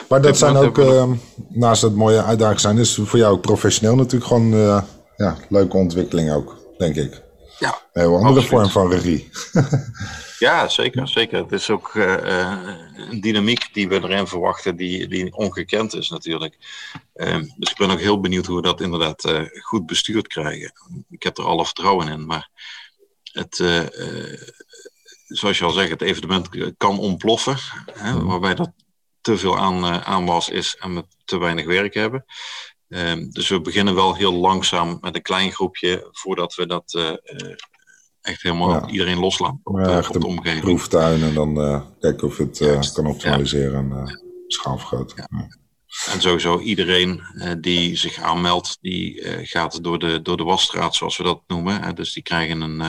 Maar 0.09 0.23
dat 0.23 0.39
zijn 0.39 0.57
ook, 0.57 0.79
uh, 0.79 1.11
naast 1.49 1.83
het 1.83 1.95
mooie 1.95 2.23
uitdagingen 2.23 2.61
zijn, 2.61 2.79
is 2.79 3.01
voor 3.03 3.19
jou 3.19 3.33
ook 3.33 3.41
professioneel 3.41 3.97
natuurlijk 3.97 4.25
gewoon 4.25 4.55
uh, 4.55 4.83
ja, 5.17 5.37
leuke 5.49 5.77
ontwikkeling 5.77 6.33
ook, 6.33 6.57
denk 6.79 6.97
ik. 6.97 7.23
Ja, 7.59 7.79
een 7.93 8.03
heel 8.03 8.17
andere 8.17 8.47
vorm 8.47 8.69
van 8.69 8.91
regie. 8.91 9.29
Ja, 10.39 10.69
zeker. 10.69 11.09
zeker. 11.09 11.39
Het 11.39 11.53
is 11.53 11.71
ook 11.71 11.95
uh, 11.95 12.57
een 13.11 13.21
dynamiek 13.21 13.75
die 13.75 13.89
we 13.89 13.95
erin 13.95 14.27
verwachten, 14.27 14.77
die, 14.77 15.09
die 15.09 15.37
ongekend 15.37 15.95
is 15.95 16.11
natuurlijk. 16.11 16.57
Uh, 17.15 17.37
dus 17.57 17.71
ik 17.71 17.77
ben 17.77 17.91
ook 17.91 18.01
heel 18.01 18.21
benieuwd 18.21 18.47
hoe 18.47 18.57
we 18.57 18.63
dat 18.63 18.81
inderdaad 18.81 19.49
goed 19.63 19.87
bestuurd 19.87 20.27
krijgen. 20.27 20.73
Ik 21.11 21.23
heb 21.23 21.39
er 21.39 21.45
alle 21.45 21.65
vertrouwen 21.65 22.09
in, 22.09 22.27
maar 22.27 22.49
het, 23.33 23.63
zoals 25.25 25.59
je 25.59 25.65
al 25.65 25.71
zegt, 25.71 25.91
het 25.91 26.03
evenement 26.03 26.49
kan 26.77 26.99
ontploffen, 26.99 27.57
hè, 27.93 28.13
mm. 28.13 28.27
waarbij 28.27 28.55
dat 28.55 28.73
te 29.21 29.39
veel 29.39 29.59
aan, 29.59 29.85
aanwas 30.05 30.49
is 30.49 30.77
en 30.81 30.95
we 30.95 31.05
te 31.25 31.39
weinig 31.39 31.67
werk 31.67 31.95
hebben. 31.95 32.25
Ehm, 32.89 33.31
dus 33.31 33.49
we 33.49 33.61
beginnen 33.61 33.95
wel 33.95 34.15
heel 34.15 34.33
langzaam 34.33 34.99
met 35.01 35.15
een 35.15 35.23
klein 35.23 35.53
groepje 35.53 36.09
voordat 36.11 36.55
we 36.55 36.67
dat 36.67 36.93
echt 38.25 38.43
helemaal 38.43 38.89
iedereen 38.91 39.19
loslaten 39.19 39.61
op, 39.63 39.79
ja, 39.79 39.99
op 39.99 40.21
de 40.21 40.27
omgeving. 40.27 40.65
Proeftuin 40.65 41.23
en 41.23 41.35
dan 41.35 41.61
uh, 41.61 41.81
kijken 42.01 42.27
of 42.27 42.37
het 42.37 42.61
uh, 42.61 42.81
kan 42.93 43.07
optimaliseren 43.07 43.79
en 43.79 43.99
uh, 43.99 44.15
schaalvergroten. 44.47 45.29
En 46.13 46.21
sowieso 46.21 46.61
iedereen 46.61 47.23
die 47.61 47.97
zich 47.97 48.21
aanmeldt, 48.21 48.79
die 48.81 49.23
gaat 49.43 49.83
door 49.83 49.99
de, 49.99 50.23
door 50.23 50.37
de 50.37 50.43
wasstraat, 50.43 50.95
zoals 50.95 51.17
we 51.17 51.23
dat 51.23 51.43
noemen. 51.47 51.95
Dus 51.95 52.13
die 52.13 52.23
krijgen 52.23 52.61
een, 52.61 52.81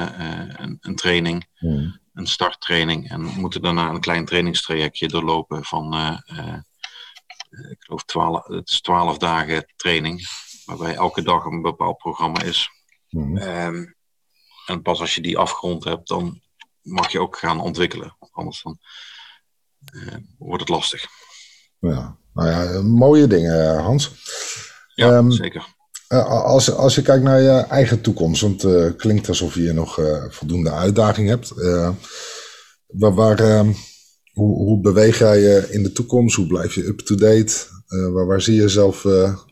een, 0.61 0.77
een, 0.81 0.95
training, 0.95 1.47
hmm. 1.55 1.99
Een 2.15 2.27
starttraining. 2.27 3.09
En 3.09 3.21
moeten 3.21 3.61
daarna 3.61 3.89
een 3.89 3.99
klein 3.99 4.25
trainingstrajectje 4.25 5.07
doorlopen 5.07 5.63
van, 5.63 5.93
ik 7.69 7.75
geloof, 7.79 8.03
12, 8.03 8.47
het 8.47 8.69
is 8.69 8.81
12 8.81 9.17
dagen 9.17 9.73
training. 9.75 10.27
Waarbij 10.65 10.95
elke 10.95 11.21
dag 11.21 11.45
een 11.45 11.61
bepaald 11.61 11.97
programma 11.97 12.41
is. 12.41 12.69
Hmm. 13.09 13.37
Um, 13.37 13.95
en 14.65 14.81
pas 14.81 14.99
als 14.99 15.15
je 15.15 15.21
die 15.21 15.37
afgerond 15.37 15.83
hebt, 15.83 16.07
dan 16.07 16.41
mag 16.81 17.11
je 17.11 17.19
ook 17.19 17.37
gaan 17.37 17.59
ontwikkelen. 17.59 18.17
Anders 18.31 18.61
dan, 18.61 18.79
uh, 19.93 20.15
wordt 20.37 20.61
het 20.61 20.69
lastig. 20.69 21.05
Ja, 21.79 22.17
nou 22.33 22.49
ja, 22.49 22.81
mooie 22.81 23.27
dingen, 23.27 23.79
Hans. 23.79 24.11
Ja, 24.95 25.17
ehm, 25.17 25.31
zeker. 25.31 25.74
Uh, 26.09 26.43
als, 26.43 26.71
als 26.71 26.95
je 26.95 27.01
kijkt 27.01 27.23
naar 27.23 27.41
je 27.41 27.49
eigen 27.49 28.01
toekomst, 28.01 28.41
want 28.41 28.61
het 28.61 28.71
uh, 28.71 28.97
klinkt 28.97 29.27
alsof 29.27 29.55
je 29.55 29.73
nog 29.73 29.99
voldoende 30.29 30.71
uitdaging 30.71 31.27
hebt. 31.27 31.53
waar, 32.87 33.13
waar 33.13 33.39
ehm, 33.39 33.71
hoe, 34.33 34.55
hoe 34.57 34.81
beweeg 34.81 35.19
jij 35.19 35.39
je 35.39 35.67
in 35.69 35.83
de 35.83 35.91
toekomst? 35.91 36.35
Hoe 36.35 36.47
blijf 36.47 36.73
je 36.73 36.87
up-to-date? 36.87 37.73
waar, 38.13 38.25
waar 38.25 38.41
zie 38.41 38.55
je 38.55 38.61
jezelf 38.61 39.05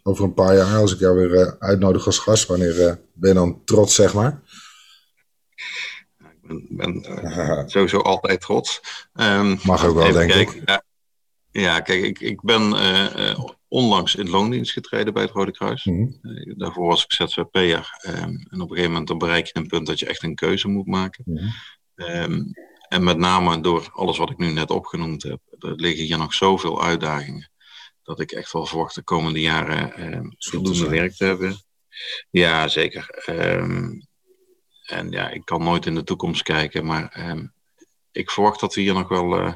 over 0.04 0.24
een 0.24 0.34
paar 0.34 0.56
jaar 0.56 0.78
als 0.78 0.94
ik 0.94 1.00
jou 1.00 1.16
weer 1.16 1.56
uitnodig 1.60 2.06
als 2.06 2.20
gast? 2.20 2.48
Wanneer 2.48 3.00
ben 3.14 3.30
je 3.30 3.36
dan 3.36 3.62
trots, 3.66 3.96
zeg 3.96 4.14
maar? 4.14 4.42
Ik 6.48 6.78
ben, 6.78 7.06
uh, 7.24 7.62
sowieso 7.74 7.98
altijd 8.00 8.42
trots. 8.42 8.82
Um, 9.14 9.60
Mag 9.64 9.86
ook 9.86 9.96
wel, 9.96 10.12
denk 10.12 10.34
ik. 10.34 10.82
ja, 11.52 11.80
kijk, 11.80 12.04
ik, 12.04 12.20
ik 12.20 12.42
ben 12.42 12.74
onlangs 13.74 14.16
in 14.16 14.30
loondienst 14.30 14.72
getreden 14.72 15.14
bij 15.14 15.24
het 15.24 15.32
Rode 15.32 15.52
Kruis. 15.52 15.84
Mm 15.86 16.20
daarvoor 16.58 16.88
was 16.88 17.04
ik 17.04 17.12
ZZP'er. 17.12 17.90
Um, 18.08 18.48
en 18.50 18.62
op 18.62 18.62
een 18.62 18.68
gegeven 18.68 18.90
moment 18.90 19.08
dan 19.08 19.18
bereik 19.18 19.46
je 19.46 19.58
een 19.58 19.68
punt 19.68 19.88
dat 19.88 20.00
je 20.00 20.06
echt 20.06 20.24
een 20.24 20.36
keuze 20.36 20.68
moet 20.68 20.88
maken. 20.88 21.24
Mm 21.28 21.52
um, 21.96 22.52
en 22.88 23.04
met 23.04 23.18
name 23.18 23.62
door 23.62 23.90
alles 23.94 24.18
wat 24.18 24.30
ik 24.30 24.38
nu 24.38 24.52
net 24.52 24.72
opgenoemd 24.72 25.24
heb, 25.24 25.40
er 25.60 25.76
liggen 25.76 26.06
hier 26.06 26.18
nog 26.18 26.34
zoveel 26.34 26.84
uitdagingen. 26.84 27.52
Dat 28.04 28.20
ik 28.20 28.32
echt 28.32 28.52
wel 28.52 28.66
verwacht 28.66 28.96
de 28.96 29.04
komende 29.04 29.42
jaren 29.42 30.36
voldoende 30.38 30.90
werk 30.90 31.16
te 31.16 31.26
hebben. 31.26 31.56
Ja, 32.30 32.68
zeker. 32.68 33.10
En 34.86 35.10
ja, 35.10 35.30
ik 35.30 35.46
kan 35.46 35.64
nooit 35.64 35.86
in 35.86 35.96
de 35.96 36.04
toekomst 36.04 36.44
kijken, 36.44 36.86
maar 36.86 37.10
ehm, 37.10 37.48
ik 38.12 38.32
verwacht 38.32 38.60
dat 38.60 38.76
we 38.76 38.82
hier 38.82 38.94
nog 38.94 39.08
wel. 39.08 39.40
Uh, 39.40 39.54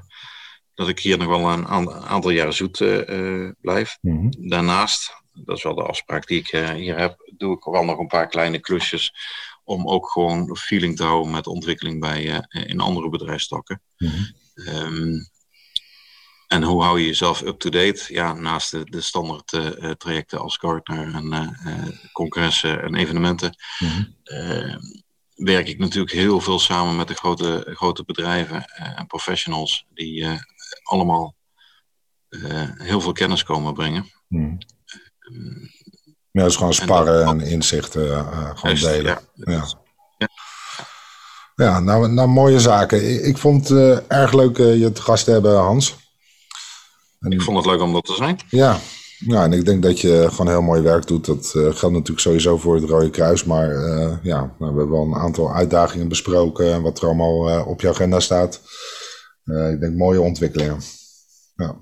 dat 0.78 0.88
ik 0.88 1.00
hier 1.00 1.18
nog 1.18 1.28
wel 1.28 1.50
een 1.50 1.68
aantal 1.68 2.30
jaar 2.30 2.54
zoet 2.54 2.80
uh, 2.80 3.52
blijf. 3.62 3.98
Mhm. 4.02 4.30
Daarnaast, 4.48 5.14
dat 5.34 5.58
is 5.58 5.64
wel 5.64 5.76
de 5.76 5.84
afspraak 5.84 6.28
die 6.28 6.40
ik 6.40 6.48
hier 6.76 6.98
heb, 6.98 7.32
doe 7.38 7.56
ik 7.56 7.64
wel 7.64 7.86
nog 7.86 8.00
een 8.00 8.08
paar 8.08 8.28
kleine 8.28 8.60
klusjes 8.60 9.14
om 9.64 9.88
ook 9.88 10.12
gewoon 10.12 10.58
feeling 10.58 10.96
te 10.96 11.04
houden 11.04 11.32
met 11.32 11.48
ontwikkeling 11.48 12.00
bij, 12.00 12.46
in 12.50 12.80
andere 12.80 13.10
bedrijfstakken. 13.10 13.82
Mm 13.98 15.26
en 16.48 16.64
hoe 16.64 16.84
hou 16.84 17.00
je 17.00 17.06
jezelf 17.06 17.42
up-to-date? 17.42 18.14
Ja, 18.14 18.34
naast 18.34 18.72
de, 18.72 18.84
de 18.84 19.02
standaard 19.02 19.54
uh, 19.54 19.92
trajecten 19.92 20.40
als 20.40 20.58
Gartner 20.58 21.16
en 21.16 21.26
uh, 21.26 21.88
congressen 22.12 22.84
en 22.84 22.96
evenementen, 22.96 23.56
mhm. 23.80 24.04
werk 25.36 25.68
ik 25.68 25.80
natuurlijk 25.80 26.14
heel 26.14 26.42
veel 26.42 26.60
samen 26.60 26.96
met 26.96 27.08
de 27.08 27.14
grote, 27.14 27.64
grote 27.74 28.04
bedrijven 28.04 28.66
en 28.66 29.08
professionals 29.08 29.86
die 29.94 30.26
allemaal 30.88 31.36
heel 32.78 33.02
veel 33.02 33.12
kennis 33.12 33.44
komen 33.44 33.74
brengen. 33.74 34.06
Mm. 34.28 34.58
ja, 36.32 36.44
dus 36.44 36.56
gewoon 36.56 36.74
sparren 36.74 37.26
en, 37.26 37.42
en 37.42 37.48
inzichten 37.48 38.26
gewoon 38.58 38.76
delen. 38.76 39.20
Ja, 39.34 39.66
ja. 40.18 40.28
ja. 41.56 41.80
nou, 41.80 42.12
nou 42.12 42.28
mooie 42.28 42.60
zaken. 42.60 43.14
Ik, 43.14 43.22
ik 43.22 43.38
vond 43.38 43.68
het 43.68 44.08
erg 44.08 44.34
leuk 44.34 44.58
je 44.58 44.92
te 44.92 45.02
gast 45.02 45.26
te 45.26 45.32
hebben, 45.32 45.58
Hans. 45.58 45.96
En, 47.20 47.32
ik 47.32 47.42
vond 47.42 47.58
het 47.58 47.66
leuk 47.66 47.82
om 47.82 47.94
dat 47.94 48.06
te 48.06 48.14
zijn. 48.14 48.40
Ja, 48.50 48.80
ja, 49.18 49.44
en 49.44 49.54
ik 49.54 49.66
denk 49.66 49.84
dat 49.84 50.00
je 50.00 50.28
gewoon 50.30 50.48
heel 50.48 50.62
mooi 50.62 50.82
werk 50.82 51.08
doet. 51.08 51.26
Dat 51.26 51.54
uh, 51.56 51.64
geldt 51.64 51.96
natuurlijk 51.96 52.20
sowieso 52.20 52.58
voor 52.58 52.76
het 52.76 52.90
Rode 52.90 53.10
Kruis. 53.10 53.44
Maar 53.44 53.70
ja, 54.24 54.40
nou, 54.60 54.74
we 54.74 54.78
hebben 54.78 54.90
wel 54.90 55.06
een 55.06 55.16
aantal 55.16 55.54
uitdagingen 55.54 56.08
besproken. 56.08 56.74
En 56.74 56.82
wat 56.82 57.00
er 57.00 57.06
allemaal 57.06 57.66
op 57.66 57.82
je 57.82 57.90
agenda 57.90 58.20
staat. 58.20 58.62
Ik 59.48 59.80
denk 59.80 59.96
mooie 59.96 60.22
ontwikkelingen. 60.22 60.82
Ja. 61.56 61.76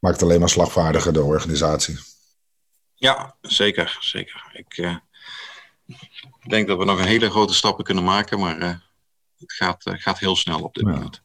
Maakt 0.00 0.22
alleen 0.22 0.40
maar 0.40 0.48
slagvaardiger 0.48 1.12
de 1.12 1.22
organisatie. 1.22 1.98
Ja, 2.94 3.36
zeker. 3.40 3.98
zeker. 4.00 4.50
Ik 4.52 5.00
denk 6.48 6.68
dat 6.68 6.78
we 6.78 6.84
nog 6.84 6.98
een 6.98 7.06
hele 7.06 7.30
grote 7.30 7.54
stappen 7.54 7.84
kunnen 7.84 8.04
maken. 8.04 8.38
Maar 8.38 8.60
het 9.38 9.52
gaat, 9.52 9.82
gaat 9.84 10.18
heel 10.18 10.36
snel 10.36 10.60
op 10.60 10.74
dit 10.74 10.84
ja. 10.86 10.90
moment. 10.90 11.22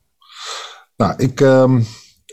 Nou, 0.96 1.14
ik... 1.18 1.40
Um, 1.40 1.86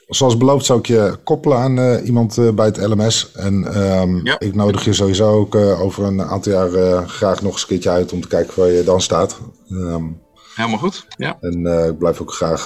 zoals 0.07 0.37
beloofd 0.37 0.67
zou 0.67 0.79
ik 0.79 0.87
je 0.87 1.19
koppelen 1.25 1.59
aan 1.59 1.99
iemand 1.99 2.55
bij 2.55 2.67
het 2.67 2.77
LMS. 2.77 3.33
En 3.33 3.83
um, 3.83 4.25
ja. 4.25 4.39
ik 4.39 4.55
nodig 4.55 4.85
je 4.85 4.93
sowieso 4.93 5.31
ook 5.31 5.55
over 5.55 6.05
een 6.05 6.23
aantal 6.23 6.53
jaar 6.53 7.09
graag 7.09 7.43
nog 7.43 7.53
eens 7.53 7.63
een 7.63 7.69
keertje 7.69 7.91
uit 7.91 8.13
om 8.13 8.21
te 8.21 8.29
kijken 8.29 8.61
waar 8.61 8.71
je 8.71 8.85
dan 8.85 9.01
staat. 9.01 9.41
Um, 9.71 10.23
Helemaal 10.55 10.79
goed, 10.79 11.07
ja. 11.17 11.39
En 11.41 11.67
ik 11.89 11.99
blijf 11.99 12.21
ook 12.21 12.33
graag 12.33 12.65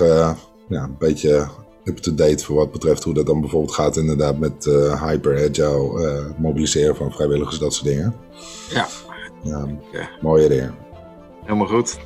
ja, 0.68 0.82
een 0.82 0.96
beetje 0.98 1.46
up-to-date 1.84 2.44
voor 2.44 2.56
wat 2.56 2.72
betreft 2.72 3.04
hoe 3.04 3.14
dat 3.14 3.26
dan 3.26 3.40
bijvoorbeeld 3.40 3.74
gaat 3.74 3.96
inderdaad 3.96 4.38
met 4.38 4.64
hyper 5.04 5.48
agile, 5.48 6.34
mobiliseren 6.38 6.96
van 6.96 7.12
vrijwilligers, 7.12 7.58
dat 7.58 7.74
soort 7.74 7.86
dingen. 7.86 8.14
Ja. 8.70 8.86
Um, 9.46 9.80
okay. 9.88 10.08
Mooie 10.20 10.48
dingen. 10.48 10.74
Helemaal 11.44 11.66
goed. 11.66 11.98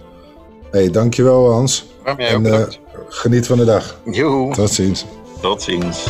Hey, 0.70 0.90
dankjewel 0.90 1.50
Hans. 1.52 1.86
Ja, 2.04 2.16
en, 2.16 2.68
geniet 3.08 3.46
van 3.46 3.56
de 3.56 3.64
dag. 3.64 4.00
Tot 4.52 4.70
ziens. 4.70 5.04
Tot 5.40 5.62
ziens. 5.62 6.06